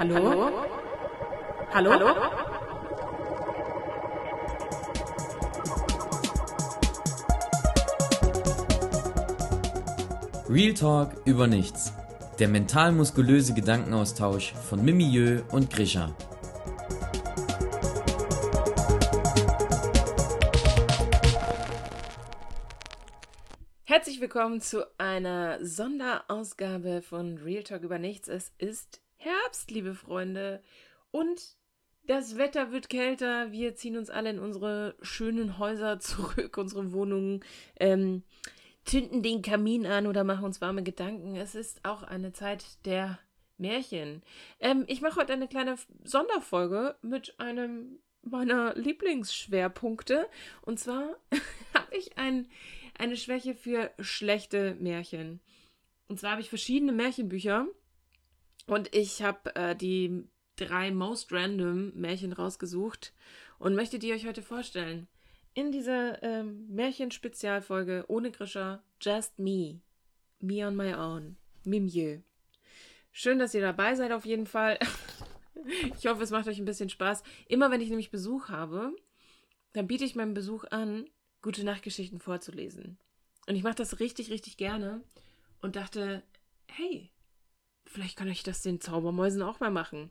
Hallo? 0.00 0.50
Hallo? 1.74 1.92
Hallo? 1.92 2.06
Real 10.48 10.72
Talk 10.72 11.10
über 11.26 11.46
nichts. 11.46 11.92
Der 12.38 12.48
mental-muskulöse 12.48 13.52
Gedankenaustausch 13.52 14.54
von 14.54 14.82
Mimieux 14.82 15.42
und 15.52 15.68
Grisha. 15.68 16.16
Herzlich 23.84 24.22
willkommen 24.22 24.62
zu 24.62 24.86
einer 24.96 25.62
Sonderausgabe 25.62 27.02
von 27.02 27.36
Real 27.36 27.64
Talk 27.64 27.82
über 27.82 27.98
nichts. 27.98 28.28
Es 28.28 28.50
ist 28.56 29.02
Herbst, 29.50 29.72
liebe 29.72 29.94
Freunde. 29.94 30.62
Und 31.10 31.56
das 32.06 32.38
Wetter 32.38 32.70
wird 32.70 32.88
kälter. 32.88 33.50
Wir 33.50 33.74
ziehen 33.74 33.96
uns 33.96 34.08
alle 34.08 34.30
in 34.30 34.38
unsere 34.38 34.94
schönen 35.02 35.58
Häuser 35.58 35.98
zurück, 35.98 36.56
unsere 36.56 36.92
Wohnungen, 36.92 37.44
ähm, 37.80 38.22
zünden 38.84 39.24
den 39.24 39.42
Kamin 39.42 39.86
an 39.86 40.06
oder 40.06 40.22
machen 40.22 40.44
uns 40.44 40.60
warme 40.60 40.84
Gedanken. 40.84 41.34
Es 41.34 41.56
ist 41.56 41.84
auch 41.84 42.04
eine 42.04 42.32
Zeit 42.32 42.64
der 42.84 43.18
Märchen. 43.58 44.22
Ähm, 44.60 44.84
ich 44.86 45.00
mache 45.00 45.18
heute 45.18 45.32
eine 45.32 45.48
kleine 45.48 45.74
Sonderfolge 46.04 46.94
mit 47.02 47.34
einem 47.40 47.98
meiner 48.22 48.76
Lieblingsschwerpunkte. 48.76 50.28
Und 50.62 50.78
zwar 50.78 51.16
habe 51.74 51.96
ich 51.96 52.16
ein, 52.16 52.48
eine 52.96 53.16
Schwäche 53.16 53.56
für 53.56 53.90
schlechte 53.98 54.76
Märchen. 54.78 55.40
Und 56.06 56.20
zwar 56.20 56.32
habe 56.32 56.40
ich 56.40 56.50
verschiedene 56.50 56.92
Märchenbücher 56.92 57.66
und 58.70 58.94
ich 58.94 59.20
habe 59.20 59.52
äh, 59.56 59.74
die 59.74 60.28
drei 60.54 60.92
most 60.92 61.32
random 61.32 61.92
Märchen 61.96 62.32
rausgesucht 62.32 63.12
und 63.58 63.74
möchte 63.74 63.98
die 63.98 64.12
euch 64.12 64.28
heute 64.28 64.42
vorstellen. 64.42 65.08
In 65.54 65.72
dieser 65.72 66.22
ähm, 66.22 66.68
Märchen-Spezialfolge 66.68 68.04
ohne 68.06 68.30
Grischer, 68.30 68.84
Just 69.00 69.40
Me. 69.40 69.80
Me 70.38 70.64
on 70.64 70.76
my 70.76 70.94
own. 70.94 71.36
Mimieux. 71.64 72.22
Schön, 73.10 73.40
dass 73.40 73.54
ihr 73.54 73.60
dabei 73.60 73.96
seid 73.96 74.12
auf 74.12 74.24
jeden 74.24 74.46
Fall. 74.46 74.78
ich 75.98 76.06
hoffe, 76.06 76.22
es 76.22 76.30
macht 76.30 76.46
euch 76.46 76.60
ein 76.60 76.64
bisschen 76.64 76.90
Spaß. 76.90 77.24
Immer 77.48 77.72
wenn 77.72 77.80
ich 77.80 77.88
nämlich 77.88 78.12
Besuch 78.12 78.50
habe, 78.50 78.94
dann 79.72 79.88
biete 79.88 80.04
ich 80.04 80.14
meinem 80.14 80.32
Besuch 80.32 80.62
an, 80.70 81.10
gute 81.42 81.64
Nachtgeschichten 81.64 82.20
vorzulesen. 82.20 82.98
Und 83.48 83.56
ich 83.56 83.64
mache 83.64 83.74
das 83.74 83.98
richtig, 83.98 84.30
richtig 84.30 84.58
gerne 84.58 85.02
und 85.60 85.74
dachte, 85.74 86.22
hey, 86.68 87.10
vielleicht 87.90 88.16
kann 88.16 88.28
ich 88.28 88.42
das 88.42 88.62
den 88.62 88.80
Zaubermäusen 88.80 89.42
auch 89.42 89.60
mal 89.60 89.70
machen. 89.70 90.10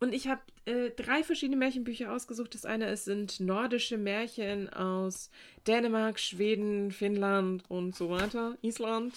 Und 0.00 0.14
ich 0.14 0.28
habe 0.28 0.40
äh, 0.64 0.90
drei 0.90 1.24
verschiedene 1.24 1.56
Märchenbücher 1.56 2.12
ausgesucht. 2.12 2.54
Das 2.54 2.64
eine 2.64 2.88
ist, 2.90 3.04
sind 3.04 3.40
nordische 3.40 3.98
Märchen 3.98 4.68
aus 4.72 5.30
Dänemark, 5.66 6.20
Schweden, 6.20 6.92
Finnland 6.92 7.64
und 7.68 7.96
so 7.96 8.08
weiter. 8.10 8.56
Island. 8.62 9.14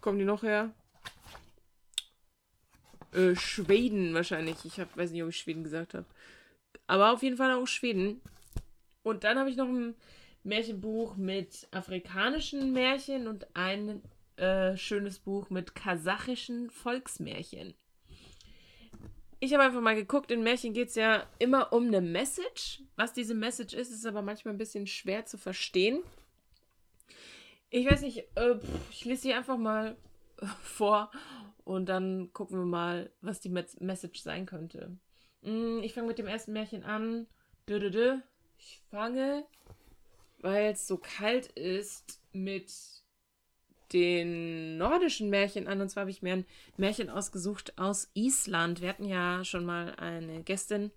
Kommen 0.00 0.18
die 0.18 0.24
noch 0.24 0.42
her? 0.42 0.72
Äh, 3.12 3.36
Schweden 3.36 4.14
wahrscheinlich. 4.14 4.56
Ich 4.64 4.80
hab, 4.80 4.96
weiß 4.96 5.10
nicht, 5.10 5.22
ob 5.22 5.28
ich 5.28 5.36
Schweden 5.36 5.64
gesagt 5.64 5.94
habe. 5.94 6.06
Aber 6.86 7.12
auf 7.12 7.22
jeden 7.22 7.36
Fall 7.36 7.52
auch 7.52 7.66
Schweden. 7.66 8.20
Und 9.02 9.24
dann 9.24 9.38
habe 9.38 9.50
ich 9.50 9.56
noch 9.56 9.68
ein 9.68 9.94
Märchenbuch 10.44 11.16
mit 11.16 11.68
afrikanischen 11.72 12.72
Märchen 12.72 13.28
und 13.28 13.46
ein 13.54 14.02
äh, 14.36 14.76
schönes 14.76 15.18
Buch 15.18 15.50
mit 15.50 15.74
kasachischen 15.74 16.70
Volksmärchen. 16.70 17.74
Ich 19.38 19.52
habe 19.52 19.64
einfach 19.64 19.80
mal 19.80 19.94
geguckt, 19.94 20.30
in 20.30 20.42
Märchen 20.42 20.72
geht 20.72 20.88
es 20.88 20.94
ja 20.94 21.26
immer 21.38 21.72
um 21.72 21.86
eine 21.86 22.00
Message. 22.00 22.82
Was 22.96 23.12
diese 23.12 23.34
Message 23.34 23.74
ist, 23.74 23.90
ist 23.90 24.06
aber 24.06 24.22
manchmal 24.22 24.54
ein 24.54 24.58
bisschen 24.58 24.86
schwer 24.86 25.26
zu 25.26 25.36
verstehen. 25.36 26.02
Ich 27.68 27.90
weiß 27.90 28.00
nicht, 28.00 28.24
äh, 28.36 28.58
ich 28.90 29.04
lese 29.04 29.22
sie 29.22 29.34
einfach 29.34 29.58
mal 29.58 29.96
vor 30.62 31.10
und 31.64 31.88
dann 31.88 32.32
gucken 32.32 32.58
wir 32.58 32.64
mal, 32.64 33.10
was 33.20 33.40
die 33.40 33.50
Message 33.50 34.22
sein 34.22 34.46
könnte. 34.46 34.96
Mm, 35.42 35.80
ich 35.82 35.92
fange 35.92 36.08
mit 36.08 36.18
dem 36.18 36.26
ersten 36.26 36.52
Märchen 36.52 36.84
an. 36.84 37.26
Ich 38.58 38.80
fange, 38.90 39.44
weil 40.40 40.72
es 40.72 40.86
so 40.86 40.96
kalt 40.96 41.48
ist, 41.48 42.22
mit 42.32 42.72
den 43.92 44.78
nordischen 44.78 45.30
Märchen 45.30 45.66
an. 45.68 45.80
Und 45.80 45.88
zwar 45.88 46.02
habe 46.02 46.10
ich 46.10 46.22
mir 46.22 46.34
ein 46.34 46.46
Märchen 46.76 47.10
ausgesucht 47.10 47.78
aus 47.78 48.10
Island. 48.14 48.80
Wir 48.80 48.88
hatten 48.88 49.04
ja 49.04 49.44
schon 49.44 49.64
mal 49.64 49.94
eine 49.96 50.42
Gästin 50.42 50.90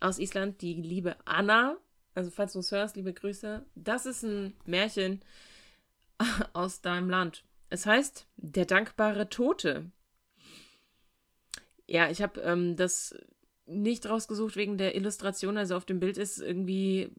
aus 0.00 0.18
Island, 0.18 0.62
die 0.62 0.74
liebe 0.74 1.16
Anna. 1.24 1.76
Also 2.14 2.30
falls 2.30 2.52
du 2.52 2.58
es 2.58 2.72
hörst, 2.72 2.96
liebe 2.96 3.12
Grüße. 3.12 3.64
Das 3.74 4.06
ist 4.06 4.22
ein 4.22 4.54
Märchen 4.64 5.22
aus 6.52 6.80
deinem 6.80 7.08
Land. 7.08 7.44
Es 7.70 7.86
heißt 7.86 8.26
Der 8.36 8.66
dankbare 8.66 9.28
Tote. 9.28 9.90
Ja, 11.86 12.10
ich 12.10 12.22
habe 12.22 12.40
ähm, 12.40 12.76
das 12.76 13.14
nicht 13.66 14.08
rausgesucht 14.08 14.56
wegen 14.56 14.78
der 14.78 14.94
Illustration. 14.94 15.56
Also 15.56 15.76
auf 15.76 15.84
dem 15.84 16.00
Bild 16.00 16.18
ist 16.18 16.38
irgendwie, 16.38 17.10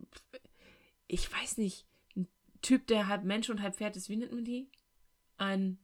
ich 1.07 1.31
weiß 1.31 1.57
nicht, 1.57 1.85
ein 2.15 2.27
Typ, 2.61 2.87
der 2.87 3.07
halb 3.07 3.23
Mensch 3.23 3.49
und 3.49 3.61
halb 3.61 3.75
Pferd 3.75 3.95
ist. 3.97 4.09
Wie 4.09 4.17
nennt 4.17 4.33
man 4.33 4.45
die? 4.45 4.67
Ein 5.37 5.77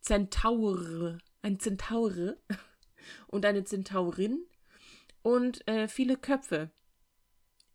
Zentaur, 0.00 1.18
ein 1.42 1.58
Zentaure 1.58 2.38
und 3.28 3.44
eine 3.44 3.64
Zentaurin 3.64 4.44
und 5.22 5.66
äh, 5.68 5.88
viele 5.88 6.16
Köpfe. 6.16 6.70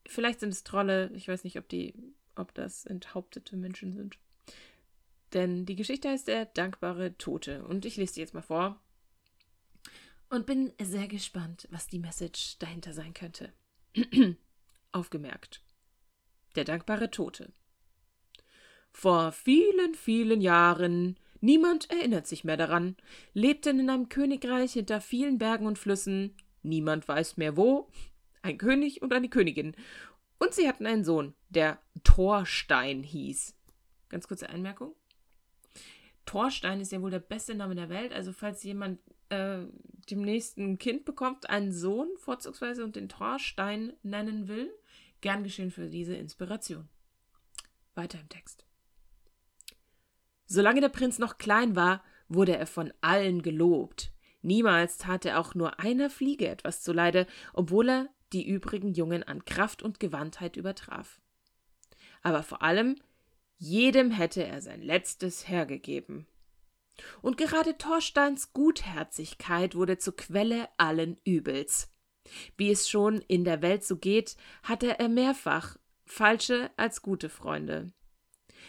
Vielleicht 0.08 0.40
sind 0.40 0.50
es 0.50 0.63
Trolle, 0.63 1.12
ich 1.13 1.28
weiß 1.28 1.44
nicht, 1.44 1.58
ob 1.58 1.68
die, 1.69 1.94
ob 2.36 2.53
das 2.53 2.86
enthauptete 2.86 3.58
Menschen 3.58 3.94
sind. 3.94 4.18
Denn 5.34 5.66
die 5.66 5.75
Geschichte 5.75 6.09
heißt 6.09 6.28
der 6.28 6.46
dankbare 6.46 7.18
Tote 7.18 7.66
und 7.66 7.86
ich 7.86 7.97
lese 7.97 8.16
die 8.16 8.19
jetzt 8.22 8.34
mal 8.34 8.42
vor 8.42 8.80
und 10.30 10.46
bin 10.46 10.74
sehr 10.81 11.07
gespannt, 11.07 11.68
was 11.72 11.88
die 11.88 12.00
Message 12.00 12.57
dahinter 12.59 12.94
sein 12.94 13.13
könnte. 13.13 13.53
Aufgemerkt. 14.92 15.62
Der 16.56 16.63
dankbare 16.63 17.12
Tote. 17.12 17.52
Vor 18.95 19.33
vielen, 19.33 19.94
vielen 19.94 20.39
Jahren, 20.39 21.19
niemand 21.41 21.91
erinnert 21.91 22.28
sich 22.28 22.45
mehr 22.45 22.56
daran, 22.56 22.95
lebten 23.33 23.78
in 23.78 23.89
einem 23.89 24.07
Königreich 24.07 24.72
hinter 24.72 25.01
vielen 25.01 25.38
Bergen 25.38 25.67
und 25.67 25.78
Flüssen, 25.78 26.33
niemand 26.63 27.06
weiß 27.06 27.35
mehr 27.35 27.57
wo, 27.57 27.89
ein 28.41 28.57
König 28.57 29.01
und 29.01 29.11
eine 29.11 29.28
Königin. 29.28 29.75
Und 30.39 30.53
sie 30.53 30.66
hatten 30.66 30.85
einen 30.85 31.03
Sohn, 31.03 31.33
der 31.50 31.78
Thorstein 32.06 33.03
hieß. 33.03 33.53
Ganz 34.07 34.29
kurze 34.29 34.50
Einmerkung. 34.50 34.95
Thorstein 36.25 36.79
ist 36.79 36.94
ja 36.94 37.01
wohl 37.01 37.12
der 37.12 37.19
beste 37.19 37.53
Name 37.53 37.75
der 37.75 37.89
Welt. 37.89 38.13
Also 38.13 38.31
falls 38.31 38.63
jemand 38.63 39.01
äh, 39.27 39.66
demnächst 40.09 40.57
ein 40.57 40.77
Kind 40.77 41.03
bekommt, 41.03 41.50
einen 41.50 41.73
Sohn 41.73 42.07
vorzugsweise 42.16 42.85
und 42.85 42.95
den 42.95 43.09
Thorstein 43.09 43.91
nennen 44.03 44.47
will, 44.47 44.73
gern 45.19 45.44
geschehen 45.44 45.69
für 45.69 45.89
diese 45.89 46.16
Inspiration. 46.16 46.88
Weiter 47.94 48.22
im 48.22 48.29
Text. 48.29 48.66
Solange 50.55 50.79
der 50.79 50.88
Prinz 50.88 51.19
noch 51.19 51.38
klein 51.38 51.75
war, 51.75 52.01
wurde 52.29 52.55
er 52.55 52.66
von 52.66 52.93
allen 53.01 53.41
gelobt. 53.41 54.13
Niemals 54.41 54.97
tat 54.97 55.25
er 55.25 55.38
auch 55.38 55.53
nur 55.53 55.81
einer 55.81 56.09
Fliege 56.09 56.47
etwas 56.47 56.81
zuleide, 56.81 57.27
obwohl 57.51 57.89
er 57.89 58.09
die 58.31 58.47
übrigen 58.47 58.94
Jungen 58.94 59.21
an 59.21 59.44
Kraft 59.44 59.83
und 59.83 59.99
Gewandtheit 59.99 60.55
übertraf. 60.55 61.19
Aber 62.21 62.41
vor 62.41 62.61
allem, 62.61 62.95
jedem 63.57 64.11
hätte 64.11 64.45
er 64.45 64.61
sein 64.61 64.81
letztes 64.81 65.49
hergegeben. 65.49 66.25
Und 67.21 67.35
gerade 67.35 67.77
Thorsteins 67.77 68.53
Gutherzigkeit 68.53 69.75
wurde 69.75 69.97
zur 69.97 70.15
Quelle 70.15 70.69
allen 70.77 71.18
Übels. 71.25 71.91
Wie 72.56 72.71
es 72.71 72.88
schon 72.88 73.19
in 73.27 73.44
der 73.44 73.62
Welt 73.62 73.83
so 73.83 73.97
geht, 73.97 74.38
hatte 74.63 75.00
er 75.00 75.09
mehrfach 75.09 75.75
falsche 76.06 76.71
als 76.77 77.01
gute 77.01 77.27
Freunde. 77.27 77.91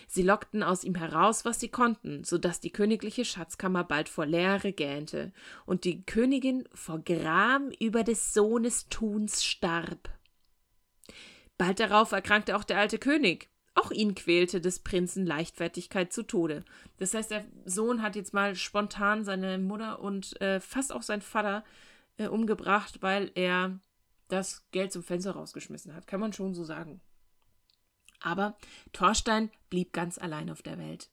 Sie 0.07 0.23
lockten 0.23 0.63
aus 0.63 0.85
ihm 0.85 0.95
heraus, 0.95 1.45
was 1.45 1.59
sie 1.59 1.69
konnten, 1.69 2.25
so 2.25 2.39
dass 2.39 2.61
die 2.61 2.71
königliche 2.71 3.25
Schatzkammer 3.25 3.85
bald 3.85 4.09
vor 4.09 4.25
Leere 4.25 4.73
gähnte 4.73 5.33
und 5.67 5.85
die 5.85 6.05
Königin 6.05 6.69
vor 6.73 7.01
Gram 7.01 7.71
über 7.81 8.05
des 8.05 8.33
Sohnes 8.33 8.89
Tuns 8.89 9.45
starb. 9.45 10.09
Bald 11.59 11.81
darauf 11.81 12.13
erkrankte 12.13 12.57
auch 12.57 12.65
der 12.65 12.79
alte 12.79 12.99
König. 12.99 13.49
Auch 13.75 13.91
ihn 13.91 14.15
quälte 14.15 14.61
des 14.61 14.79
Prinzen 14.79 15.27
Leichtfertigkeit 15.27 16.13
zu 16.13 16.23
Tode. 16.23 16.65
Das 16.97 17.13
heißt, 17.13 17.31
der 17.31 17.45
Sohn 17.67 18.01
hat 18.01 18.17
jetzt 18.17 18.33
mal 18.33 18.55
spontan 18.55 19.25
seine 19.25 19.59
Mutter 19.59 20.01
und 20.01 20.41
äh, 20.41 20.61
fast 20.61 20.95
auch 20.95 21.03
seinen 21.03 21.21
Vater 21.21 21.63
äh, 22.17 22.29
umgebracht, 22.29 23.03
weil 23.03 23.31
er 23.35 23.79
das 24.29 24.67
Geld 24.71 24.93
zum 24.93 25.03
Fenster 25.03 25.33
rausgeschmissen 25.33 25.95
hat. 25.95 26.07
Kann 26.07 26.21
man 26.21 26.33
schon 26.33 26.55
so 26.55 26.65
sagen. 26.65 27.01
Aber 28.21 28.57
Thorstein 28.93 29.51
blieb 29.71 29.93
ganz 29.93 30.19
allein 30.19 30.51
auf 30.51 30.63
der 30.63 30.79
Welt. 30.79 31.11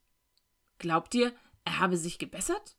Glaubt 0.80 1.14
ihr, 1.16 1.34
er 1.66 1.80
habe 1.80 1.98
sich 1.98 2.20
gebessert? 2.20 2.76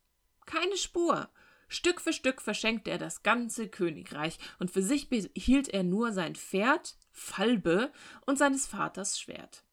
Keine 0.46 0.76
Spur. 0.76 1.28
Stück 1.68 2.00
für 2.00 2.12
Stück 2.12 2.42
verschenkte 2.42 2.90
er 2.90 2.98
das 2.98 3.22
ganze 3.22 3.68
Königreich, 3.68 4.38
und 4.58 4.70
für 4.70 4.82
sich 4.82 5.08
behielt 5.08 5.68
er 5.68 5.82
nur 5.82 6.12
sein 6.12 6.34
Pferd, 6.34 6.96
Falbe, 7.10 7.92
und 8.26 8.38
seines 8.38 8.66
Vaters 8.66 9.18
Schwert. 9.18 9.64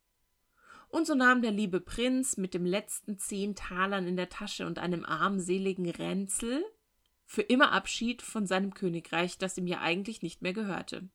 Und 0.88 1.08
so 1.08 1.16
nahm 1.16 1.42
der 1.42 1.52
liebe 1.52 1.80
Prinz 1.80 2.38
mit 2.38 2.54
dem 2.54 2.66
letzten 2.66 3.18
zehn 3.18 3.56
Talern 3.56 4.08
in 4.08 4.18
der 4.18 4.30
Tasche 4.30 4.66
und 4.66 4.78
einem 4.80 5.06
armseligen 5.06 5.90
Ränzel 5.90 6.66
für 7.26 7.42
immer 7.42 7.72
Abschied 7.72 8.22
von 8.22 8.46
seinem 8.46 8.74
Königreich, 8.74 9.38
das 9.38 9.58
ihm 9.58 9.68
ja 9.68 9.80
eigentlich 9.80 10.22
nicht 10.22 10.42
mehr 10.42 10.52
gehörte. 10.52 11.10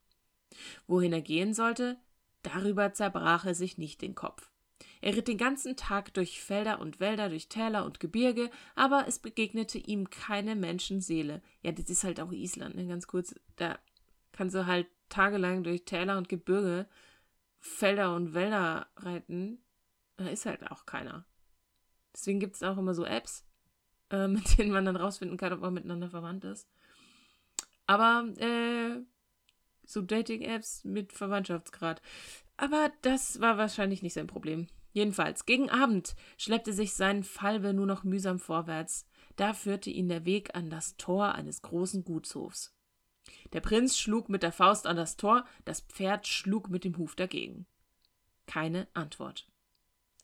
Wohin 0.86 1.12
er 1.12 1.20
gehen 1.20 1.52
sollte, 1.52 1.98
darüber 2.46 2.92
zerbrach 2.92 3.44
er 3.44 3.54
sich 3.54 3.78
nicht 3.78 4.02
den 4.02 4.14
Kopf. 4.14 4.50
Er 5.00 5.16
ritt 5.16 5.28
den 5.28 5.38
ganzen 5.38 5.76
Tag 5.76 6.14
durch 6.14 6.40
Felder 6.40 6.80
und 6.80 7.00
Wälder, 7.00 7.28
durch 7.28 7.48
Täler 7.48 7.84
und 7.84 8.00
Gebirge, 8.00 8.50
aber 8.74 9.06
es 9.06 9.18
begegnete 9.18 9.78
ihm 9.78 10.10
keine 10.10 10.56
Menschenseele. 10.56 11.42
Ja, 11.62 11.72
das 11.72 11.88
ist 11.90 12.04
halt 12.04 12.20
auch 12.20 12.32
Island, 12.32 12.76
ne? 12.76 12.86
ganz 12.86 13.06
kurz. 13.06 13.34
Da 13.56 13.78
kannst 14.32 14.54
du 14.54 14.66
halt 14.66 14.86
tagelang 15.08 15.62
durch 15.62 15.84
Täler 15.84 16.18
und 16.18 16.28
Gebirge, 16.28 16.86
Felder 17.58 18.14
und 18.14 18.34
Wälder 18.34 18.88
reiten. 18.96 19.58
Da 20.16 20.28
ist 20.28 20.46
halt 20.46 20.70
auch 20.70 20.86
keiner. 20.86 21.24
Deswegen 22.14 22.40
gibt 22.40 22.56
es 22.56 22.62
auch 22.62 22.78
immer 22.78 22.94
so 22.94 23.04
Apps, 23.04 23.44
äh, 24.10 24.28
mit 24.28 24.58
denen 24.58 24.72
man 24.72 24.84
dann 24.84 24.96
rausfinden 24.96 25.36
kann, 25.36 25.52
ob 25.52 25.60
man 25.60 25.74
miteinander 25.74 26.10
verwandt 26.10 26.44
ist. 26.44 26.68
Aber 27.86 28.26
äh, 28.38 29.02
so 29.86 30.02
Dating-Apps 30.02 30.84
mit 30.84 31.12
Verwandtschaftsgrad. 31.12 32.02
Aber 32.56 32.92
das 33.02 33.40
war 33.40 33.58
wahrscheinlich 33.58 34.02
nicht 34.02 34.14
sein 34.14 34.26
Problem. 34.26 34.66
Jedenfalls, 34.92 35.44
gegen 35.44 35.68
Abend 35.68 36.14
schleppte 36.38 36.72
sich 36.72 36.94
sein 36.94 37.22
Falbe 37.22 37.74
nur 37.74 37.86
noch 37.86 38.02
mühsam 38.02 38.38
vorwärts. 38.38 39.06
Da 39.36 39.52
führte 39.52 39.90
ihn 39.90 40.08
der 40.08 40.24
Weg 40.24 40.54
an 40.54 40.70
das 40.70 40.96
Tor 40.96 41.34
eines 41.34 41.60
großen 41.60 42.02
Gutshofs. 42.04 42.74
Der 43.52 43.60
Prinz 43.60 43.98
schlug 43.98 44.28
mit 44.28 44.42
der 44.42 44.52
Faust 44.52 44.86
an 44.86 44.96
das 44.96 45.16
Tor, 45.16 45.44
das 45.64 45.80
Pferd 45.80 46.26
schlug 46.26 46.70
mit 46.70 46.84
dem 46.84 46.96
Huf 46.96 47.14
dagegen. 47.14 47.66
Keine 48.46 48.88
Antwort. 48.94 49.46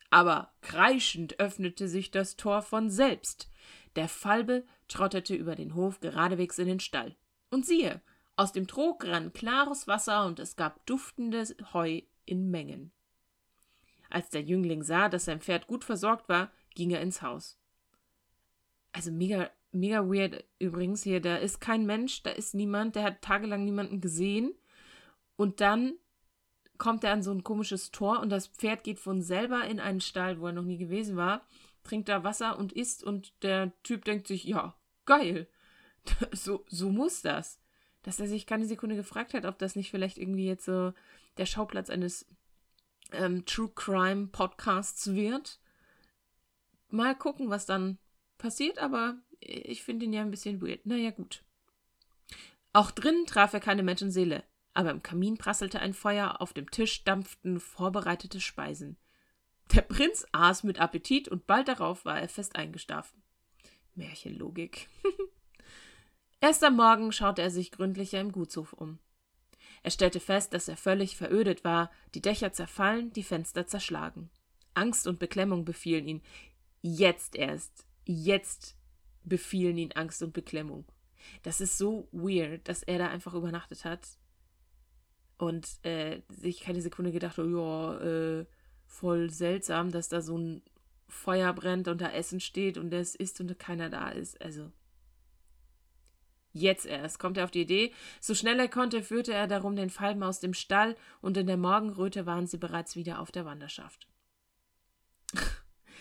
Aber 0.08 0.52
kreischend 0.60 1.40
öffnete 1.40 1.88
sich 1.88 2.10
das 2.10 2.36
Tor 2.36 2.62
von 2.62 2.90
selbst. 2.90 3.50
Der 3.96 4.08
Falbe 4.08 4.64
trottete 4.88 5.34
über 5.34 5.54
den 5.54 5.74
Hof 5.74 6.00
geradewegs 6.00 6.58
in 6.58 6.66
den 6.66 6.80
Stall. 6.80 7.16
Und 7.50 7.66
siehe, 7.66 8.00
aus 8.42 8.52
dem 8.52 8.66
Trog 8.66 9.04
rann 9.06 9.32
klares 9.32 9.86
Wasser 9.86 10.26
und 10.26 10.40
es 10.40 10.56
gab 10.56 10.84
duftendes 10.84 11.54
Heu 11.72 12.00
in 12.24 12.50
Mengen. 12.50 12.90
Als 14.10 14.30
der 14.30 14.42
Jüngling 14.42 14.82
sah, 14.82 15.08
dass 15.08 15.26
sein 15.26 15.40
Pferd 15.40 15.68
gut 15.68 15.84
versorgt 15.84 16.28
war, 16.28 16.50
ging 16.74 16.90
er 16.90 17.00
ins 17.00 17.22
Haus. 17.22 17.56
Also 18.90 19.12
mega, 19.12 19.48
mega 19.70 20.04
weird 20.04 20.44
übrigens 20.58 21.04
hier. 21.04 21.20
Da 21.20 21.36
ist 21.36 21.60
kein 21.60 21.86
Mensch, 21.86 22.24
da 22.24 22.30
ist 22.30 22.52
niemand, 22.54 22.96
der 22.96 23.04
hat 23.04 23.22
tagelang 23.22 23.64
niemanden 23.64 24.00
gesehen. 24.00 24.52
Und 25.36 25.60
dann 25.60 25.94
kommt 26.78 27.04
er 27.04 27.12
an 27.12 27.22
so 27.22 27.30
ein 27.30 27.44
komisches 27.44 27.92
Tor 27.92 28.18
und 28.18 28.30
das 28.30 28.48
Pferd 28.48 28.82
geht 28.82 28.98
von 28.98 29.22
selber 29.22 29.64
in 29.66 29.78
einen 29.78 30.00
Stall, 30.00 30.40
wo 30.40 30.48
er 30.48 30.52
noch 30.52 30.64
nie 30.64 30.78
gewesen 30.78 31.16
war, 31.16 31.46
trinkt 31.84 32.08
da 32.08 32.24
Wasser 32.24 32.58
und 32.58 32.72
isst 32.72 33.04
und 33.04 33.40
der 33.44 33.72
Typ 33.84 34.04
denkt 34.04 34.26
sich, 34.26 34.42
ja, 34.44 34.76
geil. 35.04 35.48
So, 36.32 36.64
so 36.66 36.90
muss 36.90 37.22
das. 37.22 37.61
Dass 38.02 38.20
er 38.20 38.26
sich 38.26 38.46
keine 38.46 38.66
Sekunde 38.66 38.96
gefragt 38.96 39.34
hat, 39.34 39.44
ob 39.44 39.58
das 39.58 39.76
nicht 39.76 39.90
vielleicht 39.90 40.18
irgendwie 40.18 40.46
jetzt 40.46 40.64
so 40.64 40.92
der 41.36 41.46
Schauplatz 41.46 41.88
eines 41.90 42.26
ähm, 43.12 43.44
True 43.46 43.70
Crime 43.74 44.28
Podcasts 44.28 45.14
wird. 45.14 45.60
Mal 46.88 47.16
gucken, 47.16 47.48
was 47.48 47.66
dann 47.66 47.98
passiert, 48.38 48.78
aber 48.78 49.16
ich 49.40 49.82
finde 49.82 50.04
ihn 50.04 50.12
ja 50.12 50.22
ein 50.22 50.30
bisschen 50.30 50.60
weird. 50.60 50.84
Naja, 50.86 51.10
gut. 51.10 51.42
Auch 52.72 52.90
drinnen 52.90 53.26
traf 53.26 53.52
er 53.52 53.60
keine 53.60 53.82
Menschenseele, 53.82 54.44
aber 54.74 54.90
im 54.90 55.02
Kamin 55.02 55.36
prasselte 55.36 55.80
ein 55.80 55.94
Feuer, 55.94 56.40
auf 56.40 56.52
dem 56.52 56.70
Tisch 56.70 57.04
dampften 57.04 57.60
vorbereitete 57.60 58.40
Speisen. 58.40 58.96
Der 59.74 59.82
Prinz 59.82 60.26
aß 60.32 60.64
mit 60.64 60.80
Appetit 60.80 61.28
und 61.28 61.46
bald 61.46 61.68
darauf 61.68 62.04
war 62.04 62.20
er 62.20 62.28
fest 62.28 62.56
eingeschlafen. 62.56 63.22
Märchenlogik. 63.94 64.88
Erst 66.42 66.64
am 66.64 66.74
Morgen 66.74 67.12
schaute 67.12 67.40
er 67.40 67.52
sich 67.52 67.70
gründlicher 67.70 68.20
im 68.20 68.32
Gutshof 68.32 68.72
um. 68.72 68.98
Er 69.84 69.92
stellte 69.92 70.18
fest, 70.18 70.52
dass 70.52 70.66
er 70.66 70.76
völlig 70.76 71.16
verödet 71.16 71.62
war, 71.62 71.88
die 72.16 72.20
Dächer 72.20 72.52
zerfallen, 72.52 73.12
die 73.12 73.22
Fenster 73.22 73.68
zerschlagen. 73.68 74.28
Angst 74.74 75.06
und 75.06 75.20
Beklemmung 75.20 75.64
befielen 75.64 76.08
ihn. 76.08 76.22
Jetzt 76.80 77.36
erst, 77.36 77.86
jetzt 78.06 78.76
befielen 79.22 79.78
ihn 79.78 79.92
Angst 79.92 80.20
und 80.20 80.32
Beklemmung. 80.32 80.84
Das 81.44 81.60
ist 81.60 81.78
so 81.78 82.08
weird, 82.10 82.68
dass 82.68 82.82
er 82.82 82.98
da 82.98 83.06
einfach 83.06 83.34
übernachtet 83.34 83.84
hat 83.84 84.18
und 85.38 85.68
äh, 85.84 86.22
sich 86.28 86.58
keine 86.58 86.82
Sekunde 86.82 87.12
gedacht 87.12 87.38
hat, 87.38 87.46
ja, 87.46 88.00
äh, 88.00 88.46
voll 88.84 89.30
seltsam, 89.30 89.92
dass 89.92 90.08
da 90.08 90.20
so 90.20 90.38
ein 90.38 90.62
Feuer 91.06 91.52
brennt 91.52 91.86
und 91.86 92.00
da 92.00 92.10
Essen 92.10 92.40
steht 92.40 92.78
und 92.78 92.92
es 92.92 93.14
isst 93.14 93.40
und 93.40 93.56
keiner 93.60 93.90
da 93.90 94.08
ist. 94.08 94.42
Also 94.42 94.72
Jetzt 96.52 96.84
erst 96.84 97.18
kommt 97.18 97.38
er 97.38 97.44
auf 97.44 97.50
die 97.50 97.62
Idee. 97.62 97.92
So 98.20 98.34
schnell 98.34 98.58
er 98.58 98.68
konnte, 98.68 99.02
führte 99.02 99.32
er 99.32 99.46
darum 99.46 99.74
den 99.74 99.90
Falben 99.90 100.22
aus 100.22 100.40
dem 100.40 100.54
Stall, 100.54 100.96
und 101.20 101.36
in 101.36 101.46
der 101.46 101.56
Morgenröte 101.56 102.26
waren 102.26 102.46
sie 102.46 102.58
bereits 102.58 102.94
wieder 102.94 103.20
auf 103.20 103.32
der 103.32 103.44
Wanderschaft. 103.44 104.06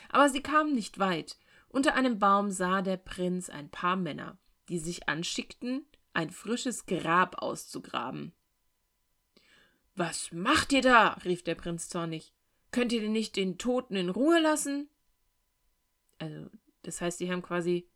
Aber 0.09 0.29
sie 0.29 0.41
kamen 0.41 0.73
nicht 0.73 0.99
weit. 0.99 1.37
Unter 1.69 1.95
einem 1.95 2.19
Baum 2.19 2.51
sah 2.51 2.81
der 2.81 2.97
Prinz 2.97 3.49
ein 3.49 3.69
paar 3.69 3.95
Männer, 3.95 4.37
die 4.67 4.79
sich 4.79 5.07
anschickten, 5.07 5.85
ein 6.13 6.29
frisches 6.29 6.85
Grab 6.85 7.41
auszugraben. 7.41 8.33
Was 9.95 10.33
macht 10.33 10.73
ihr 10.73 10.81
da? 10.81 11.13
rief 11.25 11.43
der 11.43 11.55
Prinz 11.55 11.87
zornig. 11.87 12.33
Könnt 12.71 12.91
ihr 12.91 13.01
denn 13.01 13.11
nicht 13.13 13.35
den 13.37 13.57
Toten 13.57 13.95
in 13.95 14.09
Ruhe 14.09 14.39
lassen? 14.39 14.89
Also, 16.19 16.49
das 16.83 16.99
heißt, 16.99 17.19
die 17.19 17.31
haben 17.31 17.41
quasi 17.41 17.87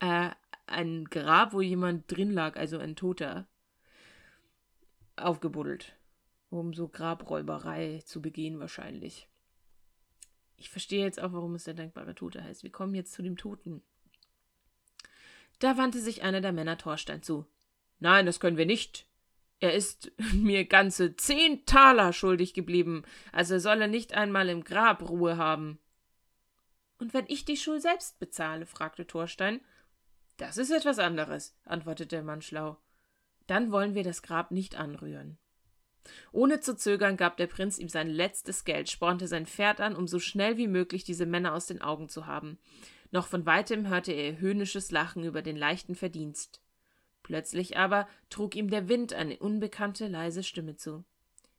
äh, 0.00 0.30
ein 0.66 1.04
Grab, 1.06 1.52
wo 1.52 1.60
jemand 1.60 2.10
drin 2.10 2.30
lag, 2.30 2.56
also 2.56 2.78
ein 2.78 2.96
Toter, 2.96 3.46
aufgebuddelt. 5.16 5.94
Um 6.50 6.72
so 6.72 6.88
Grabräuberei 6.88 8.02
zu 8.04 8.22
begehen, 8.22 8.58
wahrscheinlich. 8.58 9.28
Ich 10.56 10.70
verstehe 10.70 11.04
jetzt 11.04 11.20
auch, 11.20 11.32
warum 11.32 11.54
es 11.54 11.64
der 11.64 11.74
dankbare 11.74 12.14
Tote 12.14 12.42
heißt. 12.42 12.62
Wir 12.62 12.72
kommen 12.72 12.94
jetzt 12.94 13.12
zu 13.12 13.22
dem 13.22 13.36
Toten. 13.36 13.82
Da 15.58 15.76
wandte 15.76 16.00
sich 16.00 16.22
einer 16.22 16.40
der 16.40 16.52
Männer 16.52 16.78
Thorstein 16.78 17.22
zu. 17.22 17.46
Nein, 17.98 18.26
das 18.26 18.40
können 18.40 18.56
wir 18.56 18.66
nicht. 18.66 19.06
Er 19.60 19.74
ist 19.74 20.12
mir 20.32 20.64
ganze 20.64 21.16
zehn 21.16 21.64
Taler 21.66 22.12
schuldig 22.12 22.54
geblieben, 22.54 23.02
also 23.32 23.58
soll 23.58 23.82
er 23.82 23.88
nicht 23.88 24.14
einmal 24.14 24.48
im 24.48 24.64
Grab 24.64 25.08
Ruhe 25.08 25.36
haben. 25.36 25.78
Und 26.98 27.14
wenn 27.14 27.26
ich 27.28 27.44
die 27.44 27.56
Schuld 27.56 27.82
selbst 27.82 28.18
bezahle? 28.18 28.66
fragte 28.66 29.06
Thorstein 29.06 29.60
das 30.38 30.56
ist 30.56 30.70
etwas 30.70 30.98
anderes, 30.98 31.54
antwortete 31.64 32.16
der 32.16 32.22
Mann 32.22 32.42
schlau. 32.42 32.78
Dann 33.46 33.70
wollen 33.70 33.94
wir 33.94 34.04
das 34.04 34.22
Grab 34.22 34.50
nicht 34.50 34.76
anrühren. 34.76 35.38
Ohne 36.32 36.60
zu 36.60 36.76
zögern 36.76 37.16
gab 37.16 37.36
der 37.36 37.46
Prinz 37.46 37.78
ihm 37.78 37.88
sein 37.88 38.08
letztes 38.08 38.64
Geld, 38.64 38.88
spornte 38.88 39.26
sein 39.26 39.46
Pferd 39.46 39.80
an, 39.80 39.94
um 39.94 40.06
so 40.06 40.18
schnell 40.18 40.56
wie 40.56 40.68
möglich 40.68 41.04
diese 41.04 41.26
Männer 41.26 41.54
aus 41.54 41.66
den 41.66 41.82
Augen 41.82 42.08
zu 42.08 42.26
haben. 42.26 42.58
Noch 43.10 43.26
von 43.26 43.46
weitem 43.46 43.88
hörte 43.88 44.12
er 44.12 44.38
höhnisches 44.38 44.90
Lachen 44.90 45.24
über 45.24 45.42
den 45.42 45.56
leichten 45.56 45.94
Verdienst. 45.94 46.62
Plötzlich 47.22 47.76
aber 47.76 48.08
trug 48.30 48.54
ihm 48.56 48.70
der 48.70 48.88
Wind 48.88 49.12
eine 49.12 49.38
unbekannte 49.38 50.08
leise 50.08 50.42
Stimme 50.42 50.76
zu. 50.76 51.04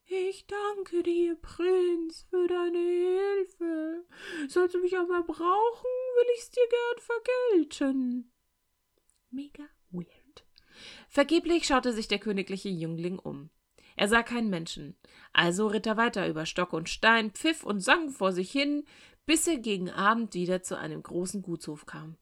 Ich 0.05 0.48
danke 0.48 1.03
dir, 1.03 1.36
Prinz, 1.36 2.25
für 2.29 2.48
deine 2.48 2.79
Hilfe. 2.79 4.05
Sollst 4.48 4.74
du 4.74 4.79
mich 4.79 4.98
auch 4.98 5.07
mal 5.07 5.21
brauchen, 5.21 5.38
will 5.43 6.27
ich's 6.36 6.50
dir 6.50 6.67
gern 6.67 7.67
vergelten. 7.77 8.31
Mega 9.31 9.63
weird. 9.91 10.45
Vergeblich 11.07 11.65
schaute 11.65 11.93
sich 11.93 12.07
der 12.07 12.19
königliche 12.19 12.69
Jüngling 12.69 13.19
um. 13.19 13.50
Er 13.95 14.07
sah 14.07 14.24
keinen 14.24 14.50
Menschen. 14.50 14.95
Also 15.33 15.67
ritt 15.67 15.86
er 15.86 15.98
weiter 15.98 16.27
über 16.27 16.45
Stock 16.45 16.74
und 16.74 16.89
Stein, 16.89 17.31
pfiff 17.31 17.63
und 17.63 17.81
sang 17.81 18.09
vor 18.09 18.31
sich 18.31 18.51
hin, 18.51 18.86
bis 19.25 19.45
er 19.48 19.57
gegen 19.57 19.89
Abend 19.89 20.33
wieder 20.33 20.63
zu 20.63 20.77
einem 20.77 21.03
großen 21.03 21.41
Gutshof 21.41 21.86
kam. 21.86 22.17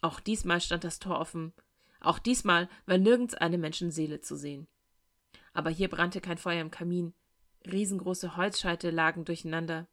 Auch 0.00 0.20
diesmal 0.20 0.60
stand 0.60 0.84
das 0.84 1.00
Tor 1.00 1.18
offen. 1.18 1.52
Auch 2.00 2.18
diesmal 2.18 2.68
war 2.86 2.98
nirgends 2.98 3.34
eine 3.34 3.58
Menschenseele 3.58 4.20
zu 4.20 4.36
sehen. 4.36 4.68
Aber 5.52 5.70
hier 5.70 5.88
brannte 5.88 6.20
kein 6.20 6.38
Feuer 6.38 6.60
im 6.60 6.70
Kamin. 6.70 7.14
Riesengroße 7.66 8.36
Holzscheite 8.36 8.90
lagen 8.90 9.24
durcheinander. 9.24 9.88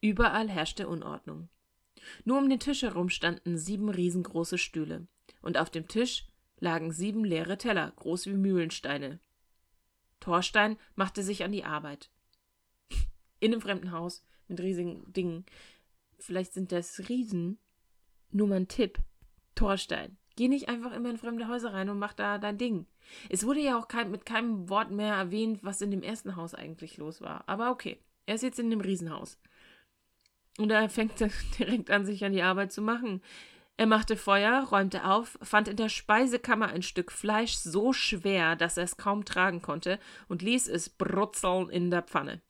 Überall 0.00 0.48
herrschte 0.48 0.86
Unordnung. 0.86 1.48
Nur 2.24 2.38
um 2.38 2.48
den 2.48 2.60
Tisch 2.60 2.82
herum 2.82 3.08
standen 3.08 3.58
sieben 3.58 3.88
riesengroße 3.88 4.58
Stühle, 4.58 5.06
und 5.42 5.58
auf 5.58 5.70
dem 5.70 5.88
Tisch 5.88 6.26
lagen 6.58 6.92
sieben 6.92 7.24
leere 7.24 7.58
Teller, 7.58 7.92
groß 7.96 8.26
wie 8.26 8.34
Mühlensteine. 8.34 9.20
Thorstein 10.20 10.78
machte 10.94 11.22
sich 11.22 11.44
an 11.44 11.52
die 11.52 11.64
Arbeit. 11.64 12.10
In 13.40 13.52
einem 13.52 13.60
fremden 13.60 13.92
Haus 13.92 14.24
mit 14.48 14.60
riesigen 14.60 15.12
Dingen. 15.12 15.44
Vielleicht 16.18 16.52
sind 16.52 16.72
das 16.72 17.08
Riesen. 17.08 17.58
Nur 18.30 18.48
mal 18.48 18.56
ein 18.56 18.68
Tipp. 18.68 18.98
Torstein, 19.54 20.18
geh 20.36 20.48
nicht 20.48 20.68
einfach 20.68 20.92
immer 20.92 21.10
in 21.10 21.16
fremde 21.16 21.48
Häuser 21.48 21.72
rein 21.72 21.88
und 21.88 21.98
mach 21.98 22.12
da 22.12 22.38
dein 22.38 22.58
Ding. 22.58 22.86
Es 23.30 23.46
wurde 23.46 23.60
ja 23.60 23.78
auch 23.78 23.88
kein, 23.88 24.10
mit 24.10 24.26
keinem 24.26 24.68
Wort 24.68 24.90
mehr 24.90 25.14
erwähnt, 25.14 25.64
was 25.64 25.80
in 25.80 25.90
dem 25.90 26.02
ersten 26.02 26.36
Haus 26.36 26.54
eigentlich 26.54 26.98
los 26.98 27.20
war. 27.22 27.44
Aber 27.48 27.70
okay, 27.70 27.98
er 28.26 28.34
ist 28.34 28.42
jetzt 28.42 28.58
in 28.58 28.70
dem 28.70 28.80
Riesenhaus. 28.80 29.38
Und 30.58 30.70
er 30.70 30.88
fängt 30.88 31.20
direkt 31.58 31.90
an, 31.90 32.06
sich 32.06 32.24
an 32.24 32.32
die 32.32 32.42
Arbeit 32.42 32.72
zu 32.72 32.82
machen. 32.82 33.22
Er 33.78 33.86
machte 33.86 34.16
Feuer, 34.16 34.64
räumte 34.64 35.04
auf, 35.04 35.38
fand 35.42 35.68
in 35.68 35.76
der 35.76 35.90
Speisekammer 35.90 36.68
ein 36.68 36.82
Stück 36.82 37.12
Fleisch 37.12 37.54
so 37.56 37.92
schwer, 37.92 38.56
dass 38.56 38.78
er 38.78 38.84
es 38.84 38.96
kaum 38.96 39.26
tragen 39.26 39.60
konnte 39.60 39.98
und 40.28 40.40
ließ 40.40 40.68
es 40.68 40.88
brutzeln 40.88 41.68
in 41.68 41.90
der 41.90 42.02
Pfanne. 42.02 42.40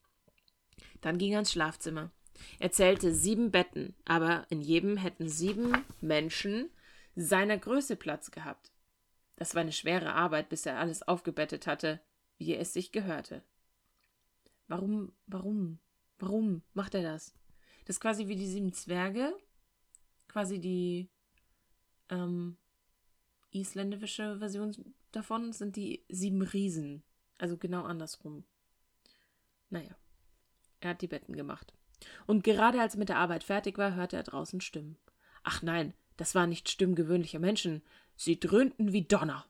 Dann 1.01 1.19
ging 1.19 1.33
er 1.33 1.41
ins 1.41 1.53
Schlafzimmer. 1.53 2.13
Er 2.61 2.71
zählte 2.71 3.13
sieben 3.13 3.51
Betten, 3.51 3.95
aber 4.05 4.47
in 4.51 4.61
jedem 4.61 4.97
hätten 4.97 5.29
sieben 5.29 5.85
Menschen 6.01 6.71
seiner 7.17 7.59
Größe 7.59 7.97
Platz 7.97 8.31
gehabt. 8.31 8.71
Das 9.37 9.55
war 9.55 9.63
eine 9.63 9.73
schwere 9.73 10.15
Arbeit, 10.15 10.49
bis 10.49 10.65
er 10.65 10.79
alles 10.79 11.03
aufgebettet 11.03 11.67
hatte, 11.67 12.01
wie 12.39 12.55
es 12.55 12.73
sich 12.73 12.93
gehörte. 12.93 13.43
Warum, 14.69 15.13
warum, 15.27 15.79
warum 16.19 16.63
macht 16.73 16.95
er 16.95 17.03
das? 17.03 17.35
Das 17.87 17.97
ist 17.97 18.01
quasi 18.01 18.27
wie 18.27 18.37
die 18.37 18.49
sieben 18.49 18.73
Zwerge, 18.73 19.33
quasi 20.29 20.59
die 20.59 21.09
ähm, 22.11 22.57
isländische 23.53 24.39
Version 24.39 24.75
davon 25.13 25.53
sind 25.53 25.77
die 25.77 26.05
sieben 26.09 26.43
Riesen. 26.43 27.03
Also 27.39 27.57
genau 27.57 27.85
andersrum. 27.85 28.45
Naja, 29.71 29.97
er 30.81 30.91
hat 30.91 31.01
die 31.01 31.07
Betten 31.07 31.37
gemacht. 31.37 31.73
Und 32.27 32.45
gerade 32.45 32.81
als 32.81 32.95
er 32.95 32.99
mit 32.99 33.09
der 33.09 33.19
Arbeit 33.19 33.45
fertig 33.45 33.79
war, 33.79 33.95
hörte 33.95 34.17
er 34.17 34.23
draußen 34.25 34.61
Stimmen. 34.61 34.97
Ach 35.45 35.63
nein, 35.63 35.95
das 36.17 36.35
waren 36.35 36.51
nicht 36.51 36.69
Stimmen 36.69 36.97
gewöhnlicher 36.97 37.39
Menschen. 37.39 37.83
Sie 38.17 38.41
dröhnten 38.41 38.93
wie 38.93 39.03
Donner. 39.03 39.47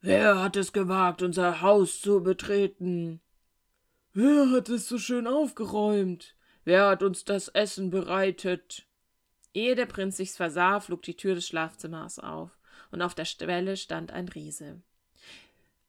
Wer 0.00 0.40
hat 0.40 0.56
es 0.56 0.72
gewagt, 0.72 1.22
unser 1.22 1.60
Haus 1.60 2.00
zu 2.00 2.22
betreten? 2.22 3.20
Wer 4.14 4.50
hat 4.50 4.70
es 4.70 4.88
so 4.88 4.98
schön 4.98 5.26
aufgeräumt? 5.26 6.36
Wer 6.68 6.88
hat 6.88 7.02
uns 7.02 7.24
das 7.24 7.48
Essen 7.48 7.88
bereitet? 7.88 8.86
Ehe 9.54 9.74
der 9.74 9.86
Prinz 9.86 10.18
sich's 10.18 10.36
versah, 10.36 10.80
flog 10.80 11.00
die 11.00 11.16
Tür 11.16 11.34
des 11.34 11.46
Schlafzimmers 11.46 12.18
auf, 12.18 12.58
und 12.90 13.00
auf 13.00 13.14
der 13.14 13.24
Schwelle 13.24 13.78
stand 13.78 14.12
ein 14.12 14.28
Riese. 14.28 14.82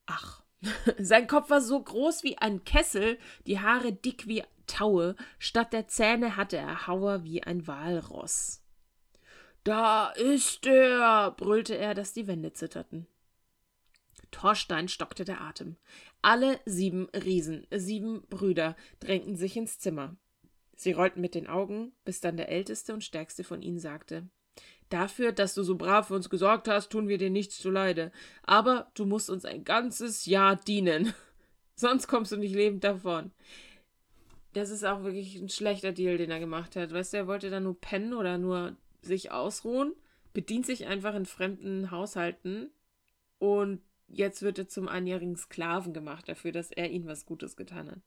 Ach, 0.05 0.41
sein 0.97 1.27
Kopf 1.27 1.49
war 1.49 1.59
so 1.59 1.83
groß 1.83 2.23
wie 2.23 2.37
ein 2.37 2.63
Kessel, 2.63 3.19
die 3.45 3.59
Haare 3.59 3.91
dick 3.91 4.25
wie 4.29 4.45
Taue, 4.67 5.17
statt 5.37 5.73
der 5.73 5.89
Zähne 5.89 6.37
hatte 6.37 6.55
er 6.55 6.87
Hauer 6.87 7.25
wie 7.25 7.43
ein 7.43 7.67
Walross. 7.67 8.63
Da 9.65 10.11
ist 10.11 10.65
er, 10.65 11.31
brüllte 11.31 11.77
er, 11.77 11.93
dass 11.93 12.13
die 12.13 12.25
Wände 12.25 12.53
zitterten. 12.53 13.05
Thorstein 14.31 14.87
stockte 14.87 15.25
der 15.25 15.41
Atem. 15.41 15.75
Alle 16.21 16.57
sieben 16.65 17.09
Riesen, 17.09 17.67
sieben 17.69 18.21
Brüder, 18.29 18.77
drängten 19.01 19.35
sich 19.35 19.57
ins 19.57 19.77
Zimmer. 19.77 20.15
Sie 20.81 20.93
rollten 20.93 21.19
mit 21.19 21.35
den 21.35 21.47
Augen, 21.47 21.91
bis 22.05 22.21
dann 22.21 22.37
der 22.37 22.47
älteste 22.47 22.93
und 22.93 23.03
stärkste 23.03 23.43
von 23.43 23.61
ihnen 23.61 23.79
sagte 23.79 24.29
Dafür, 24.87 25.33
dass 25.33 25.53
du 25.53 25.61
so 25.61 25.75
brav 25.75 26.07
für 26.07 26.15
uns 26.15 26.29
gesorgt 26.29 26.69
hast, 26.69 26.89
tun 26.89 27.09
wir 27.09 27.17
dir 27.17 27.29
nichts 27.29 27.59
zuleide. 27.59 28.13
Aber 28.43 28.89
du 28.93 29.05
musst 29.05 29.29
uns 29.29 29.43
ein 29.43 29.65
ganzes 29.65 30.25
Jahr 30.25 30.55
dienen. 30.55 31.13
Sonst 31.75 32.07
kommst 32.07 32.31
du 32.31 32.37
nicht 32.37 32.55
lebend 32.55 32.85
davon. 32.85 33.31
Das 34.53 34.69
ist 34.69 34.85
auch 34.85 35.03
wirklich 35.03 35.35
ein 35.35 35.49
schlechter 35.49 35.91
Deal, 35.91 36.17
den 36.17 36.31
er 36.31 36.39
gemacht 36.39 36.77
hat. 36.77 36.93
Weißt 36.93 37.11
du, 37.11 37.17
er 37.17 37.27
wollte 37.27 37.49
da 37.49 37.59
nur 37.59 37.77
pennen 37.77 38.13
oder 38.13 38.37
nur 38.37 38.77
sich 39.01 39.31
ausruhen, 39.31 39.93
bedient 40.31 40.65
sich 40.65 40.87
einfach 40.87 41.13
in 41.13 41.25
fremden 41.25 41.91
Haushalten 41.91 42.71
und 43.37 43.81
jetzt 44.07 44.43
wird 44.43 44.57
er 44.57 44.69
zum 44.69 44.87
einjährigen 44.87 45.35
Sklaven 45.35 45.93
gemacht 45.93 46.29
dafür, 46.29 46.53
dass 46.53 46.71
er 46.71 46.89
ihnen 46.89 47.05
was 47.05 47.25
Gutes 47.25 47.57
getan 47.57 47.91
hat. 47.91 47.99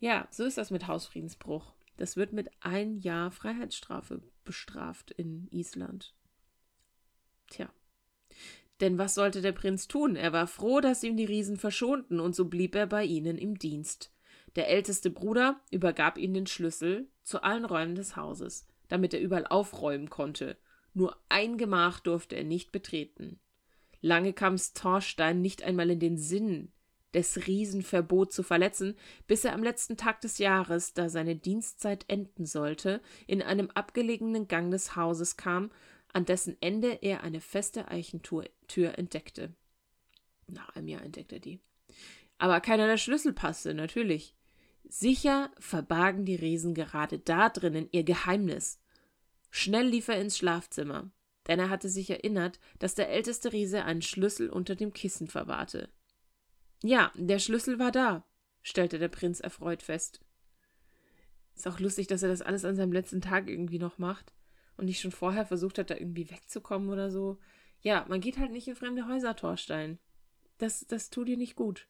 Ja, 0.00 0.28
so 0.30 0.44
ist 0.44 0.58
das 0.58 0.70
mit 0.70 0.86
Hausfriedensbruch. 0.86 1.72
Das 1.96 2.16
wird 2.16 2.32
mit 2.32 2.50
ein 2.60 2.98
Jahr 2.98 3.30
Freiheitsstrafe 3.30 4.22
bestraft 4.44 5.10
in 5.12 5.48
Island. 5.50 6.14
Tja. 7.50 7.72
Denn 8.80 8.98
was 8.98 9.14
sollte 9.14 9.40
der 9.40 9.52
Prinz 9.52 9.86
tun? 9.86 10.16
Er 10.16 10.32
war 10.32 10.46
froh, 10.46 10.80
dass 10.80 11.04
ihm 11.04 11.16
die 11.16 11.24
Riesen 11.24 11.56
verschonten, 11.56 12.18
und 12.18 12.34
so 12.34 12.46
blieb 12.46 12.74
er 12.74 12.86
bei 12.86 13.04
ihnen 13.04 13.38
im 13.38 13.58
Dienst. 13.58 14.12
Der 14.56 14.68
älteste 14.68 15.10
Bruder 15.10 15.60
übergab 15.70 16.18
ihm 16.18 16.34
den 16.34 16.46
Schlüssel 16.46 17.08
zu 17.22 17.42
allen 17.42 17.64
Räumen 17.64 17.94
des 17.94 18.16
Hauses, 18.16 18.66
damit 18.88 19.14
er 19.14 19.20
überall 19.20 19.46
aufräumen 19.46 20.10
konnte. 20.10 20.56
Nur 20.92 21.16
ein 21.28 21.58
Gemach 21.58 22.00
durfte 22.00 22.36
er 22.36 22.44
nicht 22.44 22.72
betreten. 22.72 23.40
Lange 24.00 24.32
kam 24.32 24.54
es 24.54 24.74
Thorstein 24.74 25.40
nicht 25.40 25.62
einmal 25.62 25.90
in 25.90 25.98
den 25.98 26.18
Sinn, 26.18 26.72
des 27.14 27.46
Riesenverbot 27.46 28.32
zu 28.32 28.42
verletzen, 28.42 28.96
bis 29.26 29.44
er 29.44 29.54
am 29.54 29.62
letzten 29.62 29.96
Tag 29.96 30.20
des 30.20 30.38
Jahres, 30.38 30.94
da 30.94 31.08
seine 31.08 31.36
Dienstzeit 31.36 32.04
enden 32.08 32.46
sollte, 32.46 33.00
in 33.26 33.42
einem 33.42 33.70
abgelegenen 33.70 34.48
Gang 34.48 34.70
des 34.70 34.96
Hauses 34.96 35.36
kam, 35.36 35.70
an 36.12 36.24
dessen 36.24 36.56
Ende 36.60 37.02
er 37.02 37.22
eine 37.22 37.40
feste 37.40 37.88
Eichentür 37.88 38.48
entdeckte. 38.98 39.54
Nach 40.46 40.74
einem 40.76 40.88
Jahr 40.88 41.02
entdeckte 41.02 41.36
er 41.36 41.40
die. 41.40 41.60
Aber 42.38 42.60
keiner 42.60 42.86
der 42.86 42.98
Schlüssel 42.98 43.32
passte, 43.32 43.74
natürlich. 43.74 44.34
Sicher 44.88 45.50
verbargen 45.58 46.24
die 46.24 46.36
Riesen 46.36 46.74
gerade 46.74 47.18
da 47.18 47.48
drinnen 47.48 47.88
ihr 47.90 48.04
Geheimnis. 48.04 48.80
Schnell 49.50 49.86
lief 49.86 50.08
er 50.08 50.20
ins 50.20 50.36
Schlafzimmer, 50.36 51.10
denn 51.46 51.58
er 51.58 51.70
hatte 51.70 51.88
sich 51.88 52.10
erinnert, 52.10 52.60
dass 52.78 52.94
der 52.94 53.08
älteste 53.08 53.52
Riese 53.52 53.84
einen 53.84 54.02
Schlüssel 54.02 54.50
unter 54.50 54.74
dem 54.74 54.92
Kissen 54.92 55.26
verwahrte. 55.26 55.88
Ja, 56.86 57.10
der 57.14 57.38
Schlüssel 57.38 57.78
war 57.78 57.90
da, 57.90 58.26
stellte 58.60 58.98
der 58.98 59.08
Prinz 59.08 59.40
erfreut 59.40 59.82
fest. 59.82 60.20
Ist 61.54 61.66
auch 61.66 61.80
lustig, 61.80 62.08
dass 62.08 62.22
er 62.22 62.28
das 62.28 62.42
alles 62.42 62.66
an 62.66 62.76
seinem 62.76 62.92
letzten 62.92 63.22
Tag 63.22 63.48
irgendwie 63.48 63.78
noch 63.78 63.96
macht 63.96 64.34
und 64.76 64.84
nicht 64.84 65.00
schon 65.00 65.10
vorher 65.10 65.46
versucht 65.46 65.78
hat, 65.78 65.88
da 65.88 65.94
irgendwie 65.94 66.30
wegzukommen 66.30 66.90
oder 66.90 67.10
so. 67.10 67.38
Ja, 67.80 68.04
man 68.10 68.20
geht 68.20 68.36
halt 68.36 68.52
nicht 68.52 68.68
in 68.68 68.76
fremde 68.76 69.08
Häuser, 69.08 69.34
Torstein. 69.34 69.98
Das, 70.58 70.86
das 70.86 71.08
tut 71.08 71.28
dir 71.28 71.38
nicht 71.38 71.56
gut. 71.56 71.88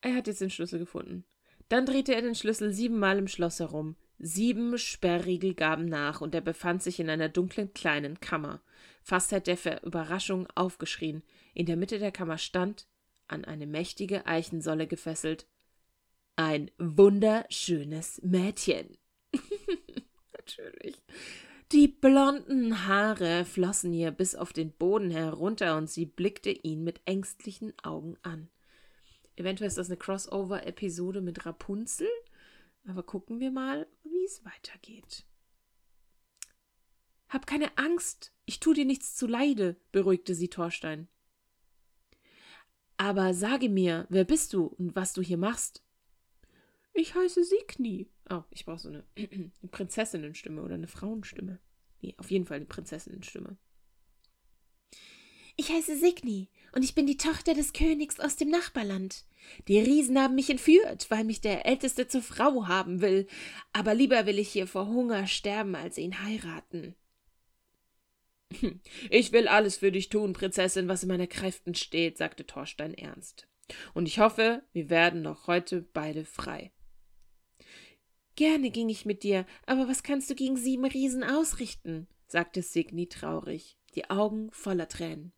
Er 0.00 0.14
hat 0.14 0.26
jetzt 0.26 0.40
den 0.40 0.48
Schlüssel 0.48 0.78
gefunden. 0.78 1.26
Dann 1.68 1.84
drehte 1.84 2.14
er 2.14 2.22
den 2.22 2.34
Schlüssel 2.34 2.72
siebenmal 2.72 3.18
im 3.18 3.28
Schloss 3.28 3.60
herum. 3.60 3.96
Sieben 4.18 4.78
Sperrriegel 4.78 5.52
gaben 5.52 5.84
nach, 5.84 6.22
und 6.22 6.34
er 6.34 6.40
befand 6.40 6.82
sich 6.82 6.98
in 6.98 7.10
einer 7.10 7.28
dunklen 7.28 7.74
kleinen 7.74 8.20
Kammer. 8.20 8.62
Fast 9.02 9.32
hätte 9.32 9.50
er 9.50 9.58
für 9.58 9.82
Überraschung 9.84 10.48
aufgeschrien. 10.54 11.22
In 11.52 11.66
der 11.66 11.76
Mitte 11.76 11.98
der 11.98 12.10
Kammer 12.10 12.38
stand, 12.38 12.86
an 13.28 13.44
eine 13.44 13.66
mächtige 13.66 14.26
Eichensäule 14.26 14.86
gefesselt. 14.86 15.46
Ein 16.36 16.70
wunderschönes 16.78 18.20
Mädchen. 18.22 18.98
Natürlich. 20.32 21.02
Die 21.72 21.88
blonden 21.88 22.86
Haare 22.86 23.44
flossen 23.44 23.92
ihr 23.92 24.10
bis 24.10 24.34
auf 24.34 24.54
den 24.54 24.72
Boden 24.72 25.10
herunter 25.10 25.76
und 25.76 25.90
sie 25.90 26.06
blickte 26.06 26.50
ihn 26.50 26.82
mit 26.82 27.02
ängstlichen 27.04 27.74
Augen 27.82 28.16
an. 28.22 28.48
Eventuell 29.36 29.68
ist 29.68 29.76
das 29.76 29.88
eine 29.88 29.98
Crossover-Episode 29.98 31.20
mit 31.20 31.44
Rapunzel, 31.44 32.08
aber 32.86 33.02
gucken 33.02 33.38
wir 33.38 33.50
mal, 33.50 33.86
wie 34.02 34.24
es 34.24 34.44
weitergeht. 34.44 35.26
Hab 37.28 37.46
keine 37.46 37.76
Angst, 37.76 38.32
ich 38.46 38.58
tu 38.60 38.72
dir 38.72 38.86
nichts 38.86 39.14
zuleide, 39.14 39.76
beruhigte 39.92 40.34
sie 40.34 40.48
Thorstein. 40.48 41.08
Aber 42.98 43.32
sage 43.32 43.68
mir, 43.68 44.06
wer 44.10 44.24
bist 44.24 44.52
du 44.52 44.66
und 44.66 44.94
was 44.94 45.12
du 45.12 45.22
hier 45.22 45.38
machst? 45.38 45.82
Ich 46.92 47.14
heiße 47.14 47.44
Signy. 47.44 48.10
Oh, 48.28 48.42
ich 48.50 48.66
brauche 48.66 48.80
so 48.80 48.88
eine, 48.88 49.04
eine 49.16 49.50
Prinzessinnenstimme 49.70 50.62
oder 50.62 50.74
eine 50.74 50.88
Frauenstimme. 50.88 51.60
Nee, 52.02 52.14
auf 52.18 52.30
jeden 52.30 52.44
Fall 52.44 52.56
eine 52.56 52.66
Prinzessinnenstimme. 52.66 53.56
Ich 55.56 55.70
heiße 55.70 55.96
Signy 55.96 56.50
und 56.72 56.84
ich 56.84 56.94
bin 56.94 57.06
die 57.06 57.16
Tochter 57.16 57.54
des 57.54 57.72
Königs 57.72 58.20
aus 58.20 58.36
dem 58.36 58.48
Nachbarland. 58.48 59.24
Die 59.66 59.78
Riesen 59.78 60.18
haben 60.18 60.34
mich 60.34 60.50
entführt, 60.50 61.10
weil 61.10 61.24
mich 61.24 61.40
der 61.40 61.66
Älteste 61.66 62.06
zur 62.06 62.22
Frau 62.22 62.66
haben 62.68 63.00
will, 63.00 63.26
aber 63.72 63.94
lieber 63.94 64.26
will 64.26 64.38
ich 64.38 64.48
hier 64.50 64.66
vor 64.66 64.86
Hunger 64.86 65.26
sterben, 65.26 65.74
als 65.74 65.98
ihn 65.98 66.22
heiraten. 66.22 66.94
Ich 69.10 69.32
will 69.32 69.48
alles 69.48 69.76
für 69.76 69.92
dich 69.92 70.08
tun, 70.08 70.32
Prinzessin, 70.32 70.88
was 70.88 71.02
in 71.02 71.08
meiner 71.08 71.26
Kräften 71.26 71.74
steht, 71.74 72.18
sagte 72.18 72.46
Thorstein 72.46 72.94
ernst. 72.94 73.46
Und 73.94 74.06
ich 74.06 74.18
hoffe, 74.18 74.62
wir 74.72 74.88
werden 74.90 75.22
noch 75.22 75.46
heute 75.46 75.82
beide 75.92 76.24
frei. 76.24 76.72
Gerne 78.36 78.70
ging 78.70 78.88
ich 78.88 79.04
mit 79.04 79.22
dir, 79.22 79.46
aber 79.66 79.88
was 79.88 80.02
kannst 80.02 80.30
du 80.30 80.34
gegen 80.34 80.56
sieben 80.56 80.84
Riesen 80.84 81.24
ausrichten? 81.24 82.06
sagte 82.26 82.62
Signy 82.62 83.08
traurig, 83.08 83.76
die 83.94 84.10
Augen 84.10 84.50
voller 84.52 84.88
Tränen. 84.88 85.32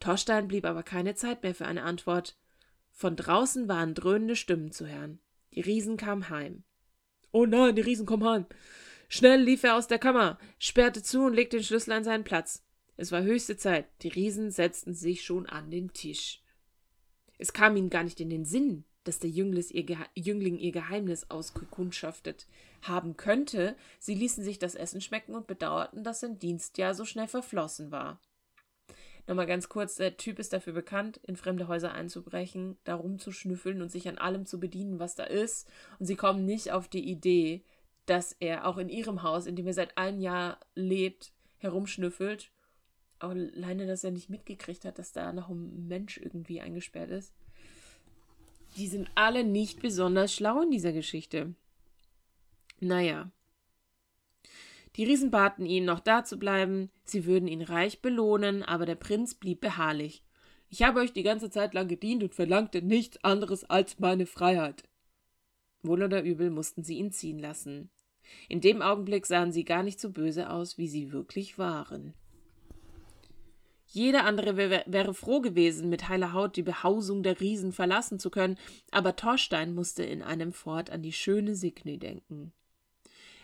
Thorstein 0.00 0.48
blieb 0.48 0.64
aber 0.64 0.82
keine 0.82 1.14
Zeit 1.14 1.42
mehr 1.42 1.54
für 1.54 1.66
eine 1.66 1.82
Antwort. 1.82 2.36
Von 2.90 3.16
draußen 3.16 3.68
waren 3.68 3.94
dröhnende 3.94 4.36
Stimmen 4.36 4.70
zu 4.70 4.86
hören. 4.86 5.20
Die 5.52 5.60
Riesen 5.60 5.96
kamen 5.96 6.30
heim. 6.30 6.64
Oh 7.32 7.46
nein, 7.46 7.74
die 7.74 7.82
Riesen 7.82 8.06
kommen 8.06 8.24
heim. 8.24 8.46
Schnell 9.08 9.42
lief 9.42 9.62
er 9.62 9.76
aus 9.76 9.86
der 9.86 9.98
Kammer, 9.98 10.38
sperrte 10.58 11.02
zu 11.02 11.24
und 11.24 11.34
legte 11.34 11.56
den 11.56 11.64
Schlüssel 11.64 11.92
an 11.92 12.04
seinen 12.04 12.24
Platz. 12.24 12.62
Es 12.96 13.12
war 13.12 13.22
höchste 13.22 13.56
Zeit. 13.56 13.86
Die 14.02 14.08
Riesen 14.08 14.50
setzten 14.50 14.94
sich 14.94 15.24
schon 15.24 15.46
an 15.46 15.70
den 15.70 15.92
Tisch. 15.92 16.42
Es 17.38 17.52
kam 17.52 17.76
ihnen 17.76 17.90
gar 17.90 18.04
nicht 18.04 18.20
in 18.20 18.30
den 18.30 18.44
Sinn, 18.44 18.84
dass 19.02 19.18
der 19.18 19.30
Jüngling 19.30 20.58
ihr 20.58 20.72
Geheimnis 20.72 21.30
ausgekundschaftet 21.30 22.46
haben 22.82 23.16
könnte. 23.16 23.76
Sie 23.98 24.14
ließen 24.14 24.44
sich 24.44 24.58
das 24.58 24.74
Essen 24.74 25.00
schmecken 25.00 25.34
und 25.34 25.46
bedauerten, 25.46 26.04
dass 26.04 26.20
sein 26.20 26.38
Dienstjahr 26.38 26.94
so 26.94 27.04
schnell 27.04 27.28
verflossen 27.28 27.90
war. 27.90 28.20
Nochmal 29.26 29.46
ganz 29.46 29.70
kurz, 29.70 29.96
der 29.96 30.18
Typ 30.18 30.38
ist 30.38 30.52
dafür 30.52 30.74
bekannt, 30.74 31.18
in 31.26 31.36
fremde 31.36 31.66
Häuser 31.66 31.92
einzubrechen, 31.92 32.76
da 32.84 32.94
rumzuschnüffeln 32.94 33.80
und 33.80 33.90
sich 33.90 34.06
an 34.06 34.18
allem 34.18 34.44
zu 34.44 34.60
bedienen, 34.60 34.98
was 34.98 35.14
da 35.14 35.24
ist. 35.24 35.66
Und 35.98 36.06
sie 36.06 36.16
kommen 36.16 36.44
nicht 36.44 36.72
auf 36.72 36.88
die 36.88 37.08
Idee, 37.10 37.62
dass 38.06 38.32
er 38.32 38.66
auch 38.66 38.78
in 38.78 38.88
ihrem 38.88 39.22
Haus, 39.22 39.46
in 39.46 39.56
dem 39.56 39.66
er 39.66 39.74
seit 39.74 39.96
einem 39.96 40.20
Jahr 40.20 40.58
lebt, 40.74 41.32
herumschnüffelt. 41.58 42.50
Alleine, 43.18 43.86
dass 43.86 44.04
er 44.04 44.10
nicht 44.10 44.28
mitgekriegt 44.28 44.84
hat, 44.84 44.98
dass 44.98 45.12
da 45.12 45.32
noch 45.32 45.48
ein 45.48 45.86
Mensch 45.88 46.18
irgendwie 46.18 46.60
eingesperrt 46.60 47.10
ist. 47.10 47.32
Die 48.76 48.88
sind 48.88 49.08
alle 49.14 49.44
nicht 49.44 49.80
besonders 49.80 50.34
schlau 50.34 50.60
in 50.62 50.70
dieser 50.70 50.92
Geschichte. 50.92 51.54
Naja, 52.80 53.30
die 54.96 55.04
Riesen 55.04 55.30
baten 55.30 55.66
ihn, 55.66 55.84
noch 55.84 56.00
da 56.00 56.24
zu 56.24 56.38
bleiben, 56.38 56.90
sie 57.04 57.26
würden 57.26 57.48
ihn 57.48 57.62
reich 57.62 58.00
belohnen, 58.00 58.62
aber 58.62 58.86
der 58.86 58.94
Prinz 58.94 59.34
blieb 59.34 59.60
beharrlich. 59.60 60.22
Ich 60.70 60.82
habe 60.82 61.00
euch 61.00 61.12
die 61.12 61.24
ganze 61.24 61.50
Zeit 61.50 61.74
lang 61.74 61.88
gedient 61.88 62.22
und 62.22 62.34
verlangte 62.34 62.80
nichts 62.80 63.22
anderes 63.24 63.68
als 63.68 63.98
meine 63.98 64.26
Freiheit. 64.26 64.84
Wohl 65.84 66.02
oder 66.02 66.22
übel 66.22 66.50
mussten 66.50 66.82
sie 66.82 66.98
ihn 66.98 67.12
ziehen 67.12 67.38
lassen. 67.38 67.90
In 68.48 68.60
dem 68.60 68.82
Augenblick 68.82 69.26
sahen 69.26 69.52
sie 69.52 69.64
gar 69.64 69.82
nicht 69.82 70.00
so 70.00 70.10
böse 70.10 70.50
aus, 70.50 70.78
wie 70.78 70.88
sie 70.88 71.12
wirklich 71.12 71.58
waren. 71.58 72.14
Jeder 73.86 74.24
andere 74.24 74.56
wäre 74.56 75.14
froh 75.14 75.40
gewesen, 75.40 75.88
mit 75.88 76.08
heiler 76.08 76.32
Haut 76.32 76.56
die 76.56 76.62
Behausung 76.62 77.22
der 77.22 77.40
Riesen 77.40 77.72
verlassen 77.72 78.18
zu 78.18 78.28
können, 78.28 78.58
aber 78.90 79.14
Thorstein 79.14 79.72
musste 79.72 80.02
in 80.02 80.20
einem 80.20 80.52
Fort 80.52 80.90
an 80.90 81.02
die 81.02 81.12
schöne 81.12 81.54
Signy 81.54 81.98
denken. 81.98 82.52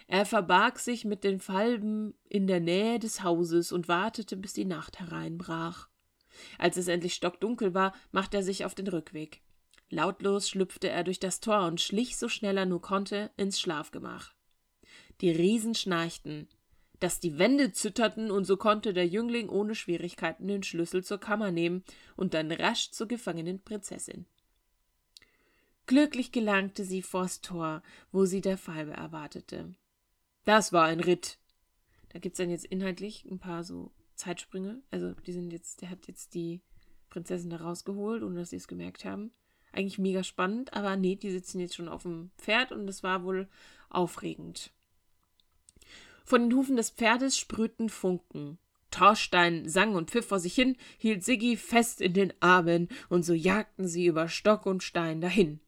Er 0.08 0.26
verbarg 0.26 0.80
sich 0.80 1.04
mit 1.04 1.22
den 1.22 1.38
Falben 1.38 2.14
in 2.28 2.48
der 2.48 2.58
Nähe 2.58 2.98
des 2.98 3.22
Hauses 3.22 3.70
und 3.70 3.86
wartete, 3.86 4.36
bis 4.36 4.52
die 4.52 4.64
Nacht 4.64 4.98
hereinbrach. 4.98 5.88
Als 6.58 6.76
es 6.76 6.88
endlich 6.88 7.14
stockdunkel 7.14 7.74
war, 7.74 7.94
machte 8.10 8.38
er 8.38 8.42
sich 8.42 8.64
auf 8.64 8.74
den 8.74 8.88
Rückweg. 8.88 9.40
Lautlos 9.90 10.48
schlüpfte 10.48 10.88
er 10.88 11.04
durch 11.04 11.18
das 11.18 11.40
Tor 11.40 11.66
und 11.66 11.80
schlich 11.80 12.16
so 12.16 12.28
schnell 12.28 12.56
er 12.56 12.66
nur 12.66 12.80
konnte 12.80 13.30
ins 13.36 13.60
Schlafgemach. 13.60 14.32
Die 15.20 15.30
Riesen 15.30 15.74
schnarchten, 15.74 16.48
dass 17.00 17.18
die 17.18 17.38
Wände 17.38 17.72
zitterten, 17.72 18.30
und 18.30 18.44
so 18.44 18.56
konnte 18.56 18.92
der 18.92 19.06
Jüngling 19.06 19.48
ohne 19.48 19.74
Schwierigkeiten 19.74 20.46
den 20.46 20.62
Schlüssel 20.62 21.02
zur 21.02 21.18
Kammer 21.18 21.50
nehmen 21.50 21.82
und 22.16 22.34
dann 22.34 22.52
rasch 22.52 22.90
zur 22.92 23.08
gefangenen 23.08 23.62
Prinzessin. 23.62 24.26
Glücklich 25.86 26.30
gelangte 26.30 26.84
sie 26.84 27.02
vors 27.02 27.40
Tor, 27.40 27.82
wo 28.12 28.26
sie 28.26 28.40
der 28.40 28.58
Falbe 28.58 28.92
erwartete. 28.92 29.74
Das 30.44 30.72
war 30.72 30.84
ein 30.84 31.00
Ritt. 31.00 31.38
Da 32.10 32.18
gibt 32.18 32.34
es 32.34 32.38
dann 32.38 32.50
jetzt 32.50 32.66
inhaltlich 32.66 33.24
ein 33.24 33.40
paar 33.40 33.64
so 33.64 33.90
Zeitsprünge. 34.14 34.82
Also, 34.90 35.14
die 35.14 35.32
sind 35.32 35.52
jetzt, 35.52 35.80
der 35.80 35.90
hat 35.90 36.06
jetzt 36.06 36.34
die 36.34 36.60
Prinzessin 37.08 37.50
da 37.50 37.56
rausgeholt, 37.56 38.22
ohne 38.22 38.40
dass 38.40 38.50
sie 38.50 38.56
es 38.56 38.68
gemerkt 38.68 39.04
haben. 39.04 39.32
Eigentlich 39.72 39.98
mega 39.98 40.24
spannend, 40.24 40.74
aber 40.74 40.96
nee, 40.96 41.16
die 41.16 41.30
sitzen 41.30 41.60
jetzt 41.60 41.76
schon 41.76 41.88
auf 41.88 42.02
dem 42.02 42.30
Pferd 42.38 42.72
und 42.72 42.86
das 42.86 43.02
war 43.02 43.24
wohl 43.24 43.48
aufregend. 43.88 44.72
Von 46.24 46.42
den 46.42 46.56
Hufen 46.56 46.76
des 46.76 46.90
Pferdes 46.90 47.38
sprühten 47.38 47.88
Funken. 47.88 48.58
Thorstein 48.90 49.68
sang 49.68 49.94
und 49.94 50.10
pfiff 50.10 50.26
vor 50.26 50.40
sich 50.40 50.54
hin, 50.54 50.76
hielt 50.98 51.24
Siggi 51.24 51.56
fest 51.56 52.00
in 52.00 52.12
den 52.12 52.32
Armen, 52.40 52.88
und 53.08 53.24
so 53.24 53.34
jagten 53.34 53.86
sie 53.86 54.06
über 54.06 54.28
Stock 54.28 54.66
und 54.66 54.82
Stein 54.82 55.20
dahin. 55.20 55.60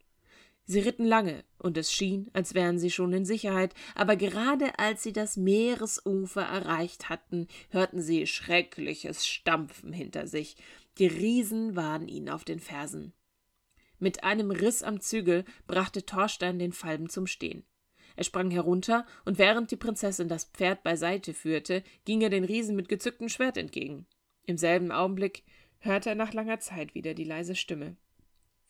Sie 0.65 0.81
ritten 0.81 1.05
lange, 1.05 1.45
und 1.59 1.77
es 1.77 1.93
schien, 1.93 2.31
als 2.33 2.55
wären 2.55 2.79
sie 2.79 2.91
schon 2.91 3.13
in 3.13 3.25
Sicherheit, 3.25 3.75
aber 3.95 4.17
gerade 4.17 4.79
als 4.79 5.03
sie 5.03 5.13
das 5.13 5.37
Meeresufer 5.37 6.43
erreicht 6.43 7.09
hatten, 7.09 7.49
hörten 7.71 8.01
sie 8.01 8.27
schreckliches 8.27 9.27
Stampfen 9.27 9.93
hinter 9.93 10.27
sich. 10.27 10.57
Die 10.99 11.07
Riesen 11.07 11.75
waren 11.75 12.09
ihnen 12.09 12.29
auf 12.29 12.45
den 12.45 12.61
Fersen. 12.61 13.13
Mit 14.03 14.25
einem 14.25 14.51
Riss 14.51 14.83
am 14.83 15.01
Zügel 15.01 15.45
brachte 15.69 16.05
Thorstein 16.05 16.59
den 16.59 16.73
Falben 16.73 17.09
zum 17.09 17.29
Stehen. 17.29 17.65
Er 18.17 18.25
sprang 18.25 18.51
herunter, 18.51 19.07
und 19.25 19.39
während 19.39 19.71
die 19.71 19.77
Prinzessin 19.77 20.29
das 20.29 20.47
Pferd 20.47 20.83
beiseite 20.83 21.33
führte, 21.33 21.85
ging 22.05 22.21
er 22.21 22.29
den 22.29 22.43
Riesen 22.43 22.75
mit 22.75 22.89
gezücktem 22.89 23.29
Schwert 23.29 23.57
entgegen. 23.57 24.07
Im 24.45 24.59
selben 24.59 24.91
Augenblick 24.91 25.45
hörte 25.79 26.11
er 26.11 26.15
nach 26.17 26.33
langer 26.33 26.59
Zeit 26.59 26.97
wieder 26.97 27.15
die 27.15 27.23
leise 27.23 27.55
Stimme. 27.55 27.97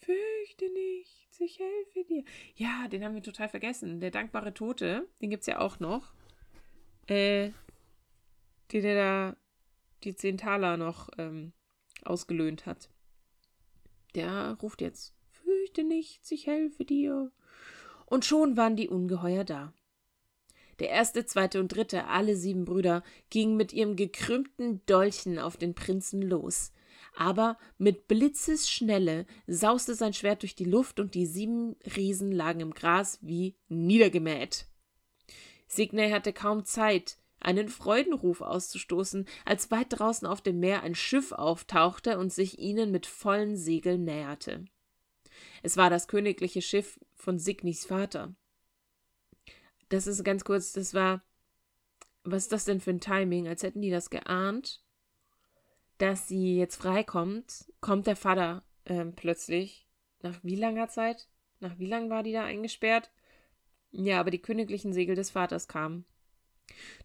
Fürchte 0.00 0.70
nicht 0.74 1.22
ich 1.42 1.58
helfe 1.58 2.04
dir. 2.04 2.24
Ja, 2.54 2.88
den 2.88 3.02
haben 3.02 3.14
wir 3.14 3.22
total 3.22 3.48
vergessen. 3.48 4.00
Der 4.00 4.10
dankbare 4.10 4.54
Tote, 4.54 5.08
den 5.20 5.30
gibt 5.30 5.42
es 5.42 5.46
ja 5.46 5.60
auch 5.60 5.80
noch. 5.80 6.12
Äh, 7.06 7.50
die 8.70 8.80
der 8.80 8.94
da 8.94 9.36
die 10.04 10.14
10 10.14 10.38
Taler 10.38 10.76
noch 10.76 11.08
ähm, 11.18 11.52
ausgelöhnt 12.04 12.66
hat. 12.66 12.90
Der 14.14 14.56
ruft 14.60 14.80
jetzt, 14.80 15.14
fürchte 15.72 15.84
nichts, 15.84 16.30
ich 16.30 16.46
helfe 16.46 16.84
dir. 16.84 17.32
Und 18.06 18.24
schon 18.24 18.56
waren 18.56 18.76
die 18.76 18.88
Ungeheuer 18.88 19.44
da. 19.44 19.72
Der 20.80 20.90
erste, 20.90 21.24
zweite 21.24 21.60
und 21.60 21.68
dritte, 21.68 22.06
alle 22.08 22.36
sieben 22.36 22.64
Brüder, 22.64 23.02
gingen 23.30 23.56
mit 23.56 23.72
ihrem 23.72 23.96
gekrümmten 23.96 24.84
Dolchen 24.86 25.38
auf 25.38 25.56
den 25.56 25.74
Prinzen 25.74 26.20
los 26.22 26.72
aber 27.14 27.58
mit 27.76 28.08
Blitzesschnelle 28.08 29.26
sauste 29.46 29.94
sein 29.94 30.14
Schwert 30.14 30.42
durch 30.42 30.54
die 30.54 30.64
Luft 30.64 30.98
und 30.98 31.14
die 31.14 31.26
sieben 31.26 31.76
Riesen 31.96 32.32
lagen 32.32 32.60
im 32.60 32.72
Gras 32.72 33.18
wie 33.20 33.54
niedergemäht. 33.68 34.66
Signey 35.66 36.10
hatte 36.10 36.32
kaum 36.32 36.64
Zeit, 36.64 37.18
einen 37.38 37.68
Freudenruf 37.68 38.40
auszustoßen, 38.40 39.26
als 39.44 39.70
weit 39.70 39.88
draußen 39.90 40.26
auf 40.26 40.40
dem 40.40 40.58
Meer 40.60 40.82
ein 40.84 40.94
Schiff 40.94 41.32
auftauchte 41.32 42.18
und 42.18 42.32
sich 42.32 42.58
ihnen 42.58 42.90
mit 42.90 43.06
vollen 43.06 43.56
Segeln 43.56 44.04
näherte. 44.04 44.64
Es 45.62 45.76
war 45.76 45.90
das 45.90 46.08
königliche 46.08 46.62
Schiff 46.62 46.98
von 47.14 47.38
Signis 47.38 47.86
Vater. 47.86 48.34
Das 49.88 50.06
ist 50.06 50.24
ganz 50.24 50.44
kurz, 50.44 50.72
das 50.72 50.94
war. 50.94 51.22
Was 52.24 52.44
ist 52.44 52.52
das 52.52 52.64
denn 52.64 52.80
für 52.80 52.90
ein 52.90 53.00
Timing? 53.00 53.48
Als 53.48 53.62
hätten 53.62 53.82
die 53.82 53.90
das 53.90 54.10
geahnt 54.10 54.82
dass 56.02 56.26
sie 56.26 56.56
jetzt 56.56 56.82
freikommt, 56.82 57.66
kommt 57.80 58.08
der 58.08 58.16
Vater 58.16 58.64
ähm, 58.86 59.14
plötzlich. 59.14 59.86
Nach 60.20 60.36
wie 60.42 60.56
langer 60.56 60.88
Zeit? 60.88 61.28
Nach 61.60 61.78
wie 61.78 61.86
lang 61.86 62.10
war 62.10 62.24
die 62.24 62.32
da 62.32 62.44
eingesperrt? 62.44 63.12
Ja, 63.92 64.18
aber 64.18 64.32
die 64.32 64.42
königlichen 64.42 64.92
Segel 64.92 65.14
des 65.14 65.30
Vaters 65.30 65.68
kamen. 65.68 66.04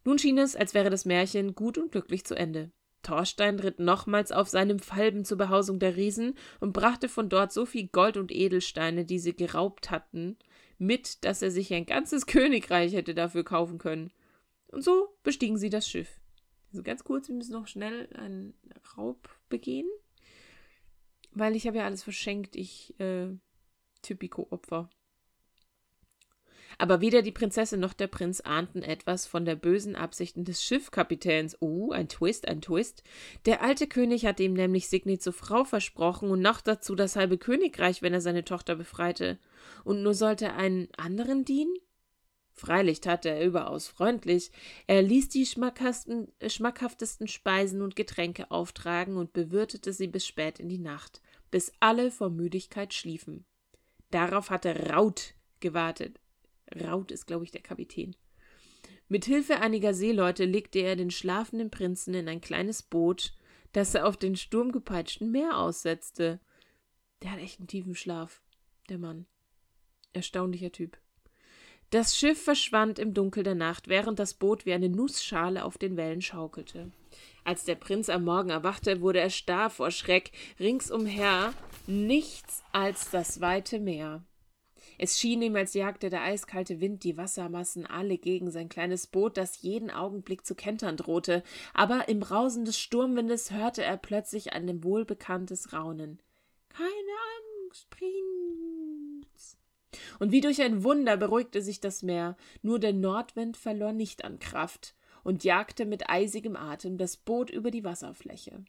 Nun 0.03 0.17
schien 0.17 0.39
es, 0.39 0.55
als 0.55 0.73
wäre 0.73 0.89
das 0.89 1.05
Märchen 1.05 1.53
gut 1.53 1.77
und 1.77 1.91
glücklich 1.91 2.25
zu 2.25 2.33
Ende. 2.33 2.71
Thorstein 3.03 3.59
ritt 3.59 3.79
nochmals 3.79 4.31
auf 4.31 4.49
seinem 4.49 4.79
Falben 4.79 5.25
zur 5.25 5.37
Behausung 5.37 5.79
der 5.79 5.95
Riesen 5.95 6.35
und 6.59 6.73
brachte 6.73 7.09
von 7.09 7.29
dort 7.29 7.53
so 7.53 7.65
viel 7.65 7.87
Gold 7.87 8.17
und 8.17 8.31
Edelsteine, 8.31 9.05
die 9.05 9.19
sie 9.19 9.35
geraubt 9.35 9.91
hatten, 9.91 10.37
mit, 10.77 11.23
dass 11.23 11.41
er 11.41 11.51
sich 11.51 11.73
ein 11.73 11.85
ganzes 11.85 12.25
Königreich 12.27 12.93
hätte 12.93 13.15
dafür 13.15 13.43
kaufen 13.43 13.77
können. 13.77 14.11
Und 14.67 14.83
so 14.83 15.15
bestiegen 15.23 15.57
sie 15.57 15.69
das 15.69 15.87
Schiff. 15.87 16.19
Also 16.71 16.83
ganz 16.83 17.03
kurz, 17.03 17.27
wir 17.29 17.35
müssen 17.35 17.53
noch 17.53 17.67
schnell 17.67 18.09
einen 18.13 18.53
Raub 18.97 19.29
begehen. 19.49 19.87
Weil 21.31 21.55
ich 21.55 21.67
habe 21.67 21.77
ja 21.77 21.85
alles 21.85 22.03
verschenkt, 22.03 22.55
ich 22.55 22.99
äh, 22.99 23.29
Typico-Opfer. 24.01 24.89
Aber 26.79 27.01
weder 27.01 27.23
die 27.23 27.31
Prinzessin 27.31 27.79
noch 27.79 27.93
der 27.93 28.07
Prinz 28.07 28.39
ahnten 28.41 28.83
etwas 28.83 29.25
von 29.25 29.45
der 29.45 29.55
bösen 29.55 29.95
Absichten 29.95 30.45
des 30.45 30.63
Schiffkapitäns. 30.63 31.57
Oh, 31.59 31.91
ein 31.91 32.07
Twist, 32.07 32.47
ein 32.47 32.61
Twist. 32.61 33.03
Der 33.45 33.63
alte 33.63 33.87
König 33.87 34.25
hatte 34.27 34.43
ihm 34.43 34.53
nämlich 34.53 34.87
Signy 34.87 35.17
zur 35.17 35.33
Frau 35.33 35.63
versprochen 35.63 36.29
und 36.29 36.41
noch 36.41 36.61
dazu 36.61 36.93
das 36.93 37.15
halbe 37.15 37.39
Königreich, 37.39 38.03
wenn 38.03 38.13
er 38.13 38.21
seine 38.21 38.45
Tochter 38.45 38.75
befreite. 38.75 39.39
Und 39.83 40.03
nur 40.03 40.13
sollte 40.13 40.45
er 40.45 40.55
einen 40.55 40.87
anderen 40.97 41.45
dienen? 41.45 41.73
Freilich 42.53 43.01
tat 43.01 43.25
er 43.25 43.43
überaus 43.43 43.87
freundlich. 43.87 44.51
Er 44.85 45.01
ließ 45.01 45.29
die 45.29 45.45
schmackhaftesten 45.45 47.27
Speisen 47.27 47.81
und 47.81 47.95
Getränke 47.95 48.51
auftragen 48.51 49.17
und 49.17 49.33
bewirtete 49.33 49.93
sie 49.93 50.07
bis 50.07 50.25
spät 50.25 50.59
in 50.59 50.69
die 50.69 50.79
Nacht, 50.79 51.21
bis 51.51 51.71
alle 51.79 52.11
vor 52.11 52.29
Müdigkeit 52.29 52.93
schliefen. 52.93 53.45
Darauf 54.09 54.49
hatte 54.49 54.89
Raut 54.89 55.35
gewartet. 55.59 56.19
Raut 56.75 57.11
ist, 57.11 57.27
glaube 57.27 57.43
ich, 57.43 57.51
der 57.51 57.61
Kapitän. 57.61 58.15
Mit 59.09 59.25
Hilfe 59.25 59.61
einiger 59.61 59.93
Seeleute 59.93 60.45
legte 60.45 60.79
er 60.79 60.95
den 60.95 61.11
schlafenden 61.11 61.71
Prinzen 61.71 62.13
in 62.13 62.27
ein 62.27 62.41
kleines 62.41 62.83
Boot, 62.83 63.33
das 63.71 63.95
er 63.95 64.05
auf 64.05 64.17
den 64.17 64.35
sturmgepeitschten 64.35 65.31
Meer 65.31 65.57
aussetzte. 65.57 66.39
Der 67.21 67.31
hat 67.31 67.39
echt 67.39 67.59
einen 67.59 67.67
tiefen 67.67 67.95
Schlaf, 67.95 68.41
der 68.89 68.97
Mann. 68.97 69.25
Erstaunlicher 70.13 70.71
Typ. 70.71 70.97
Das 71.89 72.17
Schiff 72.17 72.43
verschwand 72.43 72.99
im 72.99 73.13
Dunkel 73.13 73.43
der 73.43 73.55
Nacht, 73.55 73.87
während 73.87 74.19
das 74.19 74.33
Boot 74.33 74.65
wie 74.65 74.73
eine 74.73 74.89
Nussschale 74.89 75.63
auf 75.63 75.77
den 75.77 75.95
Wellen 75.95 76.21
schaukelte. 76.21 76.91
Als 77.45 77.63
der 77.63 77.75
Prinz 77.75 78.09
am 78.09 78.25
Morgen 78.25 78.49
erwachte, 78.49 78.99
wurde 78.99 79.21
er 79.21 79.29
starr 79.29 79.69
vor 79.69 79.89
Schreck. 79.89 80.31
Ringsumher 80.59 81.53
nichts 81.87 82.61
als 82.73 83.09
das 83.09 83.39
weite 83.39 83.79
Meer. 83.79 84.25
Es 84.97 85.19
schien 85.19 85.41
ihm, 85.41 85.55
als 85.55 85.73
jagte 85.73 86.09
der 86.09 86.23
eiskalte 86.23 86.79
Wind 86.79 87.03
die 87.03 87.17
Wassermassen 87.17 87.85
alle 87.85 88.17
gegen 88.17 88.49
sein 88.49 88.69
kleines 88.69 89.07
Boot, 89.07 89.37
das 89.37 89.61
jeden 89.61 89.91
Augenblick 89.91 90.45
zu 90.45 90.55
kentern 90.55 90.97
drohte, 90.97 91.43
aber 91.73 92.09
im 92.09 92.19
Brausen 92.19 92.65
des 92.65 92.79
Sturmwindes 92.79 93.51
hörte 93.51 93.83
er 93.83 93.97
plötzlich 93.97 94.53
ein 94.53 94.83
wohlbekanntes 94.83 95.73
Raunen. 95.73 96.19
Keine 96.69 96.87
Angst, 97.67 97.89
Prinz. 97.89 99.57
Und 100.19 100.31
wie 100.31 100.41
durch 100.41 100.61
ein 100.61 100.83
Wunder 100.83 101.17
beruhigte 101.17 101.61
sich 101.61 101.79
das 101.79 102.01
Meer, 102.01 102.35
nur 102.61 102.79
der 102.79 102.93
Nordwind 102.93 103.57
verlor 103.57 103.93
nicht 103.93 104.23
an 104.23 104.39
Kraft 104.39 104.95
und 105.23 105.43
jagte 105.43 105.85
mit 105.85 106.09
eisigem 106.09 106.55
Atem 106.55 106.97
das 106.97 107.17
Boot 107.17 107.49
über 107.49 107.69
die 107.69 107.83
Wasserfläche. 107.83 108.63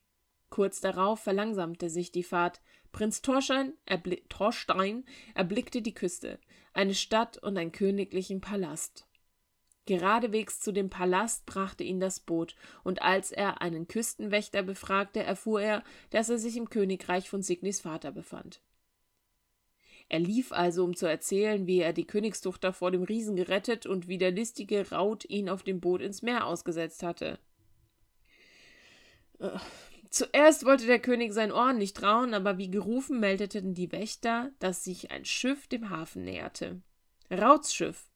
Kurz 0.50 0.80
darauf 0.80 1.20
verlangsamte 1.20 1.90
sich 1.90 2.10
die 2.10 2.22
Fahrt. 2.22 2.60
Prinz 2.92 3.20
Torstein, 3.22 3.74
erbli 3.84 4.22
Torstein 4.28 5.04
erblickte 5.34 5.82
die 5.82 5.94
Küste, 5.94 6.38
eine 6.72 6.94
Stadt 6.94 7.36
und 7.38 7.56
einen 7.58 7.72
königlichen 7.72 8.40
Palast. 8.40 9.06
Geradewegs 9.84 10.60
zu 10.60 10.72
dem 10.72 10.90
Palast 10.90 11.46
brachte 11.46 11.82
ihn 11.82 12.00
das 12.00 12.20
Boot, 12.20 12.56
und 12.84 13.00
als 13.02 13.32
er 13.32 13.62
einen 13.62 13.88
Küstenwächter 13.88 14.62
befragte, 14.62 15.22
erfuhr 15.22 15.62
er, 15.62 15.84
dass 16.10 16.28
er 16.28 16.38
sich 16.38 16.56
im 16.56 16.68
Königreich 16.68 17.30
von 17.30 17.42
Signis 17.42 17.80
Vater 17.80 18.12
befand. 18.12 18.60
Er 20.10 20.18
lief 20.18 20.52
also, 20.52 20.84
um 20.84 20.96
zu 20.96 21.06
erzählen, 21.06 21.66
wie 21.66 21.80
er 21.80 21.92
die 21.92 22.06
Königstochter 22.06 22.72
vor 22.72 22.90
dem 22.90 23.02
Riesen 23.02 23.36
gerettet 23.36 23.86
und 23.86 24.08
wie 24.08 24.18
der 24.18 24.30
listige 24.30 24.90
Raut 24.90 25.24
ihn 25.28 25.48
auf 25.48 25.62
dem 25.62 25.80
Boot 25.80 26.00
ins 26.00 26.22
Meer 26.22 26.46
ausgesetzt 26.46 27.02
hatte. 27.02 27.38
Zuerst 30.10 30.64
wollte 30.64 30.86
der 30.86 31.00
König 31.00 31.32
sein 31.32 31.52
Ohren 31.52 31.78
nicht 31.78 31.96
trauen, 31.96 32.32
aber 32.32 32.56
wie 32.56 32.70
gerufen 32.70 33.20
meldeten 33.20 33.74
die 33.74 33.92
Wächter, 33.92 34.50
dass 34.58 34.84
sich 34.84 35.10
ein 35.10 35.24
Schiff 35.24 35.66
dem 35.66 35.90
Hafen 35.90 36.24
näherte. 36.24 36.80
Rauts 37.30 37.74
Schiff. 37.74 38.08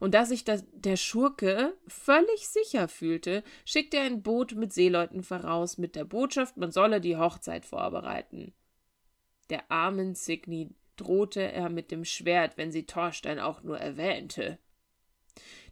Und 0.00 0.14
da 0.14 0.24
sich 0.24 0.44
das, 0.44 0.64
der 0.72 0.96
Schurke 0.96 1.76
völlig 1.86 2.48
sicher 2.48 2.88
fühlte, 2.88 3.44
schickte 3.64 3.98
er 3.98 4.04
ein 4.04 4.22
Boot 4.22 4.54
mit 4.54 4.72
Seeleuten 4.72 5.22
voraus 5.22 5.78
mit 5.78 5.94
der 5.94 6.04
Botschaft, 6.04 6.56
man 6.56 6.72
solle 6.72 7.00
die 7.00 7.16
Hochzeit 7.16 7.64
vorbereiten. 7.64 8.54
Der 9.50 9.70
armen 9.70 10.14
Signy 10.14 10.70
drohte 10.96 11.52
er 11.52 11.68
mit 11.68 11.90
dem 11.90 12.04
Schwert, 12.04 12.56
wenn 12.56 12.72
sie 12.72 12.86
Thorstein 12.86 13.38
auch 13.38 13.62
nur 13.62 13.78
erwähnte. 13.78 14.58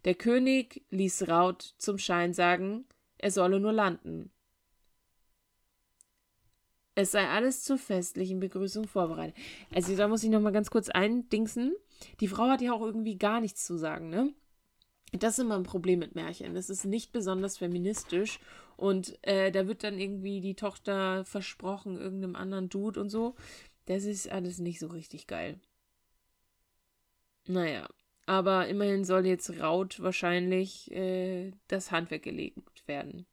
Der 0.04 0.14
König 0.14 0.84
ließ 0.90 1.28
Raut 1.28 1.74
zum 1.78 1.98
Schein 1.98 2.32
sagen, 2.32 2.86
er 3.18 3.30
solle 3.30 3.58
nur 3.58 3.72
landen. 3.72 4.30
Es 6.96 7.12
sei 7.12 7.28
alles 7.28 7.62
zur 7.62 7.76
festlichen 7.76 8.40
Begrüßung 8.40 8.88
vorbereitet. 8.88 9.36
Also 9.72 9.94
da 9.94 10.08
muss 10.08 10.24
ich 10.24 10.30
noch 10.30 10.40
mal 10.40 10.50
ganz 10.50 10.70
kurz 10.70 10.88
eindingsen. 10.88 11.76
Die 12.20 12.26
Frau 12.26 12.48
hat 12.48 12.62
ja 12.62 12.72
auch 12.72 12.80
irgendwie 12.80 13.18
gar 13.18 13.42
nichts 13.42 13.66
zu 13.66 13.76
sagen, 13.76 14.08
ne? 14.08 14.32
Das 15.12 15.34
ist 15.34 15.44
immer 15.44 15.56
ein 15.56 15.62
Problem 15.62 15.98
mit 15.98 16.14
Märchen. 16.14 16.54
Das 16.54 16.70
ist 16.70 16.86
nicht 16.86 17.12
besonders 17.12 17.58
feministisch. 17.58 18.40
Und 18.78 19.18
äh, 19.22 19.52
da 19.52 19.68
wird 19.68 19.84
dann 19.84 19.98
irgendwie 19.98 20.40
die 20.40 20.54
Tochter 20.54 21.24
versprochen, 21.26 21.98
irgendeinem 21.98 22.34
anderen 22.34 22.70
Dude 22.70 22.98
und 22.98 23.10
so. 23.10 23.34
Das 23.84 24.04
ist 24.04 24.32
alles 24.32 24.58
nicht 24.58 24.78
so 24.78 24.86
richtig 24.88 25.26
geil. 25.26 25.60
Naja, 27.46 27.88
aber 28.24 28.68
immerhin 28.68 29.04
soll 29.04 29.26
jetzt 29.26 29.60
Raut 29.60 30.00
wahrscheinlich 30.00 30.90
äh, 30.92 31.52
das 31.68 31.92
Handwerk 31.92 32.22
gelegt 32.22 32.86
werden. 32.86 33.26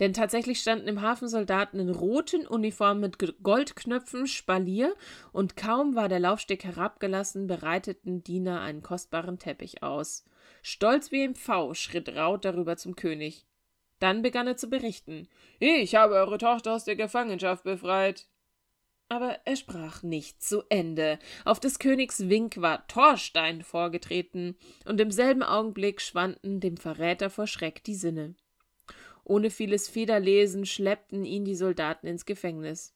Denn 0.00 0.12
tatsächlich 0.12 0.60
standen 0.60 0.88
im 0.88 1.02
Hafen 1.02 1.28
Soldaten 1.28 1.78
in 1.78 1.90
roten 1.90 2.46
Uniformen 2.46 3.00
mit 3.00 3.42
Goldknöpfen 3.42 4.26
Spalier, 4.26 4.94
und 5.32 5.56
kaum 5.56 5.94
war 5.94 6.08
der 6.08 6.20
Laufsteg 6.20 6.64
herabgelassen, 6.64 7.46
bereiteten 7.46 8.22
Diener 8.22 8.60
einen 8.60 8.82
kostbaren 8.82 9.38
Teppich 9.38 9.82
aus. 9.82 10.24
Stolz 10.62 11.12
wie 11.12 11.24
im 11.24 11.34
Pfau 11.34 11.74
schritt 11.74 12.08
Raut 12.16 12.44
darüber 12.44 12.76
zum 12.76 12.96
König. 12.96 13.46
Dann 13.98 14.22
begann 14.22 14.46
er 14.46 14.56
zu 14.56 14.68
berichten. 14.68 15.28
Ich 15.60 15.94
habe 15.94 16.14
eure 16.14 16.38
Tochter 16.38 16.74
aus 16.74 16.84
der 16.84 16.96
Gefangenschaft 16.96 17.64
befreit 17.64 18.26
aber 19.08 19.38
er 19.44 19.56
sprach 19.56 20.02
nicht 20.02 20.42
zu 20.42 20.62
Ende. 20.68 21.18
Auf 21.44 21.60
des 21.60 21.78
Königs 21.78 22.28
Wink 22.28 22.60
war 22.60 22.86
Thorstein 22.88 23.62
vorgetreten, 23.62 24.56
und 24.86 25.00
im 25.00 25.10
selben 25.10 25.42
Augenblick 25.42 26.00
schwanden 26.00 26.60
dem 26.60 26.76
Verräter 26.76 27.30
vor 27.30 27.46
Schreck 27.46 27.84
die 27.84 27.94
Sinne. 27.94 28.34
Ohne 29.24 29.50
vieles 29.50 29.88
Federlesen 29.88 30.66
schleppten 30.66 31.24
ihn 31.24 31.44
die 31.44 31.54
Soldaten 31.54 32.06
ins 32.06 32.26
Gefängnis. 32.26 32.94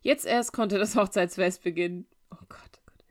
Jetzt 0.00 0.26
erst 0.26 0.52
konnte 0.52 0.78
das 0.78 0.94
Hochzeitsfest 0.94 1.62
beginnen. 1.62 2.06
Oh 2.30 2.44
Gott, 2.48 2.70
oh 2.76 2.80
Gott. 2.86 3.04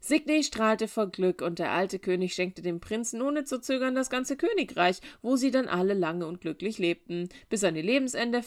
Signy 0.00 0.44
strahlte 0.44 0.88
vor 0.88 1.08
Glück, 1.08 1.42
und 1.42 1.58
der 1.58 1.72
alte 1.72 1.98
König 1.98 2.34
schenkte 2.34 2.62
dem 2.62 2.80
Prinzen 2.80 3.22
ohne 3.22 3.44
zu 3.44 3.60
zögern 3.60 3.94
das 3.94 4.10
ganze 4.10 4.36
Königreich, 4.36 5.00
wo 5.22 5.36
sie 5.36 5.50
dann 5.50 5.68
alle 5.68 5.94
lange 5.94 6.26
und 6.26 6.40
glücklich 6.40 6.78
lebten. 6.78 7.28
Bis 7.48 7.64
an 7.64 7.76
ihr 7.76 7.82
Lebensende 7.82 8.42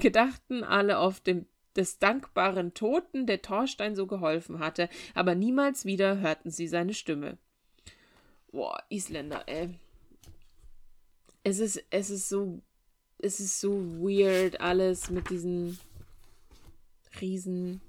gedachten 0.00 0.64
alle 0.64 0.98
auf 0.98 1.20
dem 1.20 1.46
des 1.76 1.98
dankbaren 1.98 2.74
Toten, 2.74 3.26
der 3.26 3.42
Thorstein 3.42 3.96
so 3.96 4.06
geholfen 4.06 4.58
hatte, 4.58 4.88
aber 5.14 5.34
niemals 5.34 5.84
wieder 5.84 6.20
hörten 6.20 6.50
sie 6.50 6.68
seine 6.68 6.94
Stimme. 6.94 7.38
Boah, 8.52 8.80
Isländer, 8.90 9.42
ey. 9.46 9.70
Es 11.44 11.60
ist, 11.60 11.84
es 11.90 12.10
ist 12.10 12.28
so, 12.28 12.60
es 13.18 13.38
ist 13.38 13.60
so 13.60 13.72
weird 14.00 14.60
alles 14.60 15.10
mit 15.10 15.30
diesen 15.30 15.78
Riesen. 17.20 17.80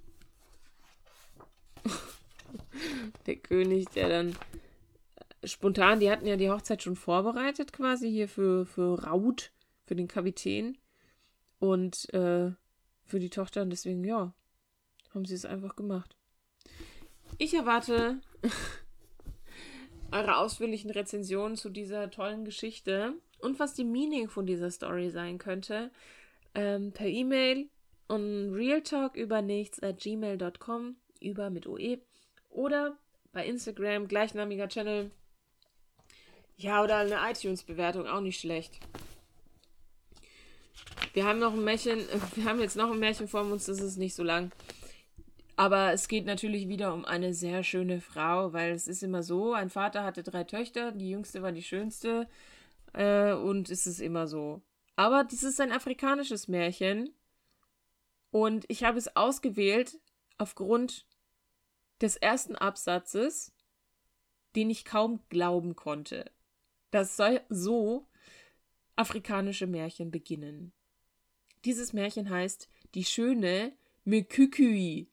der 3.25 3.37
König, 3.37 3.89
der 3.89 4.09
dann 4.09 4.35
spontan, 5.43 5.99
die 5.99 6.11
hatten 6.11 6.27
ja 6.27 6.35
die 6.35 6.49
Hochzeit 6.49 6.83
schon 6.83 6.95
vorbereitet 6.95 7.73
quasi 7.73 8.11
hier 8.11 8.27
für, 8.27 8.65
für 8.65 9.03
Raut, 9.03 9.51
für 9.85 9.95
den 9.95 10.07
Kapitän. 10.07 10.77
Und 11.59 12.13
äh, 12.13 12.51
für 13.05 13.19
die 13.19 13.29
Tochter 13.29 13.61
und 13.61 13.69
deswegen, 13.69 14.03
ja, 14.03 14.33
haben 15.13 15.25
sie 15.25 15.35
es 15.35 15.45
einfach 15.45 15.75
gemacht. 15.75 16.15
Ich 17.37 17.53
erwarte 17.53 18.19
eure 20.11 20.37
ausführlichen 20.37 20.89
Rezensionen 20.91 21.55
zu 21.55 21.69
dieser 21.69 22.11
tollen 22.11 22.45
Geschichte 22.45 23.13
und 23.45 23.59
was 23.59 23.75
die 23.75 23.83
Meaning 23.83 24.27
von 24.27 24.47
dieser 24.47 24.71
Story 24.71 25.11
sein 25.11 25.37
könnte 25.37 25.91
ähm, 26.55 26.91
per 26.91 27.05
E-Mail 27.05 27.69
und 28.07 28.53
realtalk 28.53 29.15
über 29.15 29.41
nichts 29.41 29.81
at 29.81 29.99
gmail.com 29.99 30.95
über 31.21 31.49
mit 31.51 31.67
OE 31.67 31.99
oder 32.49 32.97
bei 33.33 33.45
Instagram 33.45 34.07
gleichnamiger 34.07 34.67
Channel. 34.67 35.11
Ja, 36.57 36.83
oder 36.83 36.97
eine 36.97 37.19
iTunes-Bewertung, 37.29 38.07
auch 38.07 38.21
nicht 38.21 38.39
schlecht. 38.39 38.79
Wir 41.13 41.25
haben 41.25 41.39
noch 41.39 41.53
ein 41.53 41.63
Märchen, 41.63 41.99
wir 42.35 42.45
haben 42.45 42.59
jetzt 42.59 42.77
noch 42.77 42.91
ein 42.91 42.99
Märchen 42.99 43.27
vor 43.27 43.41
uns, 43.41 43.65
das 43.65 43.79
ist 43.79 43.97
nicht 43.97 44.15
so 44.15 44.23
lang. 44.23 44.51
Aber 45.57 45.93
es 45.93 46.07
geht 46.07 46.25
natürlich 46.25 46.67
wieder 46.67 46.93
um 46.93 47.05
eine 47.05 47.33
sehr 47.33 47.63
schöne 47.63 48.01
Frau, 48.01 48.53
weil 48.53 48.71
es 48.71 48.87
ist 48.87 49.03
immer 49.03 49.23
so, 49.23 49.53
ein 49.53 49.69
Vater 49.69 50.03
hatte 50.03 50.23
drei 50.23 50.43
Töchter, 50.43 50.91
die 50.91 51.09
jüngste 51.09 51.41
war 51.41 51.51
die 51.51 51.63
schönste 51.63 52.27
äh, 52.95 53.33
und 53.33 53.69
es 53.69 53.85
ist 53.85 53.99
immer 53.99 54.27
so. 54.27 54.61
Aber 54.95 55.23
dies 55.23 55.43
ist 55.43 55.59
ein 55.59 55.71
afrikanisches 55.71 56.47
Märchen 56.47 57.13
und 58.31 58.65
ich 58.69 58.83
habe 58.83 58.97
es 58.97 59.15
ausgewählt 59.15 59.99
aufgrund 60.37 61.05
des 62.01 62.15
ersten 62.17 62.55
Absatzes, 62.55 63.53
den 64.55 64.69
ich 64.69 64.85
kaum 64.85 65.21
glauben 65.29 65.75
konnte. 65.75 66.31
Das 66.91 67.17
soll 67.17 67.41
so 67.49 68.07
afrikanische 68.95 69.67
Märchen 69.67 70.11
beginnen. 70.11 70.71
Dieses 71.65 71.91
Märchen 71.93 72.29
heißt 72.29 72.69
Die 72.93 73.03
schöne 73.03 73.73
Mekükui. 74.05 75.09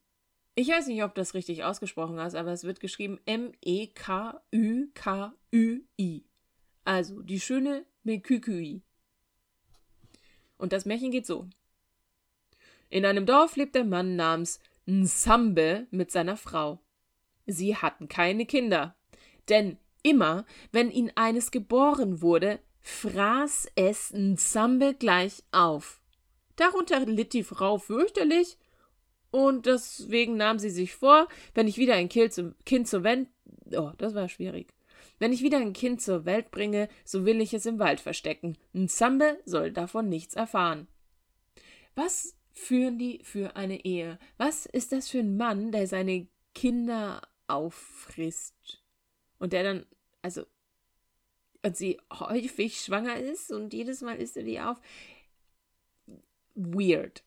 Ich 0.54 0.68
weiß 0.68 0.86
nicht, 0.86 1.02
ob 1.02 1.14
das 1.14 1.34
richtig 1.34 1.64
ausgesprochen 1.64 2.18
ist, 2.18 2.34
aber 2.34 2.52
es 2.52 2.62
wird 2.62 2.78
geschrieben 2.78 3.18
M-E-K-Ü-K-Ü-I. 3.24 3.92
Also 6.84 7.22
die 7.22 7.40
schöne 7.40 7.84
Mekükui. 8.02 8.82
Und 10.56 10.72
das 10.72 10.84
Märchen 10.84 11.10
geht 11.10 11.26
so. 11.26 11.48
In 12.88 13.04
einem 13.04 13.26
Dorf 13.26 13.56
lebt 13.56 13.76
ein 13.76 13.88
Mann 13.88 14.16
namens 14.16 14.60
Nsambe 14.86 15.86
mit 15.90 16.10
seiner 16.10 16.36
Frau. 16.36 16.80
Sie 17.46 17.76
hatten 17.76 18.08
keine 18.08 18.46
Kinder, 18.46 18.94
denn 19.48 19.78
immer, 20.02 20.44
wenn 20.70 20.90
ihnen 20.90 21.12
eines 21.14 21.50
geboren 21.50 22.20
wurde, 22.20 22.60
fraß 22.80 23.68
es 23.76 24.12
Nsambe 24.12 24.94
gleich 24.94 25.42
auf. 25.52 26.00
Darunter 26.56 27.00
litt 27.00 27.32
die 27.32 27.44
Frau 27.44 27.78
fürchterlich, 27.78 28.58
und 29.32 29.64
deswegen 29.64 30.36
nahm 30.36 30.58
sie 30.58 30.68
sich 30.68 30.94
vor, 30.94 31.26
wenn 31.54 31.66
ich 31.66 31.78
wieder 31.78 31.94
ein 31.94 32.10
kind 32.10 32.32
zur 32.86 33.04
Oh, 33.74 33.92
das 33.96 34.14
war 34.14 34.28
schwierig. 34.28 34.68
Wenn 35.22 35.32
ich 35.32 35.44
wieder 35.44 35.58
ein 35.58 35.72
Kind 35.72 36.02
zur 36.02 36.24
Welt 36.24 36.50
bringe, 36.50 36.88
so 37.04 37.24
will 37.24 37.40
ich 37.40 37.54
es 37.54 37.64
im 37.64 37.78
Wald 37.78 38.00
verstecken. 38.00 38.58
Nzambe 38.74 39.40
soll 39.44 39.70
davon 39.70 40.08
nichts 40.08 40.34
erfahren. 40.34 40.88
Was 41.94 42.36
führen 42.50 42.98
die 42.98 43.20
für 43.22 43.54
eine 43.54 43.84
Ehe? 43.84 44.18
Was 44.36 44.66
ist 44.66 44.90
das 44.90 45.08
für 45.08 45.20
ein 45.20 45.36
Mann, 45.36 45.70
der 45.70 45.86
seine 45.86 46.26
Kinder 46.56 47.22
auffrisst? 47.46 48.82
Und 49.38 49.52
der 49.52 49.62
dann, 49.62 49.86
also, 50.22 50.44
und 51.64 51.76
sie 51.76 52.00
häufig 52.12 52.80
schwanger 52.80 53.16
ist 53.16 53.52
und 53.52 53.72
jedes 53.72 54.00
Mal 54.00 54.16
isst 54.16 54.36
er 54.36 54.42
die 54.42 54.58
auf. 54.58 54.80
Weird. 56.56 57.22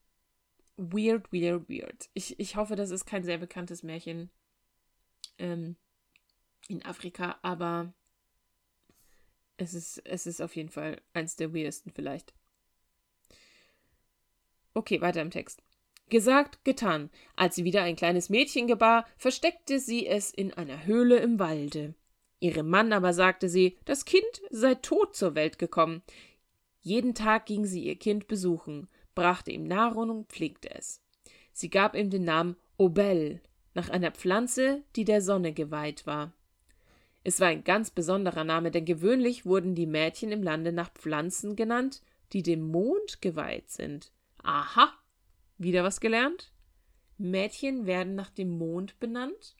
Weird, 0.75 1.31
weird, 1.31 1.69
weird. 1.69 2.09
Ich, 2.13 2.37
ich 2.41 2.57
hoffe, 2.57 2.75
das 2.75 2.91
ist 2.91 3.05
kein 3.05 3.23
sehr 3.23 3.37
bekanntes 3.37 3.83
Märchen 3.83 4.31
ähm, 5.37 5.77
in 6.67 6.83
Afrika, 6.85 7.37
aber 7.41 7.93
es 9.57 9.73
ist, 9.73 10.01
es 10.05 10.27
ist 10.27 10.41
auf 10.41 10.55
jeden 10.55 10.69
Fall 10.69 11.01
eins 11.13 11.35
der 11.35 11.53
weirdesten 11.53 11.91
vielleicht. 11.91 12.33
Okay, 14.73 14.99
weiter 15.01 15.21
im 15.21 15.31
Text. 15.31 15.63
Gesagt, 16.09 16.63
getan. 16.65 17.09
Als 17.35 17.55
sie 17.55 17.63
wieder 17.63 17.81
ein 17.81 17.95
kleines 17.95 18.29
Mädchen 18.29 18.67
gebar, 18.67 19.05
versteckte 19.17 19.79
sie 19.79 20.05
es 20.05 20.31
in 20.31 20.53
einer 20.53 20.85
Höhle 20.85 21.17
im 21.17 21.39
Walde. 21.39 21.95
Ihrem 22.39 22.69
Mann 22.69 22.93
aber 22.93 23.13
sagte 23.13 23.49
sie, 23.49 23.77
das 23.85 24.05
Kind 24.05 24.41
sei 24.51 24.75
tot 24.75 25.15
zur 25.15 25.33
Welt 25.33 25.57
gekommen. 25.57 26.03
Jeden 26.81 27.15
Tag 27.15 27.47
ging 27.47 27.65
sie 27.65 27.83
ihr 27.83 27.95
Kind 27.95 28.27
besuchen, 28.27 28.87
brachte 29.15 29.51
ihm 29.51 29.63
Nahrung 29.63 30.09
und 30.09 30.29
pflegte 30.29 30.69
es. 30.75 31.01
Sie 31.53 31.69
gab 31.69 31.95
ihm 31.95 32.09
den 32.09 32.25
Namen 32.25 32.57
Obel, 32.77 33.41
nach 33.73 33.89
einer 33.89 34.11
Pflanze, 34.11 34.83
die 34.95 35.05
der 35.05 35.21
Sonne 35.21 35.53
geweiht 35.53 36.05
war. 36.05 36.33
Es 37.27 37.39
war 37.39 37.47
ein 37.47 37.63
ganz 37.63 37.89
besonderer 37.89 38.43
Name, 38.43 38.69
denn 38.69 38.85
gewöhnlich 38.85 39.47
wurden 39.47 39.73
die 39.73 39.87
Mädchen 39.87 40.31
im 40.31 40.43
Lande 40.43 40.71
nach 40.71 40.91
Pflanzen 40.93 41.55
genannt, 41.55 42.03
die 42.33 42.43
dem 42.43 42.67
Mond 42.67 43.19
geweiht 43.19 43.71
sind. 43.71 44.11
Aha, 44.43 44.93
wieder 45.57 45.83
was 45.83 45.99
gelernt? 45.99 46.51
Mädchen 47.17 47.87
werden 47.87 48.13
nach 48.13 48.29
dem 48.29 48.59
Mond 48.59 48.99
benannt. 48.99 49.55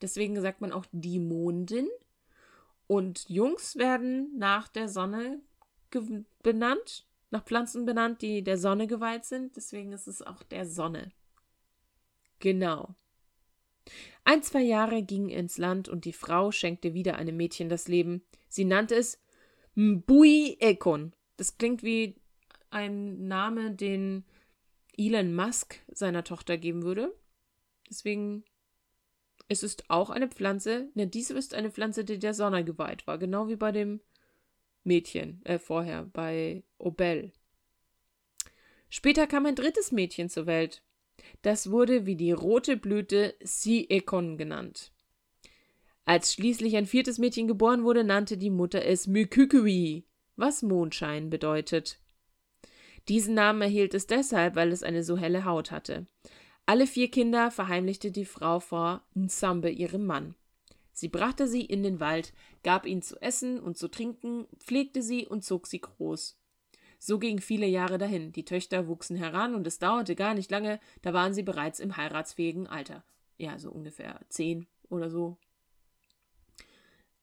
Deswegen 0.00 0.40
sagt 0.40 0.62
man 0.62 0.72
auch 0.72 0.86
die 0.90 1.18
Mondin. 1.18 1.86
Und 2.86 3.28
Jungs 3.28 3.76
werden 3.76 4.32
nach 4.38 4.68
der 4.68 4.88
Sonne 4.88 5.42
benannt, 6.42 7.06
nach 7.30 7.44
Pflanzen 7.44 7.84
benannt, 7.84 8.22
die 8.22 8.42
der 8.42 8.56
Sonne 8.56 8.86
geweiht 8.86 9.26
sind. 9.26 9.54
Deswegen 9.54 9.92
ist 9.92 10.08
es 10.08 10.22
auch 10.22 10.42
der 10.44 10.64
Sonne. 10.64 11.12
Genau. 12.38 12.94
Ein, 14.24 14.42
zwei 14.42 14.62
Jahre 14.62 15.02
gingen 15.02 15.30
ins 15.30 15.58
Land 15.58 15.88
und 15.88 16.04
die 16.04 16.12
Frau 16.12 16.52
schenkte 16.52 16.94
wieder 16.94 17.16
einem 17.16 17.36
Mädchen 17.36 17.68
das 17.68 17.88
Leben. 17.88 18.22
Sie 18.48 18.64
nannte 18.64 18.94
es 18.94 19.18
Mbui 19.74 20.56
Ekon. 20.60 21.12
Das 21.36 21.58
klingt 21.58 21.82
wie 21.82 22.14
ein 22.70 23.26
Name, 23.26 23.72
den 23.72 24.24
Elon 24.96 25.34
Musk 25.34 25.80
seiner 25.92 26.24
Tochter 26.24 26.56
geben 26.58 26.82
würde. 26.82 27.12
Deswegen 27.88 28.44
es 29.52 29.62
ist 29.62 29.90
auch 29.90 30.10
eine 30.10 30.28
Pflanze. 30.28 30.88
Ne, 30.94 31.06
diese 31.06 31.34
ist 31.34 31.54
eine 31.54 31.70
Pflanze, 31.70 32.04
die 32.04 32.18
der 32.18 32.32
Sonne 32.32 32.64
geweiht 32.64 33.06
war, 33.06 33.18
genau 33.18 33.48
wie 33.48 33.56
bei 33.56 33.70
dem 33.70 34.00
Mädchen 34.82 35.44
äh, 35.44 35.58
vorher 35.58 36.04
bei 36.04 36.64
Obel. 36.78 37.32
Später 38.88 39.26
kam 39.26 39.46
ein 39.46 39.54
drittes 39.54 39.92
Mädchen 39.92 40.28
zur 40.28 40.46
Welt. 40.46 40.82
Das 41.42 41.70
wurde 41.70 42.06
wie 42.06 42.16
die 42.16 42.32
rote 42.32 42.76
Blüte 42.76 43.34
Si-Ekon 43.42 44.38
genannt. 44.38 44.92
Als 46.04 46.32
schließlich 46.32 46.76
ein 46.76 46.86
viertes 46.86 47.18
Mädchen 47.18 47.46
geboren 47.46 47.84
wurde, 47.84 48.04
nannte 48.04 48.36
die 48.36 48.50
Mutter 48.50 48.84
es 48.84 49.06
Mykükui, 49.06 50.04
was 50.36 50.62
Mondschein 50.62 51.30
bedeutet. 51.30 52.00
Diesen 53.08 53.34
Namen 53.34 53.62
erhielt 53.62 53.94
es 53.94 54.06
deshalb, 54.06 54.56
weil 54.56 54.72
es 54.72 54.82
eine 54.82 55.02
so 55.04 55.16
helle 55.16 55.44
Haut 55.44 55.70
hatte. 55.70 56.06
Alle 56.66 56.86
vier 56.86 57.10
Kinder 57.10 57.50
verheimlichte 57.50 58.12
die 58.12 58.24
Frau 58.24 58.60
vor 58.60 59.04
Nsambe 59.16 59.70
ihrem 59.70 60.06
Mann. 60.06 60.34
Sie 60.92 61.08
brachte 61.08 61.48
sie 61.48 61.64
in 61.64 61.82
den 61.82 62.00
Wald, 62.00 62.32
gab 62.62 62.86
ihnen 62.86 63.02
zu 63.02 63.20
essen 63.20 63.58
und 63.58 63.76
zu 63.76 63.88
trinken, 63.88 64.46
pflegte 64.58 65.02
sie 65.02 65.26
und 65.26 65.42
zog 65.42 65.66
sie 65.66 65.80
groß. 65.80 66.38
So 67.04 67.18
gingen 67.18 67.40
viele 67.40 67.66
Jahre 67.66 67.98
dahin, 67.98 68.30
die 68.30 68.44
Töchter 68.44 68.86
wuchsen 68.86 69.16
heran 69.16 69.56
und 69.56 69.66
es 69.66 69.80
dauerte 69.80 70.14
gar 70.14 70.34
nicht 70.34 70.52
lange, 70.52 70.78
da 71.02 71.12
waren 71.12 71.34
sie 71.34 71.42
bereits 71.42 71.80
im 71.80 71.96
heiratsfähigen 71.96 72.68
Alter. 72.68 73.02
Ja, 73.38 73.58
so 73.58 73.72
ungefähr 73.72 74.20
zehn 74.28 74.68
oder 74.88 75.10
so. 75.10 75.36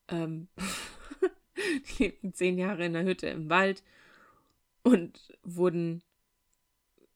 Ähm, 0.09 0.49
die 1.97 2.03
lebten 2.03 2.33
zehn 2.33 2.57
Jahre 2.57 2.83
in 2.83 2.91
der 2.91 3.05
Hütte 3.05 3.27
im 3.27 3.49
Wald 3.49 3.81
und 4.83 5.33
wurden 5.43 6.03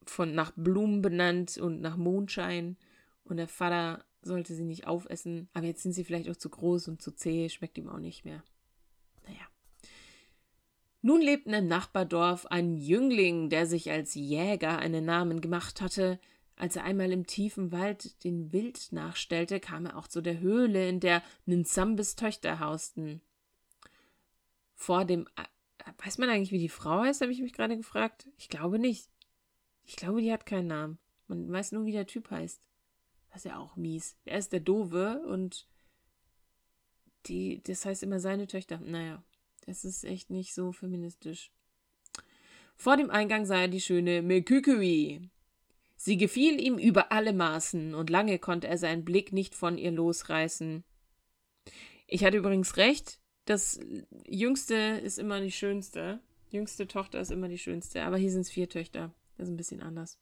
von 0.05 0.33
nach 0.33 0.53
Blumen 0.55 1.01
benannt 1.01 1.57
und 1.57 1.81
nach 1.81 1.97
Mondschein. 1.97 2.77
Und 3.25 3.35
der 3.35 3.49
Vater 3.49 4.05
sollte 4.21 4.53
sie 4.53 4.63
nicht 4.63 4.87
aufessen. 4.87 5.49
Aber 5.53 5.65
jetzt 5.65 5.83
sind 5.83 5.91
sie 5.91 6.05
vielleicht 6.05 6.29
auch 6.29 6.37
zu 6.37 6.49
groß 6.49 6.87
und 6.87 7.01
zu 7.01 7.11
zäh, 7.11 7.49
schmeckt 7.49 7.77
ihm 7.77 7.89
auch 7.89 7.99
nicht 7.99 8.23
mehr. 8.23 8.41
Nun 11.03 11.21
lebten 11.21 11.53
im 11.53 11.67
Nachbardorf 11.67 12.47
ein 12.47 12.77
Jüngling, 12.77 13.49
der 13.49 13.67
sich 13.67 13.91
als 13.91 14.15
Jäger 14.15 14.79
einen 14.79 15.05
Namen 15.05 15.41
gemacht 15.41 15.81
hatte. 15.81 16.19
Als 16.55 16.75
er 16.75 16.85
einmal 16.85 17.11
im 17.11 17.27
tiefen 17.27 17.71
Wald 17.71 18.23
den 18.23 18.51
Wild 18.53 18.91
nachstellte, 18.91 19.59
kam 19.59 19.85
er 19.85 19.97
auch 19.97 20.07
zu 20.07 20.21
der 20.21 20.39
Höhle, 20.39 20.87
in 20.87 20.99
der 20.99 21.21
Nzambes 21.45 22.15
Töchter 22.15 22.59
hausten. 22.59 23.21
Vor 24.73 25.05
dem 25.05 25.27
Weiß 26.03 26.17
man 26.17 26.29
eigentlich, 26.29 26.51
wie 26.51 26.59
die 26.59 26.69
Frau 26.69 27.01
heißt, 27.01 27.21
habe 27.21 27.31
ich 27.31 27.41
mich 27.41 27.53
gerade 27.53 27.77
gefragt. 27.77 28.27
Ich 28.37 28.49
glaube 28.49 28.79
nicht. 28.79 29.09
Ich 29.85 29.95
glaube, 29.95 30.21
die 30.21 30.31
hat 30.31 30.45
keinen 30.45 30.67
Namen. 30.67 30.97
Man 31.27 31.51
weiß 31.51 31.73
nur, 31.73 31.85
wie 31.85 31.91
der 31.91 32.07
Typ 32.07 32.29
heißt. 32.31 32.61
Das 33.29 33.37
ist 33.37 33.51
ja 33.51 33.57
auch 33.57 33.75
mies. 33.75 34.15
Er 34.25 34.37
ist 34.37 34.53
der 34.53 34.59
Dove 34.59 35.21
und 35.27 35.67
die, 37.25 37.61
das 37.63 37.85
heißt 37.85 38.03
immer 38.03 38.19
seine 38.19 38.47
Töchter. 38.47 38.79
Naja, 38.79 39.23
das 39.65 39.85
ist 39.85 40.03
echt 40.03 40.29
nicht 40.29 40.53
so 40.53 40.71
feministisch. 40.71 41.51
Vor 42.75 42.97
dem 42.97 43.09
Eingang 43.09 43.45
sah 43.45 43.61
er 43.61 43.67
die 43.67 43.81
schöne 43.81 44.21
Mekükui. 44.21 45.29
Sie 45.95 46.17
gefiel 46.17 46.59
ihm 46.59 46.77
über 46.77 47.11
alle 47.11 47.33
Maßen, 47.33 47.95
und 47.95 48.09
lange 48.09 48.39
konnte 48.39 48.67
er 48.67 48.77
seinen 48.77 49.05
Blick 49.05 49.31
nicht 49.31 49.55
von 49.55 49.77
ihr 49.77 49.91
losreißen. 49.91 50.83
Ich 52.07 52.25
hatte 52.25 52.37
übrigens 52.37 52.77
recht, 52.77 53.19
das 53.45 53.79
Jüngste 54.27 54.75
ist 54.75 55.19
immer 55.19 55.41
die 55.41 55.51
Schönste. 55.51 56.19
Jüngste 56.49 56.87
Tochter 56.87 57.19
ist 57.19 57.31
immer 57.31 57.47
die 57.47 57.57
Schönste. 57.57 58.03
Aber 58.03 58.17
hier 58.17 58.31
sind 58.31 58.41
es 58.41 58.51
vier 58.51 58.69
Töchter. 58.69 59.13
Das 59.37 59.47
ist 59.47 59.53
ein 59.53 59.57
bisschen 59.57 59.81
anders. 59.81 60.17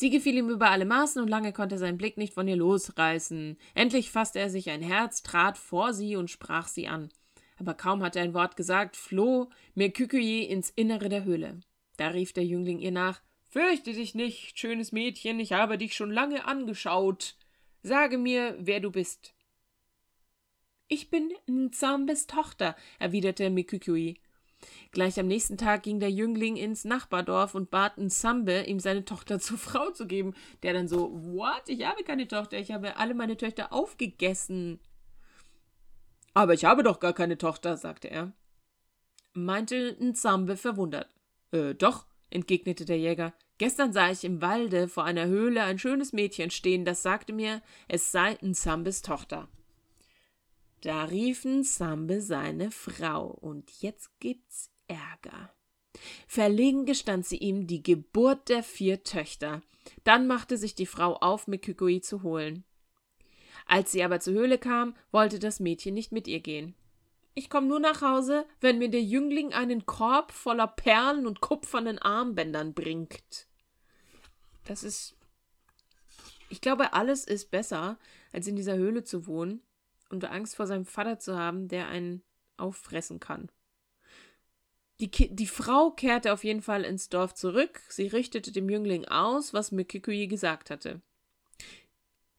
Sie 0.00 0.10
gefiel 0.10 0.36
ihm 0.36 0.48
über 0.48 0.70
alle 0.70 0.84
Maßen 0.84 1.20
und 1.20 1.26
lange 1.26 1.52
konnte 1.52 1.76
sein 1.76 1.98
Blick 1.98 2.18
nicht 2.18 2.32
von 2.32 2.46
ihr 2.46 2.54
losreißen. 2.54 3.58
Endlich 3.74 4.12
fasste 4.12 4.38
er 4.38 4.48
sich 4.48 4.70
ein 4.70 4.80
Herz, 4.80 5.24
trat 5.24 5.58
vor 5.58 5.92
sie 5.92 6.14
und 6.14 6.30
sprach 6.30 6.68
sie 6.68 6.86
an. 6.86 7.08
Aber 7.58 7.74
kaum 7.74 8.04
hatte 8.04 8.20
er 8.20 8.24
ein 8.24 8.32
Wort 8.32 8.54
gesagt, 8.54 8.96
floh 8.96 9.50
Merküküje 9.74 10.44
ins 10.44 10.70
Innere 10.70 11.08
der 11.08 11.24
Höhle. 11.24 11.58
Da 11.96 12.10
rief 12.10 12.32
der 12.32 12.44
Jüngling 12.44 12.78
ihr 12.78 12.92
nach: 12.92 13.20
Fürchte 13.48 13.92
dich 13.92 14.14
nicht, 14.14 14.56
schönes 14.56 14.92
Mädchen, 14.92 15.40
ich 15.40 15.54
habe 15.54 15.78
dich 15.78 15.96
schon 15.96 16.12
lange 16.12 16.44
angeschaut. 16.44 17.36
Sage 17.82 18.18
mir, 18.18 18.56
wer 18.60 18.78
du 18.78 18.92
bist. 18.92 19.34
Ich 20.86 21.10
bin 21.10 21.32
Nzambes 21.50 22.28
Tochter, 22.28 22.76
erwiderte 23.00 23.50
Mikukui. 23.50 24.20
Gleich 24.90 25.18
am 25.20 25.26
nächsten 25.26 25.56
Tag 25.56 25.82
ging 25.82 26.00
der 26.00 26.10
Jüngling 26.10 26.56
ins 26.56 26.84
Nachbardorf 26.84 27.54
und 27.54 27.70
bat 27.70 27.98
Nzambe, 27.98 28.62
ihm 28.62 28.80
seine 28.80 29.04
Tochter 29.04 29.38
zur 29.40 29.58
Frau 29.58 29.90
zu 29.90 30.06
geben. 30.06 30.34
Der 30.62 30.72
dann 30.72 30.88
so, 30.88 31.10
what? 31.12 31.68
Ich 31.68 31.84
habe 31.84 32.02
keine 32.02 32.26
Tochter, 32.28 32.58
ich 32.58 32.72
habe 32.72 32.96
alle 32.96 33.14
meine 33.14 33.36
Töchter 33.36 33.72
aufgegessen. 33.72 34.80
Aber 36.34 36.54
ich 36.54 36.64
habe 36.64 36.82
doch 36.82 37.00
gar 37.00 37.12
keine 37.12 37.38
Tochter, 37.38 37.76
sagte 37.76 38.10
er. 38.10 38.32
Meinte 39.34 39.96
Nzambe 40.00 40.56
verwundert. 40.56 41.08
Äh, 41.52 41.74
doch, 41.74 42.06
entgegnete 42.30 42.84
der 42.84 42.98
Jäger. 42.98 43.34
Gestern 43.58 43.92
sah 43.92 44.10
ich 44.10 44.22
im 44.24 44.40
Walde 44.40 44.86
vor 44.86 45.04
einer 45.04 45.26
Höhle 45.26 45.64
ein 45.64 45.78
schönes 45.78 46.12
Mädchen 46.12 46.50
stehen, 46.50 46.84
das 46.84 47.02
sagte 47.02 47.32
mir, 47.32 47.60
es 47.88 48.12
sei 48.12 48.38
Nzambes 48.40 49.02
Tochter. 49.02 49.48
Da 50.82 51.04
riefen 51.04 51.64
Sambe 51.64 52.20
seine 52.20 52.70
Frau, 52.70 53.26
und 53.26 53.70
jetzt 53.80 54.10
gibt's 54.20 54.70
Ärger. 54.86 55.52
Verlegen 56.28 56.86
gestand 56.86 57.26
sie 57.26 57.38
ihm 57.38 57.66
die 57.66 57.82
Geburt 57.82 58.48
der 58.48 58.62
vier 58.62 59.02
Töchter. 59.02 59.62
Dann 60.04 60.26
machte 60.26 60.56
sich 60.56 60.74
die 60.74 60.86
Frau 60.86 61.14
auf, 61.14 61.48
Mikukui 61.48 62.00
zu 62.00 62.22
holen. 62.22 62.64
Als 63.66 63.90
sie 63.90 64.04
aber 64.04 64.20
zur 64.20 64.34
Höhle 64.34 64.58
kam, 64.58 64.94
wollte 65.10 65.38
das 65.38 65.60
Mädchen 65.60 65.94
nicht 65.94 66.12
mit 66.12 66.28
ihr 66.28 66.40
gehen. 66.40 66.74
Ich 67.34 67.50
komme 67.50 67.66
nur 67.66 67.80
nach 67.80 68.00
Hause, 68.00 68.46
wenn 68.60 68.78
mir 68.78 68.88
der 68.88 69.02
Jüngling 69.02 69.52
einen 69.52 69.84
Korb 69.84 70.32
voller 70.32 70.66
Perlen 70.66 71.26
und 71.26 71.40
kupfernen 71.40 71.98
Armbändern 71.98 72.72
bringt. 72.72 73.46
Das 74.64 74.82
ist. 74.84 75.16
Ich 76.50 76.60
glaube, 76.60 76.94
alles 76.94 77.24
ist 77.24 77.50
besser, 77.50 77.98
als 78.32 78.46
in 78.46 78.56
dieser 78.56 78.76
Höhle 78.76 79.04
zu 79.04 79.26
wohnen 79.26 79.62
und 80.10 80.24
Angst 80.24 80.56
vor 80.56 80.66
seinem 80.66 80.84
Vater 80.84 81.18
zu 81.18 81.36
haben, 81.36 81.68
der 81.68 81.88
einen 81.88 82.22
auffressen 82.56 83.20
kann. 83.20 83.50
Die, 85.00 85.10
die 85.10 85.46
Frau 85.46 85.90
kehrte 85.90 86.32
auf 86.32 86.42
jeden 86.42 86.62
Fall 86.62 86.84
ins 86.84 87.08
Dorf 87.08 87.34
zurück. 87.34 87.80
Sie 87.88 88.08
richtete 88.08 88.50
dem 88.50 88.68
Jüngling 88.68 89.04
aus, 89.04 89.54
was 89.54 89.70
Mikikuyi 89.70 90.26
gesagt 90.26 90.70
hatte. 90.70 91.00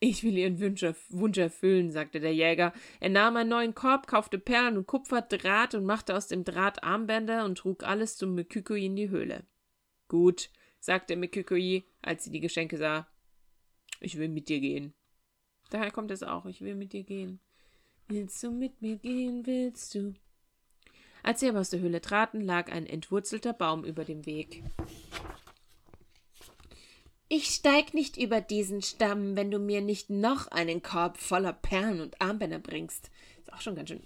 Ich 0.02 0.24
will 0.24 0.38
Ihren 0.38 0.60
Wunsch 0.62 1.38
erfüllen, 1.38 1.92
sagte 1.92 2.20
der 2.20 2.34
Jäger. 2.34 2.74
Er 3.00 3.10
nahm 3.10 3.36
einen 3.36 3.50
neuen 3.50 3.76
Korb, 3.76 4.08
kaufte 4.08 4.40
Perlen 4.40 4.78
und 4.78 4.88
Kupfer, 4.88 5.22
Draht 5.22 5.76
und 5.76 5.86
machte 5.86 6.16
aus 6.16 6.28
dem 6.28 6.46
Draht 6.46 6.84
Armbänder 6.84 7.44
und 7.44 7.58
trug 7.58 7.84
alles 7.84 8.16
zum 8.18 8.34
Mikikuyi 8.34 8.86
in 8.86 8.96
die 8.96 9.10
Höhle. 9.10 9.44
Gut, 10.08 10.50
sagte 10.80 11.18
Mikikuyi, 11.18 11.86
als 12.02 12.24
sie 12.24 12.32
die 12.32 12.40
Geschenke 12.40 12.78
sah. 12.78 13.08
Ich 14.00 14.18
will 14.18 14.30
mit 14.30 14.48
dir 14.48 14.62
gehen. 14.62 14.94
Daher 15.70 15.92
kommt 15.92 16.12
es 16.12 16.24
auch, 16.24 16.46
ich 16.46 16.62
will 16.62 16.76
mit 16.76 16.94
dir 16.94 17.04
gehen. 17.04 17.42
Willst 18.12 18.42
du 18.42 18.50
mit 18.50 18.82
mir 18.82 18.98
gehen, 18.98 19.46
willst 19.46 19.94
du? 19.94 20.16
Als 21.22 21.42
sie 21.42 21.48
aber 21.48 21.60
aus 21.60 21.70
der 21.70 21.80
Höhle 21.80 22.02
traten, 22.02 22.42
lag 22.42 22.72
ein 22.72 22.88
entwurzelter 22.88 23.54
Baum 23.54 23.86
über 23.86 24.04
dem 24.04 24.26
Weg. 24.26 24.64
Ich 27.28 27.46
steig 27.50 27.94
nicht 27.94 28.18
über 28.18 28.42
diesen 28.42 28.82
Stamm, 28.82 29.36
wenn 29.36 29.52
du 29.52 29.60
mir 29.60 29.82
nicht 29.82 30.10
noch 30.10 30.48
einen 30.48 30.82
Korb 30.82 31.20
voller 31.20 31.54
Perlen 31.54 32.02
und 32.02 32.20
Armbänder 32.20 32.58
bringst. 32.58 33.12
Ist 33.42 33.54
auch 33.54 33.62
schon 33.62 33.76
ganz 33.76 33.90
schön 33.90 34.02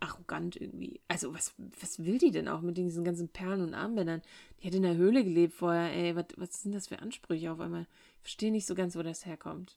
arrogant 0.00 0.56
irgendwie. 0.56 1.02
Also, 1.08 1.34
was, 1.34 1.52
was 1.78 2.02
will 2.02 2.16
die 2.16 2.30
denn 2.30 2.48
auch 2.48 2.62
mit 2.62 2.78
diesen 2.78 3.04
ganzen 3.04 3.28
Perlen 3.28 3.60
und 3.60 3.74
Armbändern? 3.74 4.22
Die 4.62 4.68
hat 4.68 4.74
in 4.74 4.82
der 4.82 4.96
Höhle 4.96 5.24
gelebt 5.24 5.52
vorher, 5.52 5.92
ey. 5.92 6.16
Was, 6.16 6.24
was 6.36 6.62
sind 6.62 6.74
das 6.74 6.88
für 6.88 7.00
Ansprüche 7.00 7.52
auf 7.52 7.60
einmal? 7.60 7.86
Ich 8.16 8.22
verstehe 8.22 8.50
nicht 8.50 8.66
so 8.66 8.74
ganz, 8.74 8.96
wo 8.96 9.02
das 9.02 9.26
herkommt. 9.26 9.76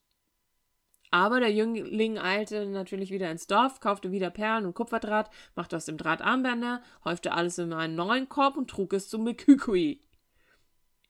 Aber 1.15 1.39
der 1.39 1.53
Jüngling 1.53 2.17
eilte 2.17 2.65
natürlich 2.65 3.09
wieder 3.09 3.31
ins 3.31 3.47
Dorf, 3.47 3.79
kaufte 3.79 4.11
wieder 4.11 4.29
Perlen 4.29 4.65
und 4.65 4.73
Kupferdraht, 4.73 5.29
machte 5.55 5.77
aus 5.77 5.85
dem 5.85 5.95
Draht 5.95 6.21
Armbänder, 6.21 6.83
häufte 7.05 7.31
alles 7.31 7.57
in 7.57 7.71
einen 7.71 7.95
neuen 7.95 8.27
Korb 8.27 8.57
und 8.57 8.69
trug 8.69 8.91
es 8.91 9.07
zu 9.07 9.17
Mikukui. 9.17 10.01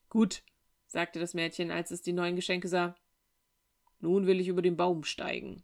Gut, 0.10 0.44
sagte 0.86 1.20
das 1.20 1.34
Mädchen, 1.34 1.72
als 1.72 1.90
es 1.90 2.04
die 2.04 2.14
neuen 2.14 2.36
Geschenke 2.36 2.68
sah. 2.68 2.96
Nun 4.00 4.28
will 4.28 4.40
ich 4.40 4.48
über 4.48 4.62
den 4.62 4.78
Baum 4.78 5.04
steigen. 5.06 5.64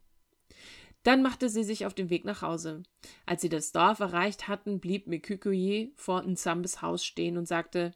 Dann 1.04 1.22
machte 1.22 1.48
sie 1.48 1.64
sich 1.64 1.86
auf 1.86 1.94
den 1.94 2.10
Weg 2.10 2.26
nach 2.26 2.42
Hause. 2.42 2.82
Als 3.28 3.44
sie 3.44 3.50
das 3.50 3.72
Dorf 3.72 4.00
erreicht 4.00 4.48
hatten, 4.48 4.80
blieb 4.80 5.06
Mikukui 5.06 5.94
vor 5.96 6.24
Nsambes 6.24 6.82
Haus 6.82 7.06
stehen 7.06 7.38
und 7.38 7.48
sagte 7.48 7.94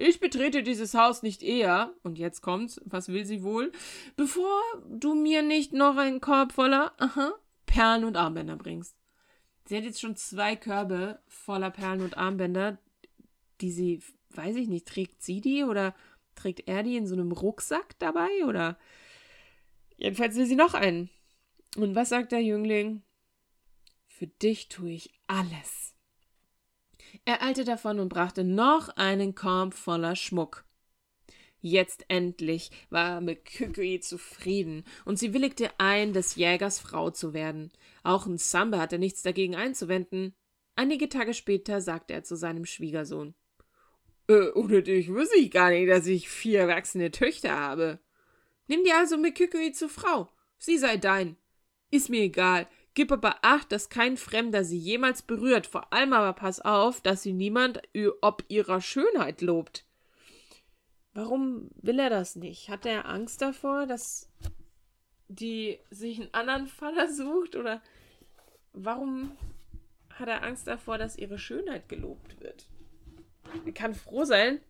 ich 0.00 0.20
betrete 0.20 0.62
dieses 0.62 0.94
Haus 0.94 1.24
nicht 1.24 1.42
eher, 1.42 1.92
und 2.04 2.18
jetzt 2.18 2.40
kommt's, 2.40 2.80
was 2.84 3.08
will 3.08 3.24
sie 3.24 3.42
wohl, 3.42 3.72
bevor 4.16 4.60
du 4.88 5.14
mir 5.14 5.42
nicht 5.42 5.72
noch 5.72 5.96
einen 5.96 6.20
Korb 6.20 6.52
voller 6.52 6.92
aha, 6.98 7.34
Perlen 7.66 8.04
und 8.04 8.16
Armbänder 8.16 8.56
bringst. 8.56 8.96
Sie 9.66 9.76
hat 9.76 9.82
jetzt 9.82 10.00
schon 10.00 10.14
zwei 10.14 10.54
Körbe 10.54 11.20
voller 11.26 11.72
Perlen 11.72 12.02
und 12.02 12.16
Armbänder, 12.16 12.78
die 13.60 13.72
sie, 13.72 14.00
weiß 14.30 14.54
ich 14.54 14.68
nicht, 14.68 14.86
trägt 14.86 15.20
sie 15.20 15.40
die 15.40 15.64
oder 15.64 15.96
trägt 16.36 16.68
er 16.68 16.84
die 16.84 16.96
in 16.96 17.08
so 17.08 17.16
einem 17.16 17.32
Rucksack 17.32 17.98
dabei 17.98 18.28
oder 18.46 18.78
jedenfalls 19.96 20.36
will 20.36 20.46
sie 20.46 20.54
noch 20.54 20.74
einen. 20.74 21.10
Und 21.76 21.96
was 21.96 22.10
sagt 22.10 22.30
der 22.30 22.42
Jüngling? 22.42 23.02
Für 24.06 24.28
dich 24.28 24.68
tue 24.68 24.90
ich 24.92 25.12
alles. 25.26 25.97
Er 27.24 27.42
eilte 27.42 27.64
davon 27.64 28.00
und 28.00 28.08
brachte 28.08 28.44
noch 28.44 28.88
einen 28.96 29.34
Korb 29.34 29.74
voller 29.74 30.16
Schmuck. 30.16 30.64
Jetzt 31.60 32.04
endlich 32.08 32.70
war 32.88 33.20
Mekükui 33.20 33.98
zufrieden, 34.00 34.84
und 35.04 35.18
sie 35.18 35.34
willigte 35.34 35.70
ein, 35.78 36.12
des 36.12 36.36
Jägers 36.36 36.78
Frau 36.78 37.10
zu 37.10 37.34
werden. 37.34 37.72
Auch 38.04 38.26
Nsambe 38.26 38.78
hatte 38.78 38.98
nichts 38.98 39.22
dagegen 39.22 39.56
einzuwenden. 39.56 40.34
Einige 40.76 41.08
Tage 41.08 41.34
später 41.34 41.80
sagte 41.80 42.14
er 42.14 42.22
zu 42.22 42.36
seinem 42.36 42.64
Schwiegersohn 42.64 43.34
äh, 44.28 44.50
Ohne 44.54 44.82
dich 44.84 45.08
wüsste 45.08 45.36
ich 45.36 45.50
gar 45.50 45.70
nicht, 45.70 45.90
dass 45.90 46.06
ich 46.06 46.28
vier 46.28 46.60
erwachsene 46.60 47.10
Töchter 47.10 47.58
habe. 47.58 47.98
Nimm 48.68 48.84
dir 48.84 48.96
also 48.96 49.18
Mekükui 49.18 49.72
zur 49.72 49.88
Frau. 49.88 50.28
Sie 50.58 50.78
sei 50.78 50.96
dein. 50.96 51.36
Ist 51.90 52.10
mir 52.10 52.20
egal. 52.20 52.68
Gib 52.98 53.12
aber 53.12 53.36
acht, 53.42 53.70
dass 53.70 53.90
kein 53.90 54.16
Fremder 54.16 54.64
sie 54.64 54.76
jemals 54.76 55.22
berührt. 55.22 55.68
Vor 55.68 55.92
allem 55.92 56.12
aber 56.12 56.32
pass 56.32 56.58
auf, 56.60 57.00
dass 57.00 57.22
sie 57.22 57.32
niemand 57.32 57.80
ob 58.22 58.44
ihrer 58.48 58.80
Schönheit 58.80 59.40
lobt. 59.40 59.84
Warum 61.14 61.70
will 61.76 62.00
er 62.00 62.10
das 62.10 62.34
nicht? 62.34 62.68
Hat 62.68 62.84
er 62.86 63.08
Angst 63.08 63.40
davor, 63.40 63.86
dass 63.86 64.28
die 65.28 65.78
sich 65.90 66.18
einen 66.18 66.34
anderen 66.34 66.66
Vater 66.66 67.08
sucht? 67.08 67.54
Oder 67.54 67.80
warum 68.72 69.30
hat 70.10 70.26
er 70.26 70.42
Angst 70.42 70.66
davor, 70.66 70.98
dass 70.98 71.16
ihre 71.16 71.38
Schönheit 71.38 71.88
gelobt 71.88 72.40
wird? 72.40 72.66
Er 73.64 73.72
kann 73.74 73.94
froh 73.94 74.24
sein, 74.24 74.60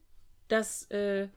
dass 0.49 0.85
äh, 0.91 1.29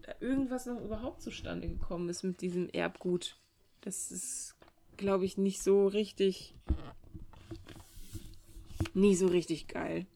da 0.00 0.14
irgendwas 0.20 0.64
noch 0.64 0.80
überhaupt 0.80 1.20
zustande 1.20 1.68
gekommen 1.68 2.08
ist 2.08 2.22
mit 2.22 2.40
diesem 2.40 2.70
Erbgut. 2.70 3.36
Das 3.82 4.10
ist 4.10 4.55
glaube 4.96 5.24
ich, 5.24 5.36
nicht 5.36 5.62
so 5.62 5.86
richtig. 5.86 6.54
Nie 8.94 9.14
so 9.14 9.26
richtig 9.26 9.68
geil. 9.68 10.06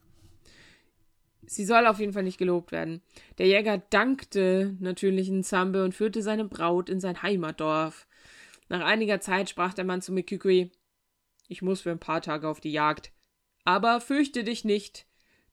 Sie 1.47 1.65
soll 1.65 1.87
auf 1.87 1.99
jeden 1.99 2.13
Fall 2.13 2.23
nicht 2.23 2.39
gelobt 2.39 2.71
werden. 2.71 3.03
Der 3.39 3.47
Jäger 3.47 3.79
dankte 3.79 4.77
natürlich 4.79 5.29
in 5.29 5.43
Zambe 5.43 5.85
und 5.85 5.95
führte 5.95 6.23
seine 6.23 6.45
Braut 6.45 6.89
in 6.89 7.01
sein 7.01 7.23
Heimatdorf. 7.23 8.07
Nach 8.69 8.83
einiger 8.83 9.21
Zeit 9.21 9.51
sprach 9.51 9.75
der 9.75 9.85
Mann 9.85 10.01
zu 10.01 10.13
Mikukui: 10.13 10.71
Ich 11.49 11.61
muss 11.61 11.81
für 11.81 11.91
ein 11.91 11.99
paar 11.99 12.23
Tage 12.23 12.49
auf 12.49 12.61
die 12.61 12.71
Jagd. 12.71 13.13
Aber 13.65 14.01
fürchte 14.01 14.45
dich 14.45 14.65
nicht, 14.65 15.07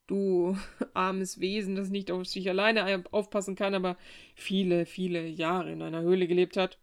du 0.05 0.55
armes 0.93 1.39
Wesen, 1.39 1.75
das 1.75 1.89
nicht 1.89 2.11
auf 2.11 2.27
sich 2.27 2.47
alleine 2.49 3.03
aufpassen 3.11 3.55
kann, 3.55 3.73
aber 3.73 3.97
viele, 4.35 4.85
viele 4.85 5.25
Jahre 5.25 5.71
in 5.71 5.81
einer 5.81 6.01
Höhle 6.01 6.27
gelebt 6.27 6.57
hat. 6.57 6.77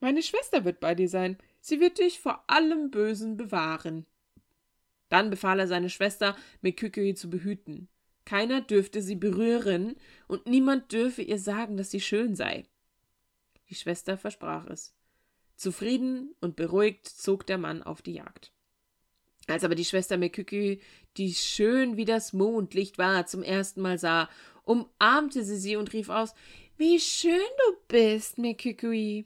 Meine 0.00 0.22
Schwester 0.22 0.64
wird 0.64 0.80
bei 0.80 0.94
dir 0.94 1.08
sein. 1.08 1.38
Sie 1.66 1.80
wird 1.80 1.98
dich 1.98 2.20
vor 2.20 2.44
allem 2.46 2.90
Bösen 2.90 3.38
bewahren. 3.38 4.04
Dann 5.08 5.30
befahl 5.30 5.58
er 5.60 5.66
seine 5.66 5.88
Schwester, 5.88 6.36
Mekükui 6.60 7.14
zu 7.14 7.30
behüten. 7.30 7.88
Keiner 8.26 8.60
dürfte 8.60 9.00
sie 9.00 9.16
berühren 9.16 9.96
und 10.28 10.44
niemand 10.44 10.92
dürfe 10.92 11.22
ihr 11.22 11.38
sagen, 11.38 11.78
dass 11.78 11.90
sie 11.90 12.02
schön 12.02 12.34
sei. 12.34 12.64
Die 13.70 13.76
Schwester 13.76 14.18
versprach 14.18 14.66
es. 14.66 14.94
Zufrieden 15.56 16.34
und 16.42 16.54
beruhigt 16.54 17.08
zog 17.08 17.46
der 17.46 17.56
Mann 17.56 17.82
auf 17.82 18.02
die 18.02 18.12
Jagd. 18.12 18.52
Als 19.46 19.64
aber 19.64 19.74
die 19.74 19.86
Schwester 19.86 20.18
Mekükü, 20.18 20.76
die 21.16 21.32
schön 21.32 21.96
wie 21.96 22.04
das 22.04 22.34
Mondlicht 22.34 22.98
war, 22.98 23.24
zum 23.24 23.42
ersten 23.42 23.80
Mal 23.80 23.98
sah, 23.98 24.28
umarmte 24.64 25.42
sie 25.42 25.56
sie 25.56 25.76
und 25.76 25.94
rief 25.94 26.10
aus: 26.10 26.34
Wie 26.76 27.00
schön 27.00 27.40
du 27.66 27.76
bist, 27.88 28.36
Mekükui! 28.36 29.24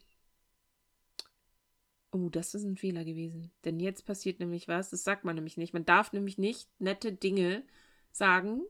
Oh, 2.11 2.29
das 2.31 2.55
ist 2.55 2.65
ein 2.65 2.77
Fehler 2.77 3.05
gewesen. 3.05 3.51
Denn 3.65 3.81
jetzt 3.81 4.07
passiert 4.07 4.41
nämlich 4.41 4.67
was, 4.69 4.91
das 4.91 5.05
sagt 5.05 5.25
man 5.25 5.35
nämlich 5.35 5.57
nicht. 5.57 5.75
Man 5.75 5.85
darf 5.85 6.13
nämlich 6.13 6.39
nicht 6.39 6.69
nette 6.79 7.13
Dinge 7.13 7.63
sagen 8.13 8.63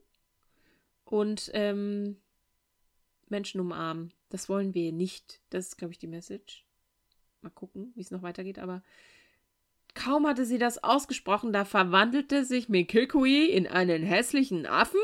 und 1.04 1.50
ähm, 1.54 2.16
Menschen 3.28 3.60
umarmen. 3.60 4.12
Das 4.28 4.48
wollen 4.48 4.74
wir 4.74 4.92
nicht. 4.92 5.40
Das 5.50 5.68
ist, 5.68 5.78
glaube 5.78 5.92
ich, 5.92 5.98
die 5.98 6.08
Message. 6.08 6.64
Mal 7.40 7.50
gucken, 7.50 7.92
wie 7.94 8.00
es 8.00 8.10
noch 8.10 8.22
weitergeht, 8.22 8.58
aber 8.58 8.82
kaum 9.94 10.26
hatte 10.26 10.44
sie 10.44 10.58
das 10.58 10.82
ausgesprochen, 10.82 11.52
da 11.52 11.64
verwandelte 11.64 12.44
sich 12.44 12.68
Mekikui 12.68 13.46
in 13.46 13.66
einen 13.66 14.02
hässlichen 14.02 14.66
Affen, 14.66 15.00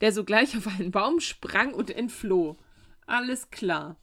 der 0.00 0.12
sogleich 0.12 0.56
auf 0.56 0.66
einen 0.66 0.90
Baum 0.90 1.20
sprang 1.20 1.74
und 1.74 1.90
entfloh. 1.90 2.56
Alles 3.06 3.50
klar. 3.50 3.96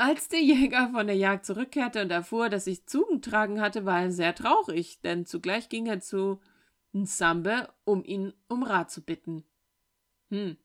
Als 0.00 0.28
der 0.30 0.40
Jäger 0.40 0.92
von 0.94 1.08
der 1.08 1.16
Jagd 1.16 1.44
zurückkehrte 1.44 2.00
und 2.00 2.10
erfuhr, 2.10 2.48
dass 2.48 2.64
sich 2.64 2.86
zugetragen 2.86 3.60
hatte, 3.60 3.84
war 3.84 4.00
er 4.00 4.10
sehr 4.10 4.34
traurig, 4.34 5.02
denn 5.02 5.26
zugleich 5.26 5.68
ging 5.68 5.84
er 5.84 6.00
zu 6.00 6.40
Nsambe, 6.94 7.68
um 7.84 8.02
ihn 8.02 8.32
um 8.48 8.62
Rat 8.62 8.90
zu 8.90 9.02
bitten. 9.02 9.44
Hm, 10.30 10.56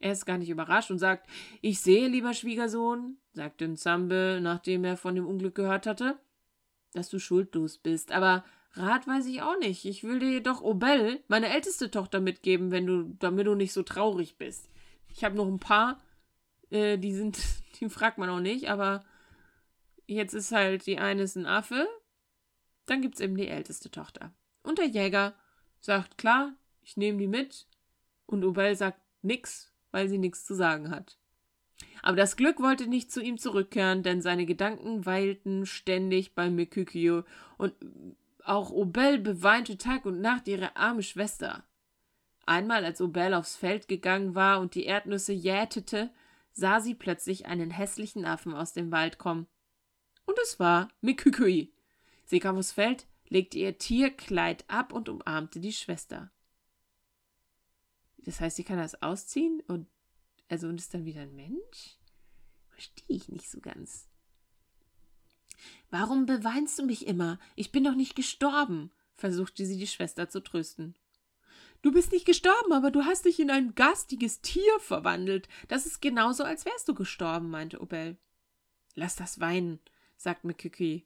er 0.00 0.10
ist 0.10 0.26
gar 0.26 0.36
nicht 0.36 0.50
überrascht 0.50 0.90
und 0.90 0.98
sagt, 0.98 1.30
ich 1.60 1.80
sehe, 1.80 2.08
lieber 2.08 2.34
Schwiegersohn, 2.34 3.18
sagte 3.34 3.68
Nsambe, 3.68 4.40
nachdem 4.42 4.82
er 4.82 4.96
von 4.96 5.14
dem 5.14 5.28
Unglück 5.28 5.54
gehört 5.54 5.86
hatte, 5.86 6.18
dass 6.92 7.08
du 7.08 7.20
schuldlos 7.20 7.78
bist, 7.78 8.10
aber 8.10 8.44
Rat 8.72 9.06
weiß 9.06 9.26
ich 9.26 9.42
auch 9.42 9.60
nicht. 9.60 9.84
Ich 9.84 10.02
will 10.02 10.18
dir 10.18 10.32
jedoch 10.32 10.60
Obel, 10.60 11.22
meine 11.28 11.54
älteste 11.54 11.92
Tochter, 11.92 12.18
mitgeben, 12.18 12.72
wenn 12.72 12.86
du, 12.86 13.14
damit 13.20 13.46
du 13.46 13.54
nicht 13.54 13.74
so 13.74 13.84
traurig 13.84 14.38
bist. 14.38 14.68
Ich 15.06 15.22
habe 15.22 15.36
noch 15.36 15.46
ein 15.46 15.60
paar, 15.60 16.00
äh, 16.72 16.98
die 16.98 17.14
sind 17.14 17.38
die 17.80 17.88
fragt 17.88 18.18
man 18.18 18.30
auch 18.30 18.40
nicht, 18.40 18.68
aber 18.68 19.04
jetzt 20.06 20.34
ist 20.34 20.52
halt 20.52 20.86
die 20.86 20.98
eine 20.98 21.22
ist 21.22 21.36
ein 21.36 21.46
Affe, 21.46 21.86
dann 22.86 23.00
gibt 23.00 23.16
es 23.16 23.20
eben 23.20 23.36
die 23.36 23.48
älteste 23.48 23.90
Tochter. 23.90 24.32
Und 24.62 24.78
der 24.78 24.86
Jäger 24.86 25.34
sagt, 25.80 26.18
klar, 26.18 26.54
ich 26.82 26.96
nehme 26.96 27.18
die 27.18 27.26
mit. 27.26 27.66
Und 28.26 28.44
Obel 28.44 28.74
sagt 28.76 29.00
nix, 29.22 29.72
weil 29.90 30.08
sie 30.08 30.18
nichts 30.18 30.44
zu 30.44 30.54
sagen 30.54 30.90
hat. 30.90 31.18
Aber 32.02 32.16
das 32.16 32.36
Glück 32.36 32.60
wollte 32.60 32.86
nicht 32.86 33.12
zu 33.12 33.20
ihm 33.20 33.38
zurückkehren, 33.38 34.02
denn 34.02 34.22
seine 34.22 34.46
Gedanken 34.46 35.06
weilten 35.06 35.66
ständig 35.66 36.34
bei 36.34 36.50
Mekykio 36.50 37.24
und 37.58 37.74
auch 38.44 38.70
Obel 38.70 39.18
beweinte 39.18 39.78
Tag 39.78 40.04
und 40.04 40.20
Nacht 40.20 40.48
ihre 40.48 40.76
arme 40.76 41.02
Schwester. 41.02 41.64
Einmal, 42.44 42.84
als 42.84 43.00
Obel 43.00 43.34
aufs 43.34 43.54
Feld 43.54 43.86
gegangen 43.86 44.34
war 44.34 44.60
und 44.60 44.74
die 44.74 44.84
Erdnüsse 44.84 45.32
jätete, 45.32 46.10
sah 46.52 46.80
sie 46.80 46.94
plötzlich 46.94 47.46
einen 47.46 47.70
hässlichen 47.70 48.24
Affen 48.24 48.54
aus 48.54 48.72
dem 48.72 48.90
Wald 48.90 49.18
kommen. 49.18 49.46
Und 50.24 50.38
es 50.42 50.60
war 50.60 50.88
Mikükui. 51.00 51.72
Sie 52.24 52.40
kam 52.40 52.56
aufs 52.56 52.72
Feld, 52.72 53.06
legte 53.28 53.58
ihr 53.58 53.78
Tierkleid 53.78 54.64
ab 54.68 54.92
und 54.92 55.08
umarmte 55.08 55.60
die 55.60 55.72
Schwester. 55.72 56.30
Das 58.18 58.40
heißt, 58.40 58.56
sie 58.56 58.64
kann 58.64 58.78
das 58.78 59.02
ausziehen 59.02 59.62
und 59.66 59.88
also 60.48 60.68
und 60.68 60.78
ist 60.78 60.92
dann 60.92 61.06
wieder 61.06 61.22
ein 61.22 61.34
Mensch? 61.34 61.96
Verstehe 62.68 63.16
ich 63.16 63.28
nicht 63.28 63.50
so 63.50 63.60
ganz. 63.60 64.06
Warum 65.90 66.26
beweinst 66.26 66.78
du 66.78 66.84
mich 66.84 67.06
immer? 67.06 67.38
Ich 67.56 67.72
bin 67.72 67.84
doch 67.84 67.94
nicht 67.94 68.14
gestorben, 68.14 68.90
versuchte 69.14 69.64
sie 69.64 69.78
die 69.78 69.86
Schwester 69.86 70.28
zu 70.28 70.42
trösten. 70.42 70.94
Du 71.82 71.90
bist 71.90 72.12
nicht 72.12 72.26
gestorben, 72.26 72.72
aber 72.72 72.92
du 72.92 73.04
hast 73.04 73.24
dich 73.24 73.40
in 73.40 73.50
ein 73.50 73.74
garstiges 73.74 74.40
Tier 74.40 74.78
verwandelt. 74.78 75.48
Das 75.66 75.84
ist 75.84 76.00
genauso, 76.00 76.44
als 76.44 76.64
wärst 76.64 76.88
du 76.88 76.94
gestorben, 76.94 77.50
meinte 77.50 77.80
Obel. 77.80 78.16
Lass 78.94 79.16
das 79.16 79.40
weinen, 79.40 79.80
sagte 80.16 80.46
Mekiki. 80.46 81.04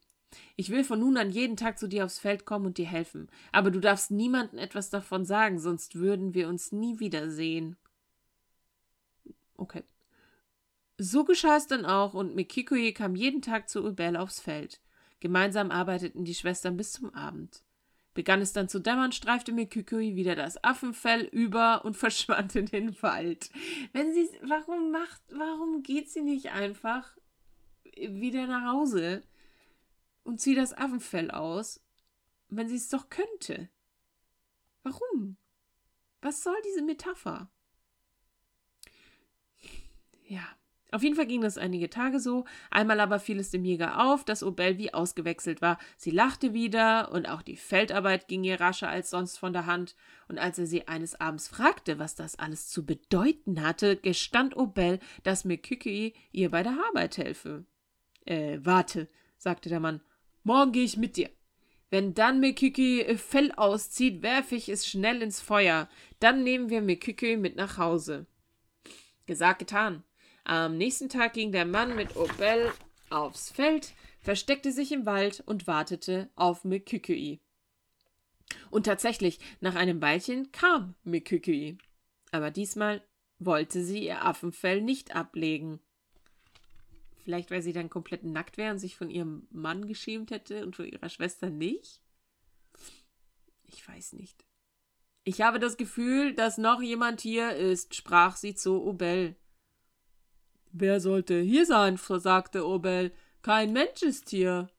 Ich 0.55 0.69
will 0.69 0.83
von 0.83 0.99
nun 0.99 1.17
an 1.17 1.31
jeden 1.31 1.57
Tag 1.57 1.79
zu 1.79 1.87
dir 1.87 2.05
aufs 2.05 2.19
Feld 2.19 2.45
kommen 2.45 2.67
und 2.67 2.77
dir 2.77 2.85
helfen. 2.85 3.27
Aber 3.51 3.71
du 3.71 3.79
darfst 3.79 4.11
niemandem 4.11 4.59
etwas 4.59 4.91
davon 4.91 5.25
sagen, 5.25 5.59
sonst 5.59 5.95
würden 5.95 6.35
wir 6.35 6.47
uns 6.47 6.71
nie 6.71 6.99
wiedersehen. 6.99 7.75
Okay. 9.55 9.83
So 10.99 11.23
geschah 11.23 11.57
es 11.57 11.67
dann 11.67 11.85
auch, 11.85 12.13
und 12.13 12.35
Mikikoye 12.35 12.91
kam 12.91 13.15
jeden 13.15 13.41
Tag 13.41 13.69
zu 13.69 13.83
Ubel 13.83 14.15
aufs 14.15 14.39
Feld. 14.39 14.79
Gemeinsam 15.19 15.71
arbeiteten 15.71 16.25
die 16.25 16.35
Schwestern 16.35 16.77
bis 16.77 16.91
zum 16.91 17.13
Abend. 17.15 17.63
Begann 18.17 18.41
es 18.41 18.51
dann 18.51 18.67
zu 18.67 18.79
dämmern, 18.79 19.11
streifte 19.11 19.51
mir 19.51 19.67
Kükui 19.67 20.15
wieder 20.15 20.35
das 20.35 20.63
Affenfell 20.63 21.25
über 21.25 21.85
und 21.85 21.95
verschwand 21.97 22.55
in 22.55 22.65
den 22.65 22.99
Wald. 23.03 23.51
Wenn 23.93 24.11
sie, 24.11 24.27
warum 24.41 24.89
macht, 24.89 25.21
warum 25.29 25.83
geht 25.83 26.09
sie 26.09 26.23
nicht 26.23 26.49
einfach 26.51 27.15
wieder 27.95 28.47
nach 28.47 28.73
Hause 28.73 29.21
und 30.23 30.41
zieht 30.41 30.57
das 30.57 30.73
Affenfell 30.75 31.29
aus, 31.29 31.79
wenn 32.49 32.67
sie 32.67 32.77
es 32.77 32.89
doch 32.89 33.07
könnte? 33.11 33.69
Warum? 34.81 35.37
Was 36.19 36.41
soll 36.41 36.57
diese 36.65 36.81
Metapher? 36.81 37.51
Ja, 40.27 40.57
auf 40.91 41.03
jeden 41.03 41.15
Fall 41.15 41.25
ging 41.25 41.41
das 41.41 41.57
einige 41.57 41.89
Tage 41.89 42.19
so. 42.19 42.45
Einmal 42.71 43.01
aber 43.01 43.19
fiel 43.19 43.39
es 43.39 43.49
dem 43.49 43.65
Jäger 43.65 44.05
auf, 44.05 44.23
dass 44.23 44.43
Obel 44.43 44.77
wie 44.77 44.93
ausgewechselt 44.93 45.61
war. 45.61 45.77
Sie 45.97 46.11
lachte 46.11 46.53
wieder 46.53 47.11
und 47.11 47.27
auch 47.27 47.41
die 47.41 47.57
Feldarbeit 47.57 48.29
ging 48.29 48.45
ihr 48.45 48.61
rascher 48.61 48.87
als 48.89 49.09
sonst 49.09 49.37
von 49.37 49.51
der 49.51 49.65
Hand. 49.65 49.95
Und 50.29 50.37
als 50.37 50.57
er 50.57 50.65
sie 50.65 50.87
eines 50.87 51.19
Abends 51.19 51.49
fragte, 51.49 51.99
was 51.99 52.15
das 52.15 52.39
alles 52.39 52.69
zu 52.69 52.85
bedeuten 52.85 53.61
hatte, 53.61 53.97
gestand 53.97 54.55
Obel, 54.55 54.99
dass 55.23 55.43
Mekükei 55.43 56.13
ihr 56.31 56.51
bei 56.51 56.63
der 56.63 56.77
Arbeit 56.87 57.17
helfe. 57.17 57.65
Äh, 58.25 58.59
warte, 58.61 59.09
sagte 59.37 59.67
der 59.67 59.81
Mann. 59.81 60.01
Morgen 60.43 60.71
gehe 60.71 60.85
ich 60.85 60.95
mit 60.95 61.17
dir. 61.17 61.29
Wenn 61.89 62.13
dann 62.13 62.39
Mekükei 62.39 63.17
Fell 63.17 63.51
auszieht, 63.53 64.21
werfe 64.21 64.55
ich 64.55 64.69
es 64.69 64.87
schnell 64.87 65.21
ins 65.21 65.41
Feuer. 65.41 65.89
Dann 66.19 66.43
nehmen 66.43 66.69
wir 66.69 66.81
Mekükei 66.81 67.35
mit 67.35 67.57
nach 67.57 67.77
Hause. 67.77 68.25
Gesagt, 69.25 69.59
getan. 69.59 70.03
Am 70.47 70.77
nächsten 70.77 71.09
Tag 71.09 71.33
ging 71.33 71.51
der 71.51 71.65
Mann 71.65 71.93
mit 71.97 72.15
Obel 72.15 72.71
aufs 73.09 73.51
Feld, 73.51 73.91
versteckte 74.21 74.71
sich 74.71 74.93
im 74.93 75.05
Wald 75.05 75.43
und 75.45 75.67
wartete 75.67 76.29
auf 76.37 76.63
Mekükui. 76.63 77.41
Und 78.69 78.85
tatsächlich, 78.85 79.39
nach 79.59 79.75
einem 79.75 80.01
Weilchen 80.01 80.53
kam 80.53 80.95
Mekükui. 81.03 81.77
Aber 82.31 82.49
diesmal 82.49 83.03
wollte 83.39 83.83
sie 83.83 84.05
ihr 84.05 84.23
Affenfell 84.23 84.81
nicht 84.81 85.13
ablegen. 85.13 85.81
Vielleicht, 87.25 87.51
weil 87.51 87.61
sie 87.61 87.73
dann 87.73 87.89
komplett 87.89 88.23
nackt 88.23 88.57
wäre 88.57 88.71
und 88.71 88.79
sich 88.79 88.95
von 88.95 89.09
ihrem 89.09 89.49
Mann 89.51 89.85
geschämt 89.85 90.31
hätte 90.31 90.65
und 90.65 90.77
von 90.77 90.85
ihrer 90.85 91.09
Schwester 91.09 91.49
nicht? 91.49 92.01
Ich 93.65 93.85
weiß 93.85 94.13
nicht. 94.13 94.45
Ich 95.25 95.41
habe 95.41 95.59
das 95.59 95.75
Gefühl, 95.75 96.33
dass 96.35 96.57
noch 96.57 96.81
jemand 96.81 97.19
hier 97.19 97.53
ist, 97.53 97.95
sprach 97.95 98.37
sie 98.37 98.55
zu 98.55 98.81
Obel. 98.81 99.35
Wer 100.79 100.99
sollte 100.99 101.39
hier 101.41 101.65
sein? 101.65 101.97
sagte 101.97 102.67
Obel. 102.67 103.11
Kein 103.41 103.73
Mensch 103.73 104.03
ist 104.03 104.29
hier. 104.29 104.69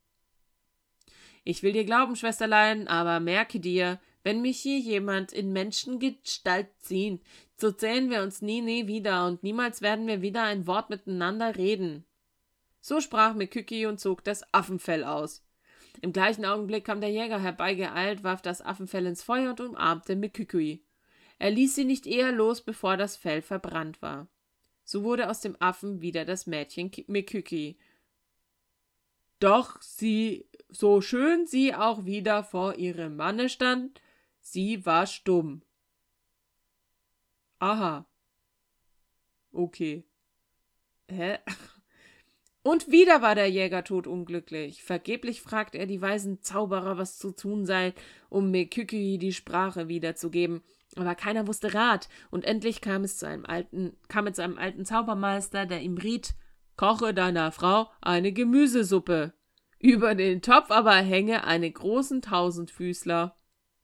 Ich 1.42 1.64
will 1.64 1.72
dir 1.72 1.84
glauben, 1.84 2.14
Schwesterlein, 2.14 2.86
aber 2.86 3.18
merke 3.18 3.58
dir, 3.58 3.98
wenn 4.22 4.40
mich 4.40 4.60
hier 4.60 4.78
jemand 4.78 5.32
in 5.32 5.52
Menschengestalt 5.52 6.68
sieht, 6.78 7.20
so 7.56 7.72
sehen 7.76 8.10
wir 8.10 8.22
uns 8.22 8.42
nie, 8.42 8.60
nie 8.60 8.86
wieder 8.86 9.26
und 9.26 9.42
niemals 9.42 9.82
werden 9.82 10.06
wir 10.06 10.22
wieder 10.22 10.44
ein 10.44 10.68
Wort 10.68 10.88
miteinander 10.88 11.56
reden. 11.56 12.04
So 12.80 13.00
sprach 13.00 13.34
Meküki 13.34 13.86
und 13.86 13.98
zog 13.98 14.22
das 14.22 14.44
Affenfell 14.54 15.02
aus. 15.02 15.44
Im 16.00 16.12
gleichen 16.12 16.44
Augenblick 16.44 16.84
kam 16.84 17.00
der 17.00 17.10
Jäger 17.10 17.40
herbeigeeilt, 17.40 18.22
warf 18.22 18.40
das 18.42 18.62
Affenfell 18.62 19.06
ins 19.06 19.24
Feuer 19.24 19.50
und 19.50 19.60
umarmte 19.60 20.14
Mekükui. 20.14 20.84
Er 21.40 21.50
ließ 21.50 21.74
sie 21.74 21.84
nicht 21.84 22.06
eher 22.06 22.30
los, 22.30 22.60
bevor 22.60 22.96
das 22.96 23.16
Fell 23.16 23.42
verbrannt 23.42 24.00
war. 24.00 24.28
So 24.88 25.04
wurde 25.04 25.28
aus 25.28 25.42
dem 25.42 25.54
Affen 25.60 26.00
wieder 26.00 26.24
das 26.24 26.46
Mädchen 26.46 26.90
Meküki. 27.08 27.76
Doch 29.38 29.82
sie, 29.82 30.46
so 30.70 31.02
schön 31.02 31.46
sie 31.46 31.74
auch 31.74 32.06
wieder 32.06 32.42
vor 32.42 32.76
ihrem 32.76 33.14
Manne 33.14 33.50
stand, 33.50 34.00
sie 34.40 34.86
war 34.86 35.06
stumm. 35.06 35.60
Aha. 37.58 38.06
Okay. 39.52 40.04
Hä? 41.10 41.36
Und 42.62 42.90
wieder 42.90 43.20
war 43.20 43.34
der 43.34 43.50
Jäger 43.50 43.84
todunglücklich. 43.84 44.82
Vergeblich 44.82 45.42
fragte 45.42 45.76
er 45.76 45.86
die 45.86 46.00
weisen 46.00 46.40
Zauberer, 46.40 46.96
was 46.96 47.18
zu 47.18 47.32
tun 47.32 47.66
sei, 47.66 47.92
um 48.30 48.50
Meküki 48.50 49.18
die 49.18 49.34
Sprache 49.34 49.88
wiederzugeben. 49.88 50.62
Aber 50.98 51.14
keiner 51.14 51.46
wusste 51.46 51.74
Rat, 51.74 52.08
und 52.30 52.44
endlich 52.44 52.80
kam 52.80 53.04
es 53.04 53.18
zu 53.18 53.26
einem 53.26 53.46
alten, 53.46 53.96
kam 54.08 54.26
es 54.26 54.34
zu 54.34 54.42
einem 54.42 54.58
alten 54.58 54.84
Zaubermeister, 54.84 55.64
der 55.64 55.80
ihm 55.80 55.96
riet, 55.96 56.34
koche 56.76 57.14
deiner 57.14 57.52
Frau 57.52 57.88
eine 58.00 58.32
Gemüsesuppe. 58.32 59.32
Über 59.78 60.16
den 60.16 60.42
Topf 60.42 60.72
aber 60.72 60.94
hänge 60.94 61.44
einen 61.44 61.72
großen 61.72 62.20
Tausendfüßler. 62.20 63.36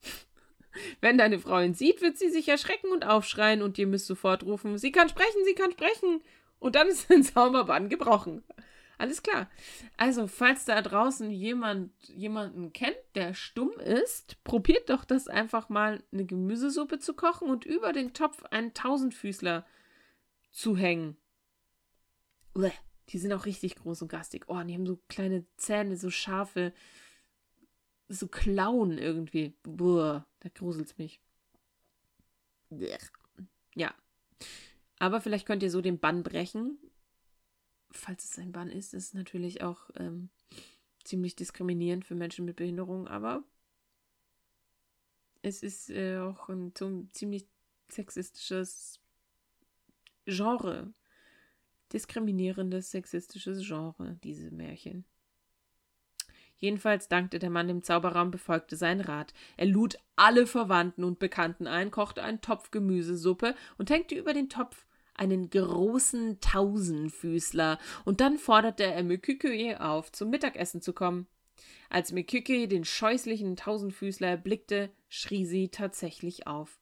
Wenn 1.01 1.17
deine 1.17 1.39
Frau 1.39 1.61
ihn 1.61 1.75
sieht, 1.75 2.03
wird 2.03 2.19
sie 2.19 2.31
sich 2.31 2.49
erschrecken 2.49 2.91
und 2.91 3.07
aufschreien, 3.07 3.63
und 3.63 3.79
ihr 3.79 3.87
müsst 3.87 4.09
sofort 4.09 4.43
rufen, 4.43 4.77
sie 4.77 4.91
kann 4.91 5.09
sprechen, 5.09 5.45
sie 5.45 5.55
kann 5.55 5.71
sprechen. 5.71 6.21
Und 6.59 6.75
dann 6.75 6.89
ist 6.89 7.09
ein 7.13 7.23
Zauberbann 7.23 7.89
gebrochen. 7.89 8.43
Alles 8.99 9.23
klar. 9.23 9.51
Also, 9.97 10.27
falls 10.27 10.65
da 10.65 10.81
draußen 10.81 11.31
jemand 11.31 11.93
jemanden 12.09 12.73
kennt, 12.73 12.97
der 13.15 13.35
stumm 13.35 13.73
ist, 13.73 14.43
probiert 14.45 14.91
doch 14.91 15.05
das 15.05 15.29
einfach 15.29 15.69
mal 15.69 16.03
eine 16.13 16.25
Gemüsesuppe 16.25 16.99
zu 16.99 17.15
kochen 17.15 17.51
und 17.51 17.65
über 17.65 17.93
den 17.93 18.13
Topf 18.13 18.45
einen 18.45 18.73
Tausendfüßler 18.75 19.67
zu 20.53 20.77
hängen. 20.77 21.17
Uäh, 22.55 22.71
die 23.09 23.19
sind 23.19 23.33
auch 23.33 23.47
richtig 23.47 23.77
groß 23.77 24.03
und 24.03 24.09
gastig. 24.09 24.45
Oh, 24.47 24.63
die 24.63 24.75
haben 24.75 24.87
so 24.87 25.01
kleine 25.09 25.45
Zähne, 25.57 25.97
so 25.97 26.11
scharfe, 26.11 26.73
so 28.09 28.29
Klauen 28.29 28.99
irgendwie. 28.99 29.55
Buh, 29.65 30.21
da 30.41 30.49
gruselt's 30.55 30.97
mich. 30.99 31.21
Ja. 33.75 33.95
Aber 35.01 35.21
vielleicht 35.21 35.47
könnt 35.47 35.63
ihr 35.63 35.71
so 35.71 35.81
den 35.81 35.99
Bann 35.99 36.23
brechen 36.23 36.79
falls 37.97 38.25
es 38.25 38.39
ein 38.39 38.53
Bann 38.53 38.71
ist, 38.71 38.95
ist 38.95 39.09
es 39.09 39.15
natürlich 39.15 39.63
auch 39.63 39.91
ähm, 39.97 40.31
ziemlich 41.05 41.37
diskriminierend 41.37 42.05
für 42.05 42.15
Menschen 42.15 42.45
mit 42.45 42.57
Behinderung, 42.57 43.09
aber 43.09 43.43
es 45.43 45.63
ist 45.63 45.91
äh, 45.91 46.19
auch 46.19 46.49
ein 46.49 46.73
ziemlich 47.13 47.47
sexistisches 47.89 49.01
Genre. 50.27 50.93
Diskriminierendes, 51.93 52.91
sexistisches 52.91 53.67
Genre, 53.67 54.19
diese 54.25 54.51
Märchen. 54.51 55.05
Jedenfalls 56.57 57.09
dankte 57.09 57.39
der 57.39 57.51
Mann 57.51 57.69
dem 57.69 57.83
Zauberer 57.83 58.23
und 58.23 58.31
befolgte 58.31 58.77
seinen 58.77 59.03
Rat. 59.03 59.35
Er 59.57 59.67
lud 59.67 59.99
alle 60.17 60.47
Verwandten 60.47 61.05
und 61.05 61.19
Bekannten 61.19 61.67
ein, 61.67 61.91
kochte 61.91 62.23
einen 62.23 62.41
Topf 62.41 62.71
Gemüsesuppe 62.71 63.55
und 63.77 63.91
hängte 63.91 64.15
über 64.15 64.33
den 64.33 64.49
Topf 64.49 64.87
einen 65.15 65.51
großen 65.51 66.41
Tausendfüßler, 66.41 67.79
und 68.05 68.21
dann 68.21 68.39
forderte 68.39 68.85
er 68.85 69.03
Mykykye 69.03 69.81
auf, 69.81 70.13
zum 70.13 70.31
Mittagessen 70.31 70.81
zu 70.83 70.93
kommen. 70.93 71.27
Als 71.91 72.13
Mykykye 72.13 72.67
den 72.67 72.85
scheußlichen 72.85 73.57
Tausendfüßler 73.57 74.29
erblickte, 74.29 74.91
schrie 75.09 75.47
sie 75.47 75.69
tatsächlich 75.69 76.47
auf. 76.47 76.79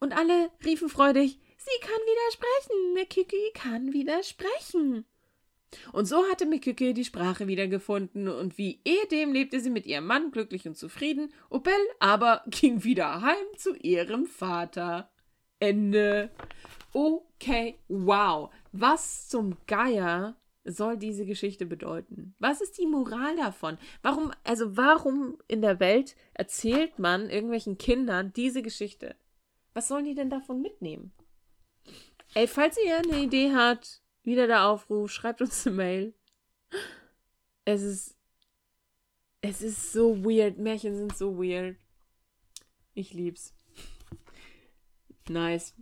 Und 0.00 0.16
alle 0.16 0.50
riefen 0.64 0.88
freudig 0.88 1.38
sie 1.58 1.80
kann 1.80 2.00
widersprechen. 2.06 2.94
Mikiki 2.94 3.50
kann 3.54 3.92
widersprechen. 3.92 5.04
Und 5.92 6.06
so 6.06 6.24
hatte 6.30 6.46
Mikike 6.46 6.94
die 6.94 7.04
Sprache 7.04 7.46
wiedergefunden, 7.46 8.28
und 8.28 8.56
wie 8.56 8.80
ehedem 8.84 9.34
lebte 9.34 9.60
sie 9.60 9.68
mit 9.68 9.84
ihrem 9.84 10.06
Mann 10.06 10.30
glücklich 10.30 10.66
und 10.66 10.76
zufrieden. 10.76 11.32
Opel 11.50 11.74
aber 11.98 12.42
ging 12.48 12.84
wieder 12.84 13.20
heim 13.20 13.46
zu 13.56 13.74
ihrem 13.74 14.26
Vater. 14.26 15.10
Ende. 15.60 16.30
Okay, 16.98 17.78
wow. 17.86 18.50
Was 18.72 19.28
zum 19.28 19.56
Geier 19.68 20.34
soll 20.64 20.96
diese 20.96 21.26
Geschichte 21.26 21.64
bedeuten? 21.64 22.34
Was 22.40 22.60
ist 22.60 22.76
die 22.76 22.88
Moral 22.88 23.36
davon? 23.36 23.78
Warum, 24.02 24.32
also 24.42 24.76
warum 24.76 25.38
in 25.46 25.62
der 25.62 25.78
Welt 25.78 26.16
erzählt 26.34 26.98
man 26.98 27.30
irgendwelchen 27.30 27.78
Kindern 27.78 28.32
diese 28.32 28.62
Geschichte? 28.62 29.14
Was 29.74 29.86
sollen 29.86 30.06
die 30.06 30.16
denn 30.16 30.28
davon 30.28 30.60
mitnehmen? 30.60 31.12
Ey, 32.34 32.48
falls 32.48 32.76
ihr 32.84 32.96
eine 32.96 33.20
Idee 33.20 33.52
habt, 33.54 34.02
wieder 34.24 34.48
der 34.48 34.64
Aufruf, 34.64 35.12
schreibt 35.12 35.40
uns 35.40 35.68
eine 35.68 35.76
Mail. 35.76 36.14
Es 37.64 37.82
ist. 37.82 38.16
Es 39.40 39.62
ist 39.62 39.92
so 39.92 40.24
weird. 40.24 40.58
Märchen 40.58 40.96
sind 40.96 41.16
so 41.16 41.38
weird. 41.38 41.76
Ich 42.94 43.14
lieb's. 43.14 43.54
Nice. 45.28 45.76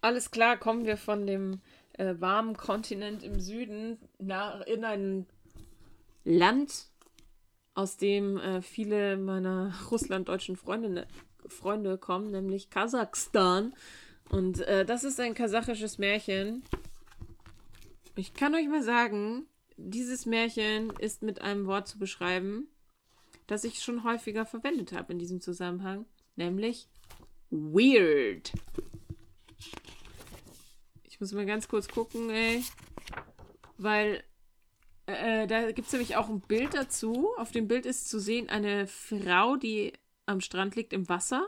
Alles 0.00 0.30
klar, 0.30 0.56
kommen 0.56 0.84
wir 0.84 0.96
von 0.96 1.26
dem 1.26 1.60
äh, 1.94 2.14
warmen 2.18 2.56
Kontinent 2.56 3.22
im 3.22 3.40
Süden 3.40 3.98
nach, 4.18 4.60
in 4.62 4.84
ein 4.84 5.26
Land, 6.24 6.86
aus 7.74 7.96
dem 7.96 8.38
äh, 8.38 8.62
viele 8.62 9.16
meiner 9.16 9.72
russlanddeutschen 9.90 10.56
Freunde, 10.56 11.06
kommen, 11.98 12.30
nämlich 12.30 12.70
Kasachstan. 12.70 13.74
Und 14.30 14.60
äh, 14.60 14.84
das 14.84 15.04
ist 15.04 15.18
ein 15.20 15.34
kasachisches 15.34 15.98
Märchen. 15.98 16.62
Ich 18.14 18.34
kann 18.34 18.54
euch 18.54 18.68
mal 18.68 18.82
sagen, 18.82 19.46
dieses 19.76 20.26
Märchen 20.26 20.90
ist 20.98 21.22
mit 21.22 21.40
einem 21.40 21.66
Wort 21.66 21.88
zu 21.88 21.98
beschreiben, 21.98 22.68
das 23.46 23.64
ich 23.64 23.80
schon 23.80 24.04
häufiger 24.04 24.44
verwendet 24.44 24.92
habe 24.92 25.12
in 25.12 25.18
diesem 25.18 25.40
Zusammenhang, 25.40 26.04
nämlich 26.36 26.88
weird. 27.50 28.52
Ich 31.18 31.20
muss 31.20 31.32
mal 31.32 31.46
ganz 31.46 31.66
kurz 31.66 31.88
gucken, 31.88 32.30
ey. 32.30 32.62
Weil 33.76 34.22
äh, 35.06 35.48
da 35.48 35.72
gibt 35.72 35.88
es 35.88 35.92
nämlich 35.92 36.14
auch 36.14 36.28
ein 36.28 36.40
Bild 36.42 36.74
dazu. 36.74 37.30
Auf 37.38 37.50
dem 37.50 37.66
Bild 37.66 37.86
ist 37.86 38.08
zu 38.08 38.20
sehen 38.20 38.48
eine 38.48 38.86
Frau, 38.86 39.56
die 39.56 39.94
am 40.26 40.40
Strand 40.40 40.76
liegt 40.76 40.92
im 40.92 41.08
Wasser. 41.08 41.44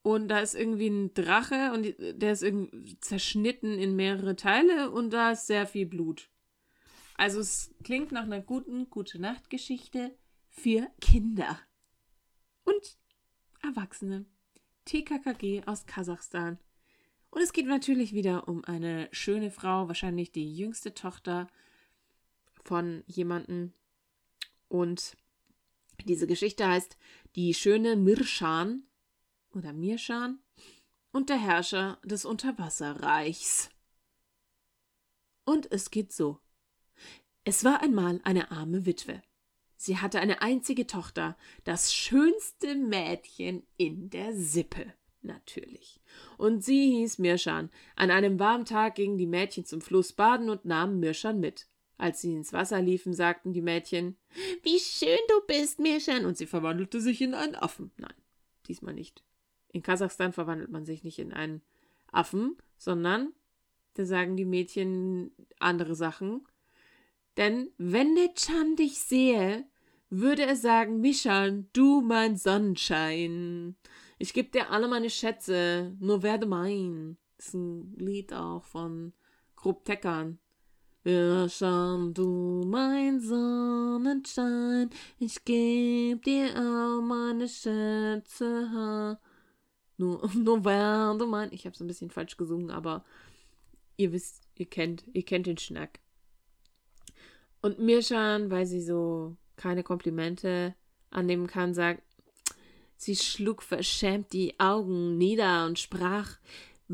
Und 0.00 0.28
da 0.28 0.38
ist 0.38 0.54
irgendwie 0.54 0.88
ein 0.88 1.12
Drache 1.12 1.72
und 1.74 1.94
der 1.98 2.32
ist 2.32 2.42
irgendwie 2.42 2.98
zerschnitten 2.98 3.78
in 3.78 3.94
mehrere 3.94 4.36
Teile 4.36 4.90
und 4.90 5.10
da 5.10 5.32
ist 5.32 5.46
sehr 5.46 5.66
viel 5.66 5.84
Blut. 5.84 6.30
Also 7.16 7.40
es 7.40 7.74
klingt 7.84 8.10
nach 8.10 8.24
einer 8.24 8.40
guten 8.40 8.88
gute 8.88 9.20
Nacht 9.20 9.50
Geschichte 9.50 10.16
für 10.48 10.88
Kinder 11.02 11.58
und 12.64 12.96
Erwachsene. 13.62 14.24
TKKG 14.86 15.64
aus 15.66 15.84
Kasachstan. 15.84 16.58
Und 17.32 17.40
es 17.40 17.54
geht 17.54 17.66
natürlich 17.66 18.12
wieder 18.12 18.46
um 18.46 18.62
eine 18.64 19.08
schöne 19.10 19.50
Frau, 19.50 19.88
wahrscheinlich 19.88 20.32
die 20.32 20.54
jüngste 20.54 20.92
Tochter 20.92 21.48
von 22.62 23.02
jemandem. 23.06 23.72
Und 24.68 25.16
diese 26.04 26.26
Geschichte 26.26 26.68
heißt 26.68 26.98
Die 27.34 27.54
schöne 27.54 27.96
Mirschan 27.96 28.82
oder 29.54 29.72
Mirschan 29.72 30.40
und 31.10 31.30
der 31.30 31.38
Herrscher 31.38 31.98
des 32.04 32.26
Unterwasserreichs. 32.26 33.70
Und 35.46 35.72
es 35.72 35.90
geht 35.90 36.12
so. 36.12 36.38
Es 37.44 37.64
war 37.64 37.80
einmal 37.80 38.20
eine 38.24 38.50
arme 38.50 38.84
Witwe. 38.84 39.22
Sie 39.76 39.96
hatte 39.96 40.20
eine 40.20 40.42
einzige 40.42 40.86
Tochter, 40.86 41.38
das 41.64 41.94
schönste 41.94 42.74
Mädchen 42.74 43.66
in 43.78 44.10
der 44.10 44.36
Sippe, 44.36 44.92
natürlich. 45.24 46.00
Und 46.36 46.64
sie 46.64 46.90
hieß 46.90 47.18
Mirschan. 47.18 47.70
An 47.96 48.10
einem 48.10 48.38
warmen 48.38 48.64
Tag 48.64 48.96
gingen 48.96 49.18
die 49.18 49.26
Mädchen 49.26 49.64
zum 49.64 49.80
Fluss 49.80 50.12
baden 50.12 50.50
und 50.50 50.64
nahmen 50.64 51.00
Mirschan 51.00 51.40
mit. 51.40 51.66
Als 51.98 52.20
sie 52.20 52.34
ins 52.34 52.52
Wasser 52.52 52.82
liefen, 52.82 53.14
sagten 53.14 53.52
die 53.52 53.62
Mädchen, 53.62 54.16
Wie 54.62 54.78
schön 54.78 55.18
du 55.28 55.46
bist, 55.46 55.78
Mirschan. 55.78 56.24
Und 56.24 56.36
sie 56.36 56.46
verwandelte 56.46 57.00
sich 57.00 57.20
in 57.20 57.34
einen 57.34 57.54
Affen. 57.54 57.92
Nein, 57.96 58.14
diesmal 58.66 58.94
nicht. 58.94 59.22
In 59.72 59.82
Kasachstan 59.82 60.32
verwandelt 60.32 60.70
man 60.70 60.84
sich 60.84 61.04
nicht 61.04 61.18
in 61.18 61.32
einen 61.32 61.62
Affen, 62.10 62.56
sondern 62.76 63.32
da 63.94 64.04
sagen 64.04 64.36
die 64.36 64.44
Mädchen 64.44 65.32
andere 65.58 65.94
Sachen. 65.94 66.46
Denn 67.36 67.70
wenn 67.78 68.14
der 68.14 68.34
Chan 68.34 68.76
dich 68.76 68.98
sehe, 68.98 69.64
würde 70.10 70.42
er 70.42 70.56
sagen, 70.56 71.00
Mishan, 71.00 71.68
du 71.72 72.02
mein 72.02 72.36
Sonnenschein. 72.36 73.76
Ich 74.22 74.32
geb 74.34 74.52
dir 74.52 74.70
alle 74.70 74.86
meine 74.86 75.10
Schätze, 75.10 75.96
nur 75.98 76.22
werde 76.22 76.46
mein. 76.46 77.16
Das 77.36 77.48
ist 77.48 77.54
ein 77.54 77.96
Lied 77.96 78.32
auch 78.32 78.62
von 78.62 79.12
Grupp 79.56 79.84
Teckern. 79.84 80.38
Mishan, 81.02 82.14
du 82.14 82.62
mein 82.64 83.18
Sonnenschein, 83.18 84.90
ich 85.18 85.44
geb 85.44 86.22
dir 86.22 86.54
all 86.54 87.02
meine 87.02 87.48
Schätze. 87.48 89.18
Nur, 89.96 90.30
nur 90.36 90.64
werde 90.64 91.26
mein. 91.26 91.52
Ich 91.52 91.64
habe 91.66 91.74
es 91.74 91.80
ein 91.80 91.88
bisschen 91.88 92.10
falsch 92.10 92.36
gesungen, 92.36 92.70
aber 92.70 93.04
ihr 93.96 94.12
wisst, 94.12 94.44
ihr 94.54 94.66
kennt, 94.66 95.04
ihr 95.14 95.24
kennt 95.24 95.48
den 95.48 95.58
Schnack. 95.58 95.98
Und 97.60 97.80
Mirschan, 97.80 98.52
weil 98.52 98.66
sie 98.66 98.82
so 98.82 99.36
keine 99.56 99.82
Komplimente 99.82 100.76
annehmen 101.10 101.48
kann, 101.48 101.74
sagt, 101.74 102.04
sie 103.02 103.16
schlug 103.16 103.62
verschämt 103.62 104.32
die 104.32 104.58
Augen 104.60 105.18
nieder 105.18 105.66
und 105.66 105.78
sprach, 105.78 106.38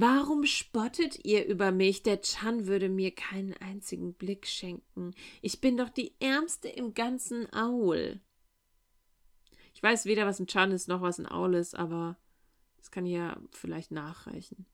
Warum 0.01 0.47
spottet 0.47 1.25
ihr 1.25 1.45
über 1.47 1.73
mich? 1.73 2.05
Der 2.05 2.21
Chan 2.21 2.69
würde 2.69 2.89
mir 2.89 3.11
keinen 3.13 3.55
einzigen 3.55 4.15
Blick 4.15 4.47
schenken. 4.47 5.13
Ich 5.43 5.61
bin 5.61 5.77
doch 5.77 5.89
die 5.89 6.13
Ärmste 6.21 6.69
im 6.69 6.95
ganzen 6.95 7.53
Aul. 7.53 8.21
Ich 9.75 9.83
weiß 9.83 10.05
weder, 10.05 10.25
was 10.25 10.39
ein 10.39 10.47
Chan 10.47 10.71
ist, 10.71 10.87
noch 10.87 11.01
was 11.01 11.19
ein 11.19 11.27
Aul 11.27 11.55
ist, 11.55 11.75
aber 11.75 12.17
das 12.77 12.93
kann 12.93 13.07
ja 13.07 13.41
vielleicht 13.51 13.91
nachreichen. 13.91 14.67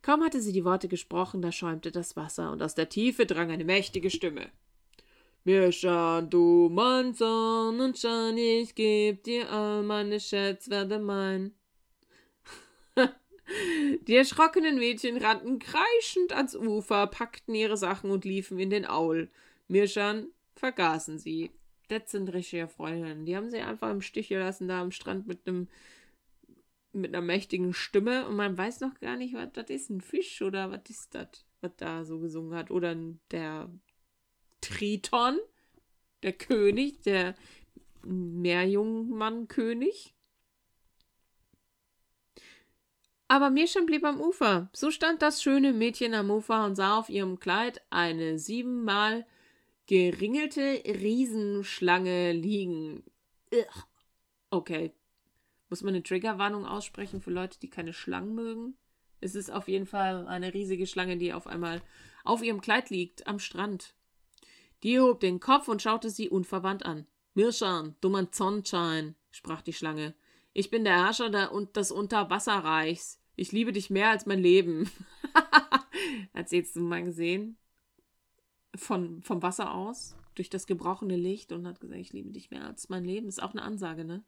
Kaum 0.00 0.22
hatte 0.22 0.40
sie 0.40 0.52
die 0.52 0.64
Worte 0.64 0.88
gesprochen, 0.88 1.42
da 1.42 1.52
schäumte 1.52 1.90
das 1.90 2.16
Wasser, 2.16 2.50
und 2.50 2.62
aus 2.62 2.74
der 2.74 2.88
Tiefe 2.88 3.26
drang 3.26 3.50
eine 3.50 3.64
mächtige 3.64 4.08
Stimme. 4.08 4.50
Mirschan, 5.46 6.28
du 6.28 6.68
mein 6.72 7.14
Sonnenschein, 7.14 8.36
ich 8.36 8.74
geb 8.74 9.22
dir 9.22 9.48
all 9.48 9.84
meine 9.84 10.18
Schätze, 10.18 10.72
werde 10.72 10.98
mein. 10.98 11.54
Die 14.08 14.16
erschrockenen 14.16 14.76
Mädchen 14.76 15.16
rannten 15.18 15.60
kreischend 15.60 16.32
ans 16.32 16.56
Ufer, 16.56 17.06
packten 17.06 17.54
ihre 17.54 17.76
Sachen 17.76 18.10
und 18.10 18.24
liefen 18.24 18.58
in 18.58 18.70
den 18.70 18.86
Aul. 18.86 19.30
Mirschan 19.68 20.32
vergaßen 20.56 21.20
sie. 21.20 21.52
Das 21.86 22.10
sind 22.10 22.32
richtige 22.32 22.66
Freundinnen. 22.66 23.24
Die 23.24 23.36
haben 23.36 23.48
sie 23.48 23.60
einfach 23.60 23.92
im 23.92 24.02
Stich 24.02 24.30
gelassen, 24.30 24.66
da 24.66 24.82
am 24.82 24.90
Strand 24.90 25.28
mit 25.28 25.46
einem 25.46 25.68
mit 26.92 27.14
einer 27.14 27.24
mächtigen 27.24 27.72
Stimme 27.72 28.26
und 28.26 28.34
man 28.34 28.58
weiß 28.58 28.80
noch 28.80 28.98
gar 28.98 29.16
nicht, 29.16 29.34
was 29.34 29.52
das 29.52 29.70
ist. 29.70 29.90
Ein 29.90 30.00
Fisch 30.00 30.42
oder 30.42 30.72
was 30.72 30.90
ist 30.90 31.14
das, 31.14 31.46
was 31.60 31.70
da 31.76 32.04
so 32.04 32.18
gesungen 32.18 32.58
hat. 32.58 32.72
Oder 32.72 32.96
der 33.30 33.70
Triton, 34.60 35.38
der 36.22 36.32
König, 36.32 37.02
der 37.02 37.34
Meerjungmann-König. 38.02 40.14
Aber 43.28 43.50
Mirschan 43.50 43.86
blieb 43.86 44.04
am 44.04 44.20
Ufer. 44.20 44.70
So 44.72 44.90
stand 44.90 45.20
das 45.20 45.42
schöne 45.42 45.72
Mädchen 45.72 46.14
am 46.14 46.30
Ufer 46.30 46.64
und 46.64 46.76
sah 46.76 46.98
auf 46.98 47.08
ihrem 47.08 47.40
Kleid 47.40 47.82
eine 47.90 48.38
siebenmal 48.38 49.26
geringelte 49.86 50.82
Riesenschlange 50.84 52.32
liegen. 52.32 53.02
Okay. 54.50 54.92
Muss 55.68 55.82
man 55.82 55.94
eine 55.94 56.04
Triggerwarnung 56.04 56.64
aussprechen 56.64 57.20
für 57.20 57.32
Leute, 57.32 57.58
die 57.58 57.68
keine 57.68 57.92
Schlangen 57.92 58.36
mögen? 58.36 58.76
Es 59.20 59.34
ist 59.34 59.50
auf 59.50 59.66
jeden 59.66 59.86
Fall 59.86 60.28
eine 60.28 60.54
riesige 60.54 60.86
Schlange, 60.86 61.16
die 61.16 61.32
auf 61.32 61.48
einmal 61.48 61.82
auf 62.22 62.44
ihrem 62.44 62.60
Kleid 62.60 62.90
liegt, 62.90 63.26
am 63.26 63.40
Strand. 63.40 63.95
Die 64.82 65.00
hob 65.00 65.20
den 65.20 65.40
Kopf 65.40 65.68
und 65.68 65.82
schaute 65.82 66.10
sie 66.10 66.28
unverwandt 66.28 66.84
an. 66.84 67.06
Mirschan, 67.34 67.96
dummer 68.00 68.26
Sonnenschein, 68.30 69.14
sprach 69.30 69.62
die 69.62 69.72
Schlange. 69.72 70.14
Ich 70.52 70.70
bin 70.70 70.84
der 70.84 71.04
Herrscher 71.04 71.28
der, 71.28 71.52
und 71.52 71.76
des 71.76 71.90
Unterwasserreichs. 71.90 73.20
Ich 73.36 73.52
liebe 73.52 73.72
dich 73.72 73.90
mehr 73.90 74.08
als 74.08 74.24
mein 74.24 74.40
Leben. 74.40 74.90
Hat 76.34 76.48
sie 76.48 76.56
jetzt 76.56 76.76
mal 76.76 77.04
gesehen? 77.04 77.58
Von, 78.74 79.22
vom 79.22 79.42
Wasser 79.42 79.74
aus, 79.74 80.16
durch 80.34 80.48
das 80.48 80.66
gebrochene 80.66 81.16
Licht 81.16 81.52
und 81.52 81.66
hat 81.66 81.80
gesagt, 81.80 82.00
ich 82.00 82.12
liebe 82.12 82.30
dich 82.30 82.50
mehr 82.50 82.64
als 82.64 82.88
mein 82.88 83.04
Leben. 83.04 83.28
Ist 83.28 83.42
auch 83.42 83.52
eine 83.52 83.62
Ansage, 83.62 84.04
ne? 84.04 84.24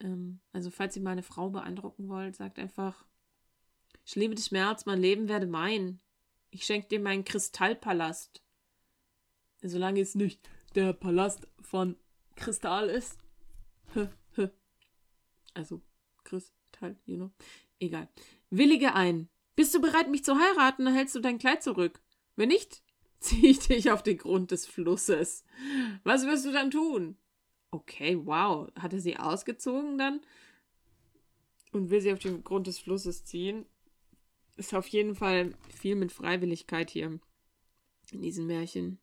Ähm, 0.00 0.40
also, 0.52 0.70
falls 0.70 0.96
ihr 0.96 1.02
mal 1.02 1.10
eine 1.10 1.22
Frau 1.22 1.50
beeindrucken 1.50 2.08
wollt, 2.08 2.36
sagt 2.36 2.58
einfach: 2.58 3.04
Ich 4.04 4.14
liebe 4.14 4.34
dich 4.34 4.52
mehr 4.52 4.68
als 4.68 4.86
mein 4.86 5.00
Leben 5.00 5.28
werde 5.28 5.46
mein. 5.46 6.00
Ich 6.50 6.64
schenke 6.64 6.88
dir 6.88 7.00
meinen 7.00 7.24
Kristallpalast. 7.24 8.43
Solange 9.66 10.00
es 10.00 10.14
nicht 10.14 10.46
der 10.74 10.92
Palast 10.92 11.48
von 11.62 11.96
Kristall 12.36 12.90
ist. 12.90 13.18
Also, 15.54 15.80
Kristall, 16.24 16.96
you 17.06 17.16
know. 17.16 17.30
Egal. 17.78 18.08
Willige 18.50 18.94
ein. 18.94 19.28
Bist 19.56 19.74
du 19.74 19.80
bereit, 19.80 20.10
mich 20.10 20.24
zu 20.24 20.36
heiraten, 20.36 20.92
hältst 20.92 21.14
du 21.14 21.20
dein 21.20 21.38
Kleid 21.38 21.62
zurück. 21.62 22.00
Wenn 22.36 22.48
nicht, 22.48 22.82
ziehe 23.20 23.50
ich 23.50 23.60
dich 23.60 23.90
auf 23.90 24.02
den 24.02 24.18
Grund 24.18 24.50
des 24.50 24.66
Flusses. 24.66 25.44
Was 26.02 26.26
wirst 26.26 26.44
du 26.44 26.52
dann 26.52 26.70
tun? 26.70 27.16
Okay, 27.70 28.18
wow. 28.24 28.68
Hat 28.78 28.92
er 28.92 29.00
sie 29.00 29.16
ausgezogen 29.16 29.96
dann? 29.96 30.20
Und 31.72 31.90
will 31.90 32.00
sie 32.00 32.12
auf 32.12 32.18
den 32.18 32.44
Grund 32.44 32.66
des 32.66 32.80
Flusses 32.80 33.24
ziehen? 33.24 33.64
Ist 34.56 34.74
auf 34.74 34.88
jeden 34.88 35.14
Fall 35.14 35.54
viel 35.74 35.96
mit 35.96 36.12
Freiwilligkeit 36.12 36.90
hier 36.90 37.18
in 38.10 38.22
diesen 38.22 38.46
Märchen. 38.46 38.98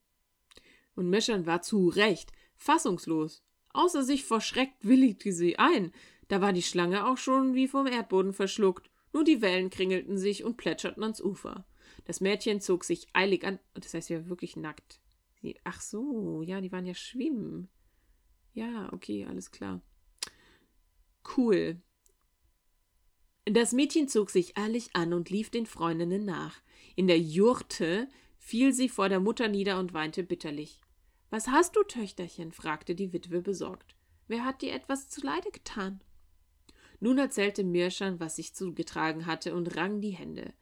Und 1.01 1.09
Meschan 1.09 1.47
war 1.47 1.63
zu 1.63 1.89
Recht 1.89 2.31
fassungslos. 2.55 3.43
Außer 3.73 4.03
sich 4.03 4.23
vor 4.23 4.39
Schreck 4.39 4.69
willigte 4.81 5.33
sie 5.33 5.57
ein. 5.57 5.91
Da 6.27 6.41
war 6.41 6.53
die 6.53 6.61
Schlange 6.61 7.07
auch 7.07 7.17
schon 7.17 7.55
wie 7.55 7.67
vom 7.67 7.87
Erdboden 7.87 8.33
verschluckt. 8.33 8.91
Nur 9.13 9.23
die 9.23 9.41
Wellen 9.41 9.71
kringelten 9.71 10.19
sich 10.19 10.43
und 10.43 10.57
plätscherten 10.57 11.01
ans 11.01 11.19
Ufer. 11.19 11.65
Das 12.05 12.21
Mädchen 12.21 12.61
zog 12.61 12.83
sich 12.83 13.07
eilig 13.13 13.43
an. 13.45 13.57
Das 13.73 13.95
heißt, 13.95 14.09
sie 14.09 14.15
war 14.15 14.29
wirklich 14.29 14.55
nackt. 14.55 15.01
Sie, 15.41 15.57
ach 15.63 15.81
so, 15.81 16.43
ja, 16.43 16.61
die 16.61 16.71
waren 16.71 16.85
ja 16.85 16.93
schwimmen. 16.93 17.67
Ja, 18.53 18.93
okay, 18.93 19.25
alles 19.25 19.49
klar. 19.49 19.81
Cool. 21.35 21.81
Das 23.45 23.71
Mädchen 23.71 24.07
zog 24.07 24.29
sich 24.29 24.55
eilig 24.55 24.91
an 24.93 25.13
und 25.13 25.31
lief 25.31 25.49
den 25.49 25.65
Freundinnen 25.65 26.25
nach. 26.25 26.61
In 26.95 27.07
der 27.07 27.19
Jurte 27.19 28.07
fiel 28.37 28.71
sie 28.71 28.87
vor 28.87 29.09
der 29.09 29.19
Mutter 29.19 29.47
nieder 29.47 29.79
und 29.79 29.95
weinte 29.95 30.23
bitterlich. 30.23 30.79
Was 31.31 31.47
hast 31.47 31.77
du, 31.77 31.83
Töchterchen? 31.83 32.51
fragte 32.51 32.93
die 32.93 33.13
Witwe 33.13 33.41
besorgt. 33.41 33.95
Wer 34.27 34.43
hat 34.43 34.61
dir 34.61 34.73
etwas 34.73 35.09
zuleide 35.09 35.49
getan? 35.49 36.01
Nun 36.99 37.17
erzählte 37.17 37.63
Mirschan, 37.63 38.19
was 38.19 38.35
sich 38.35 38.53
zugetragen 38.53 39.25
hatte, 39.25 39.55
und 39.55 39.75
rang 39.77 40.01
die 40.01 40.11
Hände. 40.11 40.53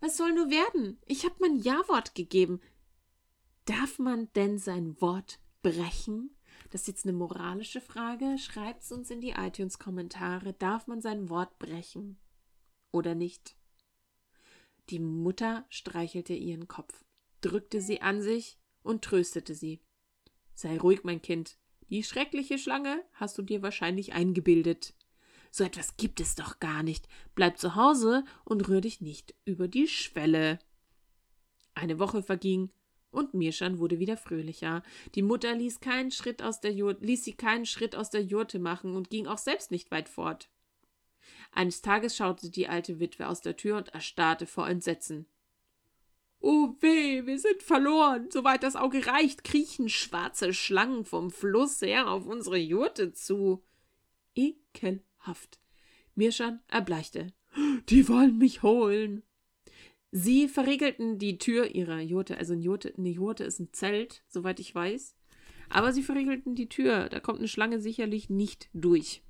Was 0.00 0.16
soll 0.16 0.34
nur 0.34 0.50
werden? 0.50 0.98
Ich 1.06 1.24
hab 1.24 1.40
mein 1.40 1.56
Ja-Wort 1.56 2.16
gegeben. 2.16 2.60
Darf 3.66 4.00
man 4.00 4.28
denn 4.34 4.58
sein 4.58 5.00
Wort 5.00 5.38
brechen? 5.62 6.36
Das 6.70 6.82
ist 6.82 6.88
jetzt 6.88 7.04
eine 7.06 7.12
moralische 7.12 7.80
Frage. 7.80 8.36
Schreibt's 8.36 8.90
uns 8.90 9.10
in 9.10 9.20
die 9.20 9.30
iTunes-Kommentare. 9.30 10.54
Darf 10.54 10.88
man 10.88 11.00
sein 11.00 11.28
Wort 11.30 11.58
brechen? 11.60 12.18
Oder 12.90 13.14
nicht? 13.14 13.56
Die 14.90 14.98
Mutter 14.98 15.66
streichelte 15.68 16.34
ihren 16.34 16.66
Kopf, 16.66 17.04
drückte 17.42 17.80
sie 17.80 18.02
an 18.02 18.22
sich 18.22 18.58
und 18.82 19.02
tröstete 19.02 19.54
sie. 19.54 19.80
Sei 20.56 20.78
ruhig, 20.78 21.04
mein 21.04 21.20
Kind. 21.20 21.58
Die 21.90 22.02
schreckliche 22.02 22.58
Schlange 22.58 23.04
hast 23.12 23.36
du 23.38 23.42
dir 23.42 23.62
wahrscheinlich 23.62 24.14
eingebildet. 24.14 24.94
So 25.50 25.64
etwas 25.64 25.96
gibt 25.96 26.18
es 26.18 26.34
doch 26.34 26.58
gar 26.60 26.82
nicht. 26.82 27.06
Bleib 27.34 27.58
zu 27.58 27.76
Hause 27.76 28.24
und 28.44 28.66
rühr 28.66 28.80
dich 28.80 29.00
nicht 29.00 29.34
über 29.44 29.68
die 29.68 29.86
Schwelle. 29.86 30.58
Eine 31.74 31.98
Woche 31.98 32.22
verging, 32.22 32.70
und 33.10 33.34
Mirschan 33.34 33.78
wurde 33.78 33.98
wieder 33.98 34.16
fröhlicher. 34.16 34.82
Die 35.14 35.22
Mutter 35.22 35.54
ließ 35.54 35.80
keinen 35.80 36.10
Schritt 36.10 36.42
aus 36.42 36.60
der 36.60 36.72
Jurte, 36.72 37.04
ließ 37.04 37.24
sie 37.24 37.34
keinen 37.34 37.66
Schritt 37.66 37.94
aus 37.94 38.10
der 38.10 38.22
Jurte 38.22 38.58
machen 38.58 38.96
und 38.96 39.10
ging 39.10 39.26
auch 39.26 39.38
selbst 39.38 39.70
nicht 39.70 39.90
weit 39.90 40.08
fort. 40.08 40.48
Eines 41.52 41.82
Tages 41.82 42.16
schaute 42.16 42.50
die 42.50 42.68
alte 42.68 42.98
Witwe 42.98 43.28
aus 43.28 43.40
der 43.40 43.56
Tür 43.56 43.76
und 43.76 43.88
erstarrte 43.88 44.46
vor 44.46 44.68
Entsetzen. 44.68 45.26
Oh 46.48 46.76
weh, 46.78 47.26
wir 47.26 47.40
sind 47.40 47.60
verloren. 47.60 48.28
Soweit 48.30 48.62
das 48.62 48.76
Auge 48.76 49.04
reicht, 49.04 49.42
kriechen 49.42 49.88
schwarze 49.88 50.54
Schlangen 50.54 51.04
vom 51.04 51.32
Fluss 51.32 51.82
her 51.82 52.08
auf 52.08 52.24
unsere 52.24 52.56
Jurte 52.56 53.12
zu. 53.12 53.64
Ekelhaft. 54.36 55.58
Mirschan 56.14 56.60
erbleichte. 56.68 57.32
Die 57.88 58.08
wollen 58.08 58.38
mich 58.38 58.62
holen. 58.62 59.24
Sie 60.12 60.46
verriegelten 60.46 61.18
die 61.18 61.38
Tür 61.38 61.74
ihrer 61.74 61.98
Jurte, 61.98 62.38
also 62.38 62.52
eine 62.52 62.62
Jurte, 62.62 62.94
eine 62.96 63.08
Jurte 63.08 63.42
ist 63.42 63.58
ein 63.58 63.72
Zelt, 63.72 64.22
soweit 64.28 64.60
ich 64.60 64.72
weiß. 64.72 65.16
Aber 65.68 65.92
sie 65.92 66.04
verriegelten 66.04 66.54
die 66.54 66.68
Tür, 66.68 67.08
da 67.08 67.18
kommt 67.18 67.40
eine 67.40 67.48
Schlange 67.48 67.80
sicherlich 67.80 68.30
nicht 68.30 68.68
durch. 68.72 69.24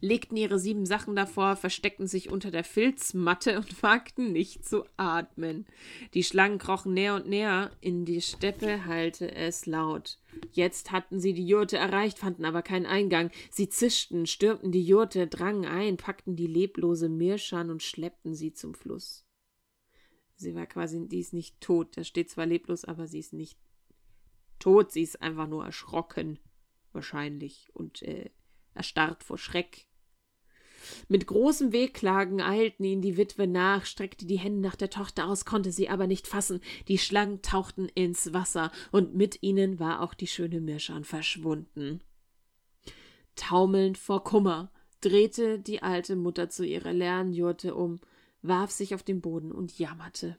Legten 0.00 0.36
ihre 0.36 0.58
sieben 0.58 0.84
Sachen 0.84 1.16
davor, 1.16 1.56
versteckten 1.56 2.06
sich 2.06 2.30
unter 2.30 2.50
der 2.50 2.64
Filzmatte 2.64 3.56
und 3.56 3.82
wagten 3.82 4.32
nicht 4.32 4.64
zu 4.64 4.84
atmen. 4.96 5.66
Die 6.14 6.24
Schlangen 6.24 6.58
krochen 6.58 6.94
näher 6.94 7.14
und 7.14 7.28
näher, 7.28 7.70
in 7.80 8.04
die 8.04 8.20
Steppe 8.20 8.84
hallte 8.84 9.34
es 9.34 9.66
laut. 9.66 10.18
Jetzt 10.52 10.92
hatten 10.92 11.18
sie 11.18 11.32
die 11.32 11.46
Jurte 11.46 11.78
erreicht, 11.78 12.18
fanden 12.18 12.44
aber 12.44 12.62
keinen 12.62 12.86
Eingang. 12.86 13.30
Sie 13.50 13.68
zischten, 13.68 14.26
stürmten 14.26 14.70
die 14.70 14.84
Jurte, 14.84 15.26
drangen 15.26 15.64
ein, 15.64 15.96
packten 15.96 16.36
die 16.36 16.46
leblose 16.46 17.08
Mirschan 17.08 17.70
und 17.70 17.82
schleppten 17.82 18.34
sie 18.34 18.52
zum 18.52 18.74
Fluss. 18.74 19.26
Sie 20.36 20.54
war 20.54 20.66
quasi, 20.66 21.08
die 21.08 21.20
ist 21.20 21.32
nicht 21.32 21.60
tot. 21.60 21.96
Da 21.96 22.04
steht 22.04 22.30
zwar 22.30 22.46
leblos, 22.46 22.84
aber 22.84 23.06
sie 23.06 23.18
ist 23.18 23.32
nicht 23.32 23.58
tot. 24.58 24.92
Sie 24.92 25.02
ist 25.02 25.22
einfach 25.22 25.48
nur 25.48 25.64
erschrocken. 25.64 26.38
Wahrscheinlich. 26.92 27.70
Und 27.72 28.02
äh, 28.02 28.30
erstarrt 28.76 29.22
vor 29.24 29.38
Schreck. 29.38 29.86
Mit 31.08 31.26
großem 31.26 31.72
Wehklagen 31.72 32.40
eilten 32.40 32.84
ihn 32.84 33.02
die 33.02 33.16
Witwe 33.16 33.46
nach, 33.46 33.86
streckte 33.86 34.26
die 34.26 34.38
Hände 34.38 34.60
nach 34.60 34.76
der 34.76 34.90
Tochter 34.90 35.26
aus, 35.26 35.44
konnte 35.44 35.72
sie 35.72 35.88
aber 35.88 36.06
nicht 36.06 36.28
fassen. 36.28 36.60
Die 36.86 36.98
Schlangen 36.98 37.42
tauchten 37.42 37.88
ins 37.88 38.32
Wasser, 38.32 38.70
und 38.92 39.14
mit 39.14 39.42
ihnen 39.42 39.80
war 39.80 40.02
auch 40.02 40.14
die 40.14 40.28
schöne 40.28 40.60
Mirschan 40.60 41.04
verschwunden. 41.04 42.02
Taumelnd 43.34 43.98
vor 43.98 44.22
Kummer 44.24 44.70
drehte 45.00 45.58
die 45.58 45.82
alte 45.82 46.16
Mutter 46.16 46.48
zu 46.48 46.64
ihrer 46.64 46.92
Lernjurte 46.92 47.74
um 47.74 48.00
warf 48.42 48.70
sich 48.70 48.94
auf 48.94 49.02
den 49.02 49.20
Boden 49.20 49.52
und 49.52 49.78
jammerte. 49.78 50.38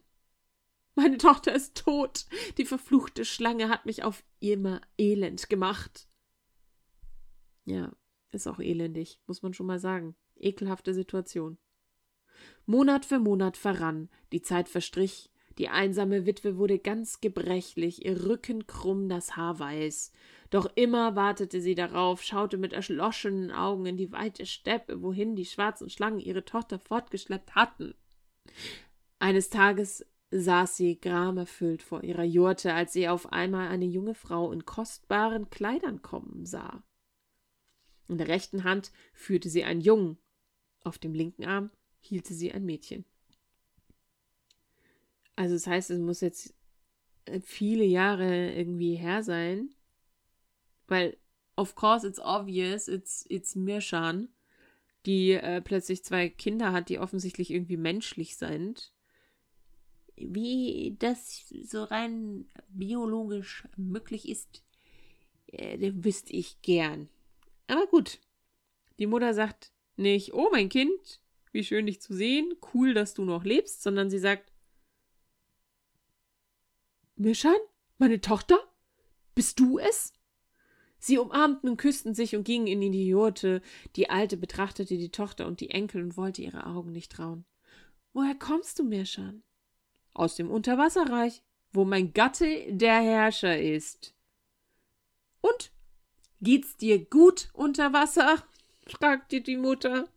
Meine 0.95 1.17
Tochter 1.17 1.53
ist 1.53 1.75
tot. 1.75 2.25
Die 2.57 2.65
verfluchte 2.65 3.25
Schlange 3.25 3.69
hat 3.69 3.85
mich 3.85 4.03
auf 4.03 4.23
immer 4.39 4.81
elend 4.97 5.49
gemacht. 5.49 6.07
Ja, 7.65 7.91
ist 8.31 8.47
auch 8.47 8.59
elendig, 8.59 9.19
muss 9.27 9.41
man 9.41 9.53
schon 9.53 9.67
mal 9.67 9.79
sagen. 9.79 10.15
Ekelhafte 10.35 10.93
Situation. 10.93 11.57
Monat 12.65 13.05
für 13.05 13.19
Monat 13.19 13.57
verrann, 13.57 14.09
die 14.31 14.41
Zeit 14.41 14.69
verstrich, 14.69 15.31
die 15.57 15.69
einsame 15.69 16.27
Witwe 16.27 16.57
wurde 16.57 16.77
ganz 16.77 17.19
gebrechlich, 17.19 18.05
ihr 18.05 18.25
Rücken 18.27 18.67
krumm, 18.67 19.09
das 19.09 19.35
Haar 19.35 19.57
weiß. 19.57 20.11
Doch 20.51 20.71
immer 20.75 21.15
wartete 21.15 21.61
sie 21.61 21.73
darauf, 21.73 22.21
schaute 22.21 22.57
mit 22.57 22.73
erschlossenen 22.73 23.51
Augen 23.51 23.87
in 23.87 23.97
die 23.97 24.11
weite 24.11 24.45
Steppe, 24.45 25.01
wohin 25.01 25.35
die 25.35 25.45
schwarzen 25.45 25.89
Schlangen 25.89 26.19
ihre 26.19 26.45
Tochter 26.45 26.77
fortgeschleppt 26.77 27.55
hatten. 27.55 27.95
Eines 29.17 29.49
Tages 29.49 30.05
saß 30.29 30.77
sie 30.77 30.99
gramerfüllt 30.99 31.81
vor 31.81 32.03
ihrer 32.03 32.23
Jurte, 32.23 32.73
als 32.73 32.93
sie 32.93 33.07
auf 33.07 33.31
einmal 33.31 33.69
eine 33.69 33.85
junge 33.85 34.13
Frau 34.13 34.51
in 34.51 34.65
kostbaren 34.65 35.49
Kleidern 35.49 36.01
kommen 36.03 36.45
sah. 36.45 36.83
In 38.07 38.17
der 38.17 38.27
rechten 38.27 38.63
Hand 38.63 38.91
führte 39.13 39.49
sie 39.49 39.63
einen 39.63 39.81
Jungen, 39.81 40.17
auf 40.83 40.97
dem 40.97 41.13
linken 41.13 41.45
Arm 41.45 41.71
hielte 41.99 42.33
sie 42.33 42.51
ein 42.51 42.65
Mädchen. 42.65 43.05
Also 45.35 45.55
das 45.55 45.67
heißt, 45.67 45.91
es 45.91 45.99
muss 45.99 46.21
jetzt 46.21 46.55
viele 47.41 47.83
Jahre 47.83 48.53
irgendwie 48.53 48.95
her 48.95 49.23
sein, 49.23 49.75
weil 50.87 51.17
of 51.55 51.75
course 51.75 52.07
it's 52.07 52.19
obvious, 52.19 52.87
it's 52.87 53.25
it's 53.29 53.55
Mirshan, 53.55 54.29
die 55.05 55.33
äh, 55.33 55.61
plötzlich 55.61 56.03
zwei 56.03 56.29
Kinder 56.29 56.71
hat, 56.71 56.89
die 56.89 56.99
offensichtlich 56.99 57.51
irgendwie 57.51 57.77
menschlich 57.77 58.37
sind. 58.37 58.93
Wie 60.15 60.95
das 60.97 61.47
so 61.63 61.83
rein 61.83 62.49
biologisch 62.69 63.67
möglich 63.75 64.27
ist, 64.27 64.63
äh, 65.47 65.91
wüsste 65.93 66.33
ich 66.33 66.61
gern. 66.61 67.09
Aber 67.67 67.87
gut. 67.87 68.19
Die 68.99 69.07
Mutter 69.07 69.33
sagt 69.33 69.71
nicht, 69.95 70.33
oh 70.33 70.49
mein 70.51 70.69
Kind, 70.69 71.21
wie 71.51 71.63
schön 71.63 71.85
dich 71.85 72.01
zu 72.01 72.13
sehen, 72.13 72.55
cool, 72.73 72.93
dass 72.93 73.13
du 73.13 73.25
noch 73.25 73.43
lebst, 73.43 73.83
sondern 73.83 74.09
sie 74.09 74.19
sagt, 74.19 74.51
Mirschan, 77.15 77.55
meine 77.97 78.21
Tochter? 78.21 78.59
Bist 79.33 79.59
du 79.59 79.79
es? 79.79 80.13
Sie 80.99 81.17
umarmten 81.17 81.69
und 81.69 81.77
küssten 81.77 82.13
sich 82.13 82.35
und 82.35 82.43
gingen 82.43 82.67
in 82.67 82.91
die 82.91 83.07
Jurte. 83.07 83.61
Die 83.95 84.09
Alte 84.09 84.37
betrachtete 84.37 84.97
die 84.97 85.11
Tochter 85.11 85.47
und 85.47 85.59
die 85.59 85.69
Enkel 85.69 86.03
und 86.03 86.17
wollte 86.17 86.41
ihre 86.41 86.65
Augen 86.65 86.91
nicht 86.91 87.11
trauen. 87.11 87.45
Woher 88.13 88.35
kommst 88.35 88.79
du, 88.79 88.83
Mirschan? 88.83 89.43
Aus 90.13 90.35
dem 90.35 90.49
Unterwasserreich, 90.49 91.43
wo 91.71 91.85
mein 91.85 92.13
Gatte 92.13 92.65
der 92.69 93.01
Herrscher 93.01 93.59
ist. 93.59 94.15
Und? 95.41 95.71
Geht's 96.41 96.77
dir 96.77 97.03
gut 97.03 97.49
unter 97.53 97.93
Wasser? 97.93 98.43
fragte 98.85 99.41
die 99.41 99.57
Mutter. 99.57 100.07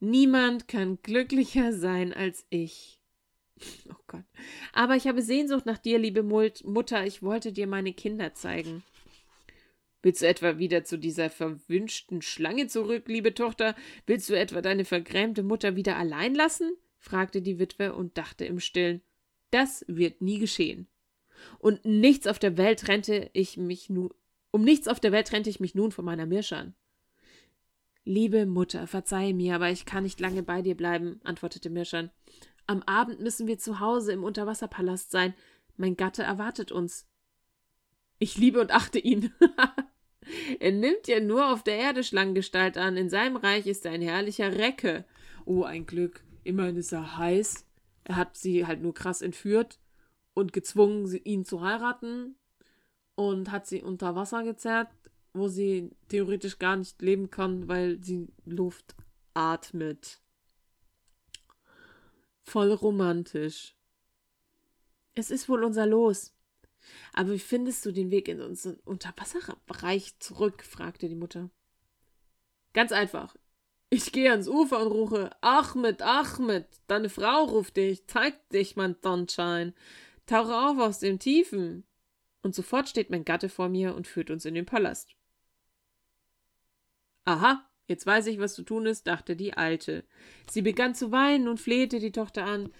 Niemand 0.00 0.68
kann 0.68 0.98
glücklicher 1.02 1.72
sein 1.72 2.12
als 2.12 2.44
ich. 2.50 3.00
Oh 3.88 4.02
Gott. 4.06 4.24
Aber 4.72 4.96
ich 4.96 5.06
habe 5.06 5.22
Sehnsucht 5.22 5.64
nach 5.64 5.78
dir, 5.78 5.98
liebe 5.98 6.22
Mutter. 6.22 7.06
Ich 7.06 7.22
wollte 7.22 7.52
dir 7.52 7.66
meine 7.66 7.92
Kinder 7.92 8.34
zeigen. 8.34 8.82
Willst 10.02 10.20
du 10.20 10.26
etwa 10.26 10.58
wieder 10.58 10.84
zu 10.84 10.98
dieser 10.98 11.30
verwünschten 11.30 12.20
Schlange 12.20 12.66
zurück, 12.66 13.04
liebe 13.06 13.32
Tochter? 13.32 13.74
Willst 14.06 14.28
du 14.28 14.34
etwa 14.34 14.60
deine 14.60 14.84
vergrämte 14.84 15.42
Mutter 15.42 15.76
wieder 15.76 15.96
allein 15.96 16.34
lassen? 16.34 16.76
fragte 16.98 17.40
die 17.40 17.58
Witwe 17.58 17.94
und 17.94 18.18
dachte 18.18 18.44
im 18.44 18.60
Stillen. 18.60 19.00
Das 19.50 19.84
wird 19.88 20.20
nie 20.20 20.38
geschehen. 20.38 20.88
Und 21.58 21.84
nichts 21.84 22.26
auf 22.26 22.38
der 22.38 22.58
Welt 22.58 22.80
trennte 22.80 23.30
ich 23.32 23.56
mich 23.56 23.88
nun, 23.88 24.12
um 24.54 24.62
nichts 24.62 24.86
auf 24.86 25.00
der 25.00 25.10
Welt 25.10 25.26
trennte 25.26 25.50
ich 25.50 25.58
mich 25.58 25.74
nun 25.74 25.90
von 25.90 26.04
meiner 26.04 26.26
Mirschan. 26.26 26.76
Liebe 28.04 28.46
Mutter, 28.46 28.86
verzeihe 28.86 29.34
mir, 29.34 29.56
aber 29.56 29.70
ich 29.70 29.84
kann 29.84 30.04
nicht 30.04 30.20
lange 30.20 30.44
bei 30.44 30.62
dir 30.62 30.76
bleiben, 30.76 31.20
antwortete 31.24 31.70
Mirschan. 31.70 32.12
Am 32.68 32.80
Abend 32.84 33.18
müssen 33.18 33.48
wir 33.48 33.58
zu 33.58 33.80
Hause 33.80 34.12
im 34.12 34.22
Unterwasserpalast 34.22 35.10
sein. 35.10 35.34
Mein 35.76 35.96
Gatte 35.96 36.22
erwartet 36.22 36.70
uns. 36.70 37.08
Ich 38.20 38.38
liebe 38.38 38.60
und 38.60 38.70
achte 38.70 39.00
ihn. 39.00 39.32
Er 40.60 40.70
nimmt 40.70 41.08
ja 41.08 41.18
nur 41.18 41.52
auf 41.52 41.64
der 41.64 41.76
Erde 41.76 42.04
Schlangengestalt 42.04 42.78
an. 42.78 42.96
In 42.96 43.10
seinem 43.10 43.36
Reich 43.36 43.66
ist 43.66 43.84
er 43.84 43.90
ein 43.90 44.02
herrlicher 44.02 44.56
Recke. 44.56 45.04
Oh, 45.46 45.64
ein 45.64 45.84
Glück. 45.84 46.22
Immerhin 46.44 46.76
ist 46.76 46.92
er 46.92 47.18
heiß. 47.18 47.66
Er 48.04 48.16
hat 48.16 48.36
sie 48.36 48.66
halt 48.66 48.80
nur 48.80 48.94
krass 48.94 49.20
entführt 49.20 49.80
und 50.32 50.52
gezwungen, 50.52 51.12
ihn 51.24 51.44
zu 51.44 51.60
heiraten 51.60 52.36
und 53.14 53.50
hat 53.50 53.66
sie 53.66 53.82
unter 53.82 54.14
Wasser 54.14 54.42
gezerrt, 54.42 54.88
wo 55.32 55.48
sie 55.48 55.90
theoretisch 56.08 56.58
gar 56.58 56.76
nicht 56.76 57.00
leben 57.02 57.30
kann, 57.30 57.68
weil 57.68 58.02
sie 58.02 58.28
Luft 58.44 58.94
atmet. 59.34 60.20
Voll 62.42 62.72
romantisch. 62.72 63.74
Es 65.14 65.30
ist 65.30 65.48
wohl 65.48 65.64
unser 65.64 65.86
Los. 65.86 66.32
Aber 67.12 67.32
wie 67.32 67.38
findest 67.38 67.86
du 67.86 67.92
den 67.92 68.10
Weg 68.10 68.28
in 68.28 68.40
unseren 68.40 68.78
Unterwasserbereich 68.84 70.18
zurück? 70.18 70.62
fragte 70.62 71.08
die 71.08 71.14
Mutter. 71.14 71.50
Ganz 72.74 72.92
einfach. 72.92 73.36
Ich 73.90 74.10
gehe 74.10 74.30
ans 74.30 74.48
Ufer 74.48 74.80
und 74.80 74.90
rufe, 74.90 75.30
Ahmed, 75.40 76.02
Ahmed, 76.02 76.66
deine 76.88 77.08
Frau 77.08 77.44
ruft 77.44 77.76
dich, 77.76 78.06
zeig 78.08 78.48
dich, 78.48 78.74
mein 78.74 78.96
Sonnenschein, 79.00 79.72
tauche 80.26 80.52
auf 80.52 80.78
aus 80.78 80.98
dem 80.98 81.20
Tiefen. 81.20 81.84
Und 82.44 82.54
sofort 82.54 82.90
steht 82.90 83.08
mein 83.08 83.24
Gatte 83.24 83.48
vor 83.48 83.70
mir 83.70 83.94
und 83.94 84.06
führt 84.06 84.30
uns 84.30 84.44
in 84.44 84.52
den 84.52 84.66
Palast. 84.66 85.16
Aha, 87.24 87.66
jetzt 87.86 88.04
weiß 88.04 88.26
ich, 88.26 88.38
was 88.38 88.54
zu 88.54 88.62
tun 88.62 88.84
ist, 88.84 89.06
dachte 89.06 89.34
die 89.34 89.54
Alte. 89.54 90.04
Sie 90.50 90.60
begann 90.60 90.94
zu 90.94 91.10
weinen 91.10 91.48
und 91.48 91.58
flehte 91.58 92.00
die 92.00 92.12
Tochter 92.12 92.44
an. 92.44 92.70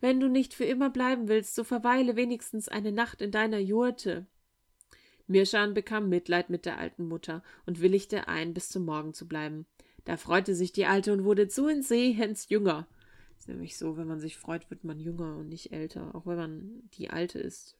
Wenn 0.00 0.18
du 0.18 0.28
nicht 0.28 0.52
für 0.52 0.64
immer 0.64 0.90
bleiben 0.90 1.28
willst, 1.28 1.54
so 1.54 1.62
verweile 1.62 2.16
wenigstens 2.16 2.66
eine 2.66 2.90
Nacht 2.90 3.22
in 3.22 3.30
deiner 3.30 3.60
Jurte. 3.60 4.26
Mirschan 5.28 5.74
bekam 5.74 6.08
Mitleid 6.08 6.50
mit 6.50 6.66
der 6.66 6.78
alten 6.78 7.06
Mutter 7.06 7.44
und 7.66 7.80
willigte 7.80 8.26
ein, 8.26 8.52
bis 8.52 8.68
zum 8.68 8.84
Morgen 8.84 9.14
zu 9.14 9.28
bleiben. 9.28 9.64
Da 10.04 10.16
freute 10.16 10.56
sich 10.56 10.72
die 10.72 10.86
Alte 10.86 11.12
und 11.12 11.22
wurde 11.22 11.46
zu 11.46 11.68
insehens 11.68 12.48
jünger. 12.48 12.88
Ist 13.38 13.46
nämlich 13.46 13.78
so, 13.78 13.96
wenn 13.96 14.08
man 14.08 14.18
sich 14.18 14.36
freut, 14.38 14.70
wird 14.70 14.82
man 14.82 14.98
jünger 14.98 15.36
und 15.36 15.50
nicht 15.50 15.70
älter, 15.70 16.12
auch 16.16 16.26
wenn 16.26 16.36
man 16.36 16.82
die 16.94 17.10
Alte 17.10 17.38
ist. 17.38 17.78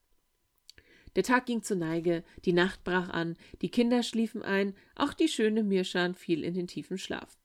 Der 1.16 1.22
Tag 1.22 1.46
ging 1.46 1.62
zur 1.62 1.76
Neige, 1.76 2.24
die 2.44 2.52
Nacht 2.52 2.82
brach 2.84 3.08
an, 3.08 3.36
die 3.62 3.70
Kinder 3.70 4.02
schliefen 4.02 4.42
ein, 4.42 4.74
auch 4.96 5.12
die 5.12 5.28
schöne 5.28 5.62
Mirschan 5.62 6.14
fiel 6.14 6.42
in 6.42 6.54
den 6.54 6.66
tiefen 6.66 6.98
Schlaf. 6.98 7.38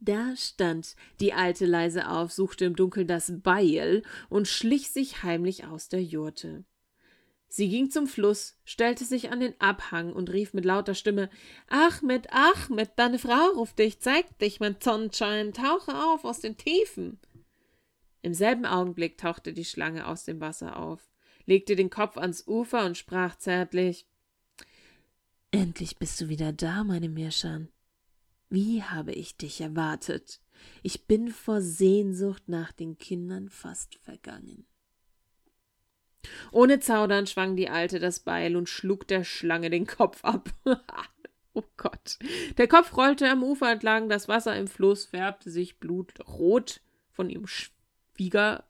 Da 0.00 0.36
stand 0.36 0.94
die 1.20 1.32
Alte 1.32 1.66
leise 1.66 2.08
auf, 2.08 2.30
suchte 2.32 2.64
im 2.64 2.76
Dunkeln 2.76 3.08
das 3.08 3.32
Beil 3.42 4.02
und 4.28 4.46
schlich 4.46 4.90
sich 4.90 5.22
heimlich 5.22 5.66
aus 5.66 5.88
der 5.88 6.02
Jurte. 6.02 6.64
Sie 7.48 7.68
ging 7.68 7.90
zum 7.90 8.06
Fluss, 8.06 8.58
stellte 8.64 9.04
sich 9.04 9.32
an 9.32 9.40
den 9.40 9.58
Abhang 9.58 10.12
und 10.12 10.30
rief 10.30 10.52
mit 10.52 10.66
lauter 10.66 10.94
Stimme 10.94 11.30
Achmed, 11.66 12.30
Achmed, 12.30 12.90
deine 12.96 13.18
Frau 13.18 13.52
ruft 13.56 13.78
dich, 13.78 14.00
zeig 14.00 14.38
dich, 14.38 14.60
mein 14.60 14.76
Sonnenschein, 14.78 15.54
tauche 15.54 15.94
auf 15.94 16.24
aus 16.24 16.40
den 16.40 16.58
Tiefen. 16.58 17.18
Im 18.20 18.34
selben 18.34 18.66
Augenblick 18.66 19.16
tauchte 19.16 19.54
die 19.54 19.64
Schlange 19.64 20.06
aus 20.06 20.24
dem 20.24 20.40
Wasser 20.40 20.76
auf, 20.76 21.08
legte 21.48 21.74
den 21.76 21.88
Kopf 21.88 22.18
ans 22.18 22.46
Ufer 22.46 22.84
und 22.84 22.96
sprach 22.98 23.36
zärtlich 23.36 24.06
Endlich 25.50 25.96
bist 25.96 26.20
du 26.20 26.28
wieder 26.28 26.52
da, 26.52 26.84
meine 26.84 27.08
Mirschan. 27.08 27.70
Wie 28.50 28.82
habe 28.82 29.12
ich 29.12 29.38
dich 29.38 29.62
erwartet? 29.62 30.40
Ich 30.82 31.06
bin 31.06 31.28
vor 31.28 31.62
Sehnsucht 31.62 32.42
nach 32.48 32.70
den 32.72 32.98
Kindern 32.98 33.48
fast 33.48 33.94
vergangen. 33.96 34.66
Ohne 36.52 36.80
Zaudern 36.80 37.26
schwang 37.26 37.56
die 37.56 37.70
Alte 37.70 37.98
das 37.98 38.20
Beil 38.20 38.54
und 38.54 38.68
schlug 38.68 39.08
der 39.08 39.24
Schlange 39.24 39.70
den 39.70 39.86
Kopf 39.86 40.22
ab. 40.24 40.50
oh 41.54 41.64
Gott. 41.78 42.18
Der 42.58 42.68
Kopf 42.68 42.94
rollte 42.94 43.26
am 43.30 43.42
Ufer 43.42 43.72
entlang, 43.72 44.10
das 44.10 44.28
Wasser 44.28 44.54
im 44.54 44.68
Fluss 44.68 45.06
färbte 45.06 45.50
sich 45.50 45.78
blutrot 45.78 46.82
von 47.10 47.30
ihrem 47.30 47.46
Schwiegersohn, 47.46 48.64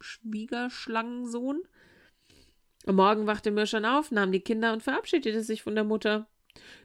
Schwiegerschlangensohn. 0.00 1.62
Am 2.86 2.96
Morgen 2.96 3.26
wachte 3.26 3.50
Mirschan 3.50 3.84
auf, 3.84 4.10
nahm 4.10 4.32
die 4.32 4.40
Kinder 4.40 4.72
und 4.72 4.82
verabschiedete 4.82 5.42
sich 5.42 5.62
von 5.62 5.74
der 5.74 5.84
Mutter. 5.84 6.28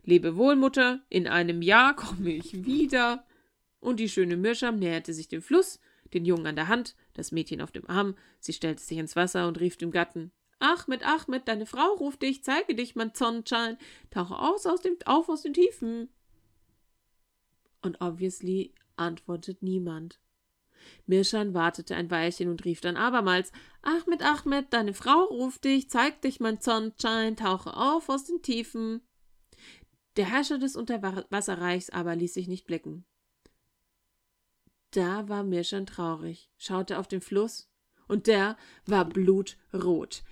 Lebe 0.04 0.36
wohl, 0.36 0.56
Mutter, 0.56 1.02
in 1.10 1.28
einem 1.28 1.62
Jahr 1.62 1.96
komme 1.96 2.32
ich 2.32 2.66
wieder. 2.66 3.26
Und 3.80 4.00
die 4.00 4.10
schöne 4.10 4.38
Mirscham 4.38 4.78
näherte 4.78 5.14
sich 5.14 5.28
dem 5.28 5.42
Fluss, 5.42 5.80
den 6.14 6.26
Jungen 6.26 6.48
an 6.48 6.56
der 6.56 6.68
Hand, 6.68 6.96
das 7.14 7.32
Mädchen 7.32 7.62
auf 7.62 7.72
dem 7.72 7.90
Arm. 7.90 8.16
Sie 8.40 8.54
stellte 8.54 8.82
sich 8.82 8.98
ins 8.98 9.16
Wasser 9.16 9.48
und 9.48 9.60
rief 9.60 9.78
dem 9.78 9.92
Gatten: 9.92 10.32
Achmed, 10.60 11.06
Achmed, 11.06 11.48
deine 11.48 11.66
Frau 11.66 11.94
ruft 11.94 12.22
dich, 12.22 12.44
zeige 12.44 12.76
dich, 12.76 12.96
mein 12.96 13.14
Sonnenschein, 13.14 13.78
tauche 14.10 14.38
aus, 14.38 14.66
aus 14.66 14.82
dem, 14.82 14.98
auf 15.06 15.30
aus 15.30 15.44
den 15.44 15.54
Tiefen. 15.54 16.10
Und 17.82 18.02
obviously 18.02 18.74
antwortet 18.96 19.62
niemand. 19.62 20.20
Mirschan 21.06 21.54
wartete 21.54 21.96
ein 21.96 22.10
Weilchen 22.12 22.50
und 22.50 22.66
rief 22.66 22.82
dann 22.82 22.98
abermals: 22.98 23.52
Achmed, 23.82 24.22
Achmed, 24.24 24.72
deine 24.72 24.94
Frau 24.94 25.24
ruft 25.26 25.64
dich, 25.64 25.90
zeig 25.90 26.22
dich, 26.22 26.40
mein 26.40 26.60
Sonnenschein, 26.60 27.36
tauche 27.36 27.76
auf 27.76 28.10
aus 28.10 28.26
den 28.26 28.42
Tiefen. 28.42 29.02
Der 30.16 30.30
Herrscher 30.30 30.58
des 30.58 30.76
Unterwasserreichs 30.76 31.90
aber 31.90 32.16
ließ 32.16 32.34
sich 32.34 32.48
nicht 32.48 32.66
blicken. 32.66 33.06
Da 34.92 35.28
war 35.28 35.44
Mirschan 35.44 35.86
traurig, 35.86 36.50
schaute 36.58 37.00
auf 37.00 37.08
den 37.08 37.22
Fluss, 37.22 37.70
und 38.08 38.28
der 38.28 38.58
war 38.86 39.06
blutrot. 39.06 40.24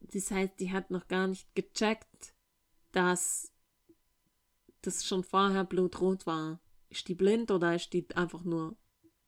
Das 0.00 0.30
heißt, 0.30 0.60
die 0.60 0.72
hat 0.72 0.90
noch 0.90 1.08
gar 1.08 1.26
nicht 1.26 1.54
gecheckt, 1.54 2.34
dass 2.92 3.50
das 4.82 5.06
schon 5.06 5.24
vorher 5.24 5.64
blutrot 5.64 6.26
war. 6.26 6.60
Ist 6.90 7.08
die 7.08 7.14
blind 7.14 7.50
oder 7.50 7.74
ist 7.74 7.92
die 7.92 8.06
einfach 8.14 8.44
nur 8.44 8.76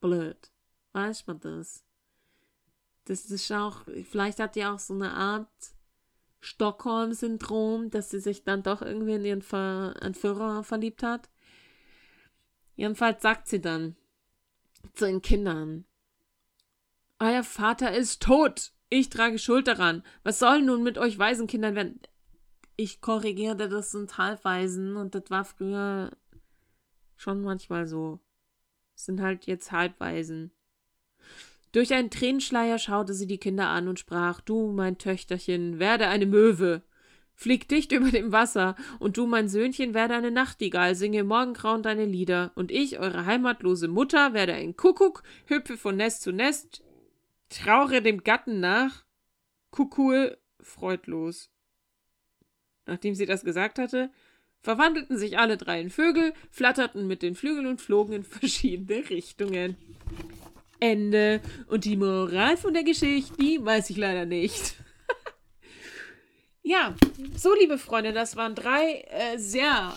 blöd? 0.00 0.50
Weiß 0.92 1.26
man 1.26 1.40
das? 1.40 1.84
Das 3.04 3.26
ist 3.26 3.52
auch, 3.52 3.84
vielleicht 4.10 4.40
hat 4.40 4.56
die 4.56 4.64
auch 4.64 4.78
so 4.78 4.94
eine 4.94 5.12
Art 5.12 5.48
Stockholm-Syndrom, 6.40 7.90
dass 7.90 8.10
sie 8.10 8.20
sich 8.20 8.44
dann 8.44 8.62
doch 8.62 8.82
irgendwie 8.82 9.14
in 9.14 9.24
ihren 9.24 9.42
Ver 9.42 9.94
Entführer 10.00 10.64
verliebt 10.64 11.02
hat. 11.02 11.28
Jedenfalls 12.74 13.22
sagt 13.22 13.48
sie 13.48 13.60
dann 13.60 13.96
zu 14.94 15.06
den 15.06 15.22
Kindern: 15.22 15.86
Euer 17.18 17.42
Vater 17.42 17.92
ist 17.94 18.22
tot. 18.22 18.72
Ich 18.88 19.08
trage 19.08 19.38
Schuld 19.38 19.66
daran. 19.66 20.04
Was 20.22 20.38
soll 20.38 20.62
nun 20.62 20.82
mit 20.82 20.98
euch 20.98 21.18
Waisenkindern 21.18 21.74
werden? 21.74 22.00
Ich 22.76 23.00
korrigierte, 23.00 23.68
das 23.68 23.90
sind 23.90 24.18
Halbwaisen 24.18 24.96
und 24.96 25.14
das 25.14 25.24
war 25.28 25.44
früher 25.44 26.10
schon 27.16 27.42
manchmal 27.42 27.86
so. 27.86 28.20
Sind 28.96 29.20
halt 29.20 29.46
jetzt 29.46 29.70
Halbwaisen. 29.70 30.50
Durch 31.70 31.92
einen 31.92 32.10
Tränenschleier 32.10 32.78
schaute 32.78 33.14
sie 33.14 33.26
die 33.26 33.38
Kinder 33.38 33.68
an 33.68 33.86
und 33.86 33.98
sprach 33.98 34.40
Du, 34.40 34.72
mein 34.72 34.98
Töchterchen, 34.98 35.78
werde 35.78 36.08
eine 36.08 36.26
Möwe. 36.26 36.82
Flieg 37.34 37.68
dicht 37.68 37.92
über 37.92 38.10
dem 38.10 38.32
Wasser, 38.32 38.74
und 38.98 39.18
du, 39.18 39.26
mein 39.26 39.50
Söhnchen, 39.50 39.92
werde 39.92 40.14
eine 40.14 40.30
Nachtigall, 40.30 40.94
singe 40.94 41.22
Morgengrauen 41.22 41.82
deine 41.82 42.06
Lieder, 42.06 42.50
und 42.54 42.72
ich, 42.72 42.98
eure 42.98 43.26
heimatlose 43.26 43.88
Mutter, 43.88 44.32
werde 44.32 44.54
ein 44.54 44.74
Kuckuck, 44.74 45.22
hüpfe 45.44 45.76
von 45.76 45.96
Nest 45.96 46.22
zu 46.22 46.32
Nest, 46.32 46.82
traure 47.50 48.00
dem 48.00 48.24
Gatten 48.24 48.58
nach, 48.60 49.04
Kuckuhe 49.70 50.38
freudlos. 50.60 51.50
Nachdem 52.86 53.14
sie 53.14 53.26
das 53.26 53.44
gesagt 53.44 53.78
hatte, 53.78 54.10
verwandelten 54.66 55.16
sich 55.16 55.38
alle 55.38 55.56
drei 55.56 55.80
in 55.80 55.88
Vögel, 55.90 56.34
flatterten 56.50 57.06
mit 57.06 57.22
den 57.22 57.36
Flügeln 57.36 57.68
und 57.68 57.80
flogen 57.80 58.14
in 58.14 58.24
verschiedene 58.24 59.08
Richtungen. 59.08 59.76
Ende. 60.80 61.40
Und 61.68 61.84
die 61.84 61.96
Moral 61.96 62.56
von 62.56 62.74
der 62.74 62.82
Geschichte, 62.82 63.32
die 63.40 63.64
weiß 63.64 63.90
ich 63.90 63.96
leider 63.96 64.26
nicht. 64.26 64.74
Ja, 66.64 66.96
so 67.36 67.54
liebe 67.54 67.78
Freunde, 67.78 68.12
das 68.12 68.34
waren 68.34 68.56
drei 68.56 69.04
äh, 69.08 69.38
sehr 69.38 69.96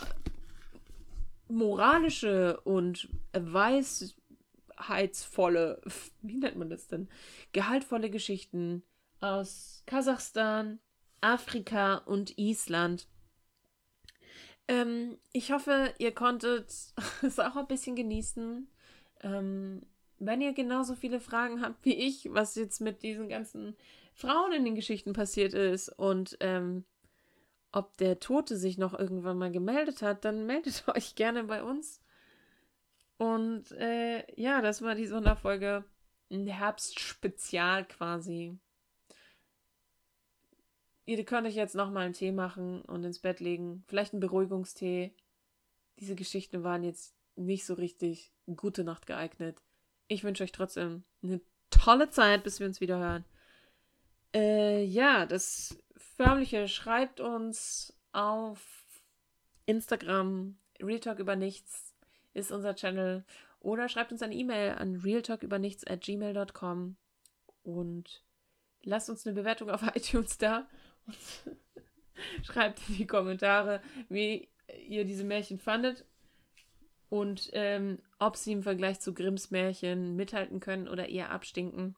moralische 1.48 2.60
und 2.60 3.10
weisheitsvolle, 3.34 5.82
wie 6.22 6.38
nennt 6.38 6.58
man 6.58 6.70
das 6.70 6.86
denn, 6.86 7.10
gehaltvolle 7.54 8.12
Geschichten 8.12 8.84
aus 9.20 9.82
Kasachstan, 9.88 10.78
Afrika 11.22 12.04
und 12.06 12.38
Island. 12.38 13.08
Ähm, 14.70 15.18
ich 15.34 15.52
hoffe, 15.52 15.94
ihr 15.98 16.14
konntet 16.14 16.72
es 17.24 17.40
auch 17.40 17.56
ein 17.56 17.68
bisschen 17.68 17.96
genießen. 17.96 18.70
Ähm, 19.22 19.82
wenn 20.20 20.42
ihr 20.42 20.54
genauso 20.54 20.96
viele 20.96 21.20
Fragen 21.20 21.62
habt 21.62 21.84
wie 21.86 21.96
ich, 21.96 22.30
was 22.32 22.56
jetzt 22.56 22.80
mit 22.80 23.02
diesen 23.02 23.30
ganzen 23.30 23.76
Frauen 24.14 24.54
in 24.54 24.66
den 24.66 24.76
Geschichten 24.76 25.14
passiert 25.14 25.56
ist 25.56 25.90
und 25.90 26.38
ähm, 26.40 26.86
ob 27.72 27.98
der 27.98 28.20
Tote 28.20 28.58
sich 28.58 28.78
noch 28.78 28.98
irgendwann 28.98 29.40
mal 29.40 29.52
gemeldet 29.52 30.04
hat, 30.04 30.24
dann 30.24 30.46
meldet 30.46 30.88
euch 30.88 31.16
gerne 31.16 31.46
bei 31.46 31.64
uns. 31.64 32.00
Und 33.18 33.72
äh, 33.72 34.24
ja, 34.40 34.62
das 34.62 34.84
war 34.84 34.94
die 34.94 35.08
Sonderfolge. 35.08 35.84
Ein 36.32 36.46
Herbstspezial 36.46 37.86
quasi. 37.86 38.56
Ihr 41.10 41.26
könnt 41.26 41.48
euch 41.48 41.56
jetzt 41.56 41.74
nochmal 41.74 42.06
einen 42.06 42.14
Tee 42.14 42.32
machen 42.32 42.84
und 42.84 43.04
ins 43.04 43.18
Bett 43.18 43.40
legen. 43.40 43.84
Vielleicht 43.88 44.14
einen 44.14 44.20
Beruhigungstee. 44.20 45.12
Diese 46.00 46.14
Geschichten 46.14 46.64
waren 46.64 46.84
jetzt 46.84 47.16
nicht 47.36 47.66
so 47.66 47.74
richtig 47.74 48.32
gute 48.56 48.84
Nacht 48.84 49.08
geeignet. 49.08 49.58
Ich 50.08 50.24
wünsche 50.24 50.44
euch 50.44 50.52
trotzdem 50.52 51.04
eine 51.24 51.42
tolle 51.72 52.12
Zeit, 52.12 52.44
bis 52.44 52.60
wir 52.60 52.68
uns 52.68 52.80
wieder 52.80 53.00
hören. 53.00 53.26
Äh, 54.36 54.84
ja, 54.84 55.26
das 55.26 55.80
Förmliche 55.98 56.68
schreibt 56.68 57.20
uns 57.22 57.98
auf 58.12 58.62
Instagram. 59.66 60.60
Real 60.80 61.00
Talk 61.00 61.18
über 61.18 61.36
nichts 61.36 61.96
ist 62.36 62.52
unser 62.52 62.76
Channel. 62.76 63.26
Oder 63.62 63.90
schreibt 63.90 64.12
uns 64.12 64.22
eine 64.22 64.36
E-Mail 64.36 64.76
an 64.76 64.98
realtalkübernichts 64.98 65.88
at 65.88 66.02
gmail.com 66.02 66.98
und 67.64 68.24
lasst 68.84 69.10
uns 69.10 69.26
eine 69.26 69.34
Bewertung 69.34 69.72
auf 69.72 69.82
iTunes 69.96 70.38
da 70.38 70.68
schreibt 72.44 72.80
in 72.90 72.98
die 72.98 73.08
Kommentare, 73.08 73.82
wie 74.10 74.48
ihr 74.88 75.06
diese 75.06 75.24
Märchen 75.24 75.60
fandet 75.60 76.06
und 77.10 77.50
ähm, 77.54 78.00
ob 78.20 78.38
sie 78.38 78.52
im 78.52 78.64
Vergleich 78.64 79.00
zu 79.00 79.14
Grimms 79.14 79.52
Märchen 79.52 80.16
mithalten 80.16 80.60
können 80.60 80.88
oder 80.88 81.10
eher 81.10 81.32
abstinken 81.32 81.96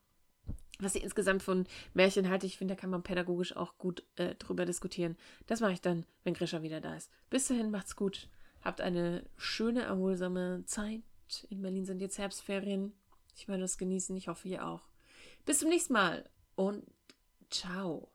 was 0.82 0.96
ich 0.96 1.04
insgesamt 1.04 1.44
von 1.44 1.66
Märchen 1.94 2.30
halte. 2.30 2.46
Ich 2.46 2.58
finde, 2.58 2.76
da 2.76 2.80
kann 2.80 2.90
man 2.90 3.04
pädagogisch 3.04 3.56
auch 3.56 3.78
gut 3.78 4.04
äh, 4.16 4.36
drüber 4.36 4.66
diskutieren. 4.66 5.18
Das 5.48 5.62
mache 5.62 5.74
ich 5.74 5.82
dann, 5.82 6.06
wenn 6.24 6.34
Grisha 6.34 6.62
wieder 6.62 6.82
da 6.82 6.96
ist. 6.96 7.12
Bis 7.30 7.48
dahin, 7.48 7.72
macht's 7.72 7.96
gut. 7.96 8.30
Habt 8.64 8.82
eine 8.82 9.24
schöne, 9.38 9.84
erholsame 9.84 10.64
Zeit. 10.66 11.02
In 11.50 11.62
Berlin 11.62 11.86
sind 11.86 12.02
jetzt 12.02 12.18
Herbstferien. 12.18 12.94
Ich 13.36 13.48
werde 13.48 13.62
das 13.62 13.78
genießen. 13.78 14.16
Ich 14.18 14.28
hoffe, 14.28 14.48
ihr 14.48 14.68
auch. 14.68 14.88
Bis 15.46 15.60
zum 15.60 15.70
nächsten 15.70 15.94
Mal 15.94 16.30
und 16.56 16.84
ciao. 17.50 18.12